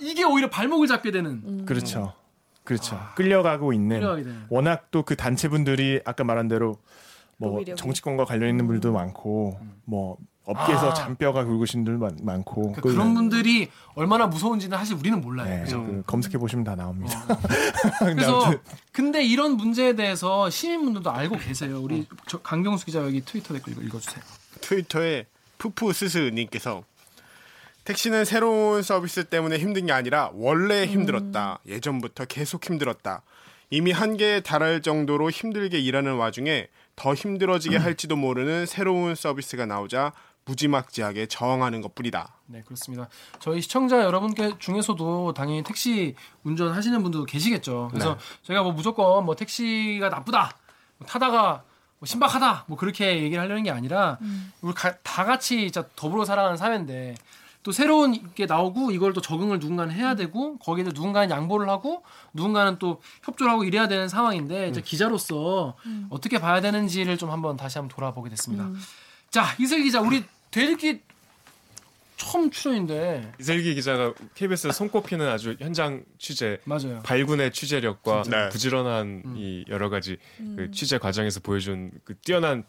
이게 0.00 0.24
오히려 0.24 0.50
발목을 0.50 0.86
잡게 0.86 1.10
되는 1.10 1.64
그렇죠. 1.64 2.14
그렇죠. 2.64 2.98
끌려가고 3.16 3.72
있는. 3.72 4.46
워낙 4.48 4.90
또 4.90 5.02
그 5.02 5.16
단체분들이 5.16 6.00
아까 6.04 6.24
말한 6.24 6.48
대로 6.48 6.76
뭐 7.38 7.50
로비력이. 7.50 7.76
정치권과 7.80 8.24
관련 8.24 8.50
있는 8.50 8.66
분들도 8.66 8.92
많고 8.92 9.58
뭐 9.84 10.16
업계에서 10.44 10.90
아. 10.90 10.94
잔뼈가 10.94 11.44
굵으신 11.44 11.84
분들 11.84 11.98
많- 11.98 12.16
많고 12.22 12.54
그러니까 12.72 12.80
그- 12.82 12.92
그런 12.92 13.14
분들이 13.14 13.68
얼마나 13.94 14.26
무서운지는 14.26 14.76
사실 14.76 14.96
우리는 14.96 15.20
몰라요. 15.20 15.48
네, 15.48 15.62
그죠? 15.62 15.84
그 15.84 16.02
검색해 16.06 16.38
보시면 16.38 16.64
다 16.64 16.74
나옵니다. 16.74 17.24
근데 18.00 18.14
그래서 18.14 18.52
근데 18.92 19.24
이런 19.24 19.56
문제에 19.56 19.94
대해서 19.94 20.50
시민분들도 20.50 21.10
알고 21.10 21.36
계세요. 21.38 21.80
우리 21.80 22.06
저 22.26 22.38
강경수 22.40 22.86
기자 22.86 23.00
여기 23.04 23.20
트위터 23.24 23.54
댓글 23.54 23.72
읽어- 23.74 23.82
읽어주세요. 23.84 24.22
트위터에 24.60 25.26
푸푸스스님께서 25.58 26.82
택시는 27.84 28.24
새로운 28.24 28.82
서비스 28.82 29.24
때문에 29.24 29.58
힘든 29.58 29.86
게 29.86 29.92
아니라 29.92 30.30
원래 30.34 30.86
힘들었다. 30.86 31.58
예전부터 31.66 32.26
계속 32.26 32.64
힘들었다. 32.64 33.22
이미 33.70 33.90
한계에 33.90 34.40
달할 34.40 34.82
정도로 34.82 35.30
힘들게 35.30 35.78
일하는 35.80 36.14
와중에 36.16 36.68
더 36.94 37.14
힘들어지게 37.14 37.76
할지도 37.78 38.16
모르는 38.16 38.66
새로운 38.66 39.14
서비스가 39.14 39.66
나오자 39.66 40.12
무지막지하게 40.44 41.26
저항하는 41.26 41.80
것뿐이다. 41.80 42.34
네 42.46 42.62
그렇습니다. 42.64 43.08
저희 43.40 43.60
시청자 43.62 44.02
여러분께 44.04 44.58
중에서도 44.58 45.32
당연히 45.34 45.62
택시 45.62 46.14
운전하시는 46.44 47.02
분도 47.02 47.24
계시겠죠. 47.24 47.88
그래서 47.90 48.18
저희가 48.42 48.62
뭐 48.62 48.72
무조건 48.72 49.24
뭐 49.24 49.34
택시가 49.36 50.08
나쁘다, 50.08 50.50
뭐 50.98 51.06
타다가 51.08 51.62
뭐 51.98 52.06
신박하다, 52.06 52.64
뭐 52.66 52.76
그렇게 52.76 53.22
얘기를 53.22 53.40
하려는 53.42 53.62
게 53.62 53.70
아니라 53.70 54.18
우리 54.60 54.74
가- 54.74 54.96
다 54.98 55.24
같이 55.24 55.58
진짜 55.70 55.84
더불어 55.96 56.24
살아가는 56.24 56.56
사회인데 56.56 57.14
또 57.62 57.70
새로운 57.70 58.32
게 58.34 58.46
나오고 58.46 58.90
이걸 58.90 59.12
또 59.12 59.20
적응을 59.20 59.58
누군가는 59.58 59.94
해야 59.94 60.14
되고 60.14 60.58
거기에 60.58 60.84
누군가는 60.84 61.30
양보를 61.30 61.68
하고 61.68 62.02
누군가는 62.32 62.78
또 62.78 63.00
협조를 63.22 63.52
하고 63.52 63.64
이래야 63.64 63.88
되는 63.88 64.08
상황인데 64.08 64.68
이제 64.68 64.80
기자로서 64.80 65.76
어떻게 66.10 66.38
봐야 66.40 66.60
되는지를 66.60 67.18
좀 67.18 67.30
한번 67.30 67.56
다시 67.56 67.78
한번 67.78 67.94
돌아보게 67.94 68.30
됐습니다. 68.30 68.68
자 69.30 69.44
이슬 69.60 69.82
기자 69.82 70.00
우리 70.00 70.24
되리기 70.50 71.00
처음 72.16 72.50
출연인데 72.50 73.32
이슬기 73.40 73.74
기자가 73.74 74.14
KBS 74.34 74.70
손꼽히는 74.70 75.28
아주 75.28 75.56
현장 75.58 76.04
취재 76.18 76.58
맞아요. 76.64 77.00
발군의 77.04 77.52
취재력과 77.52 78.22
네. 78.30 78.48
부지런한 78.50 79.22
음. 79.24 79.34
이 79.36 79.64
여러 79.68 79.88
가지 79.88 80.18
그 80.56 80.70
취재 80.70 80.98
과정에서 80.98 81.40
보여준 81.40 81.90
그 82.04 82.14
뛰어난 82.18 82.64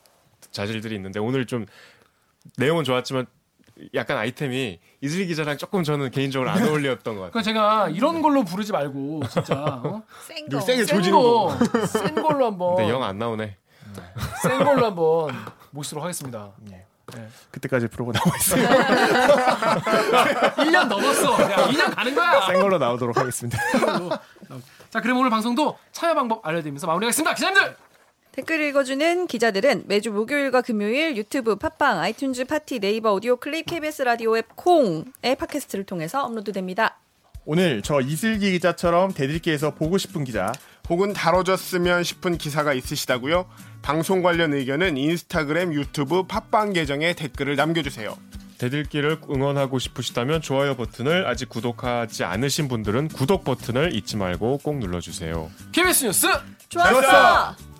자질들이 0.51 0.95
있는데 0.95 1.19
오늘 1.19 1.45
좀 1.45 1.65
내용은 2.57 2.83
좋았지만 2.83 3.27
약간 3.95 4.17
아이템이 4.17 4.79
이슬기 5.01 5.27
기자랑 5.27 5.57
조금 5.57 5.83
저는 5.83 6.11
개인적으로 6.11 6.49
안 6.49 6.61
어울렸던 6.67 7.15
것 7.15 7.21
같아요. 7.21 7.31
그러니까 7.31 7.41
제가 7.41 7.89
이런 7.89 8.21
걸로 8.21 8.43
부르지 8.43 8.71
말고 8.71 9.21
진짜 9.29 9.53
어? 9.83 10.03
센늘 10.27 10.49
거. 10.49 10.59
세게 10.61 10.85
센 10.85 10.95
조지는 10.97 11.17
거. 11.19 11.57
거, 11.57 11.85
센 11.87 12.15
걸로 12.15 12.45
한번 12.45 12.75
근데 12.75 12.89
영 12.91 13.01
안 13.03 13.17
나오네. 13.17 13.57
센 14.43 14.63
걸로 14.63 14.85
한번 14.85 15.35
모시도록 15.71 16.03
하겠습니다. 16.03 16.51
예. 16.71 16.85
네. 17.15 17.27
그때까지 17.51 17.87
프로가 17.89 18.13
나와 18.13 18.35
있어요. 18.37 18.63
1년 20.55 20.87
넘었어. 20.87 21.33
야, 21.51 21.55
2년 21.67 21.93
가는 21.95 22.15
거야. 22.15 22.41
센 22.47 22.59
걸로 22.61 22.77
나오도록 22.77 23.17
하겠습니다. 23.17 23.57
자, 24.89 25.01
그럼 25.01 25.17
오늘 25.19 25.29
방송도 25.29 25.77
참여 25.91 26.13
방법 26.15 26.45
알려드리면서 26.47 26.87
마무리하겠습니다. 26.87 27.33
기자님들! 27.35 27.75
댓글 28.33 28.61
읽어주는 28.61 29.27
기자들은 29.27 29.83
매주 29.85 30.11
목요일과 30.11 30.61
금요일 30.63 31.15
유튜브, 31.15 31.55
팟빵, 31.55 31.99
아이튠즈, 31.99 32.47
팟티, 32.47 32.79
네이버 32.79 33.13
오디오 33.13 33.35
클립, 33.35 33.67
KBS 33.67 34.01
라디오 34.01 34.35
앱 34.35 34.55
콩의 34.55 35.35
팟캐스트를 35.37 35.85
통해서 35.85 36.23
업로드됩니다. 36.23 36.97
오늘 37.45 37.83
저 37.83 38.01
이슬기 38.01 38.51
기자처럼 38.53 39.13
댓읽기에서 39.13 39.75
보고 39.75 39.99
싶은 39.99 40.23
기자 40.23 40.51
혹은 40.89 41.13
다뤄졌으면 41.13 42.03
싶은 42.03 42.39
기사가 42.39 42.73
있으시다고요? 42.73 43.47
방송 43.83 44.23
관련 44.23 44.53
의견은 44.53 44.97
인스타그램, 44.97 45.71
유튜브, 45.75 46.23
팟빵 46.23 46.73
계정에 46.73 47.13
댓글을 47.13 47.55
남겨주세요. 47.55 48.17
댓읽기를 48.57 49.19
응원하고 49.29 49.77
싶으시다면 49.77 50.41
좋아요 50.41 50.75
버튼을 50.75 51.27
아직 51.27 51.49
구독하지 51.49 52.23
않으신 52.23 52.67
분들은 52.67 53.09
구독 53.09 53.43
버튼을 53.43 53.93
잊지 53.93 54.17
말고 54.17 54.57
꼭 54.63 54.79
눌러주세요. 54.79 55.51
KBS 55.71 56.05
뉴스! 56.05 56.27
좋았어! 56.69 57.72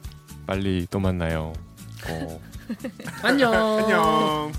빨리 0.46 0.88
또 0.90 1.00
만나요. 1.00 1.54
어. 2.10 2.40
안녕. 3.24 3.54
안녕. 3.54 4.52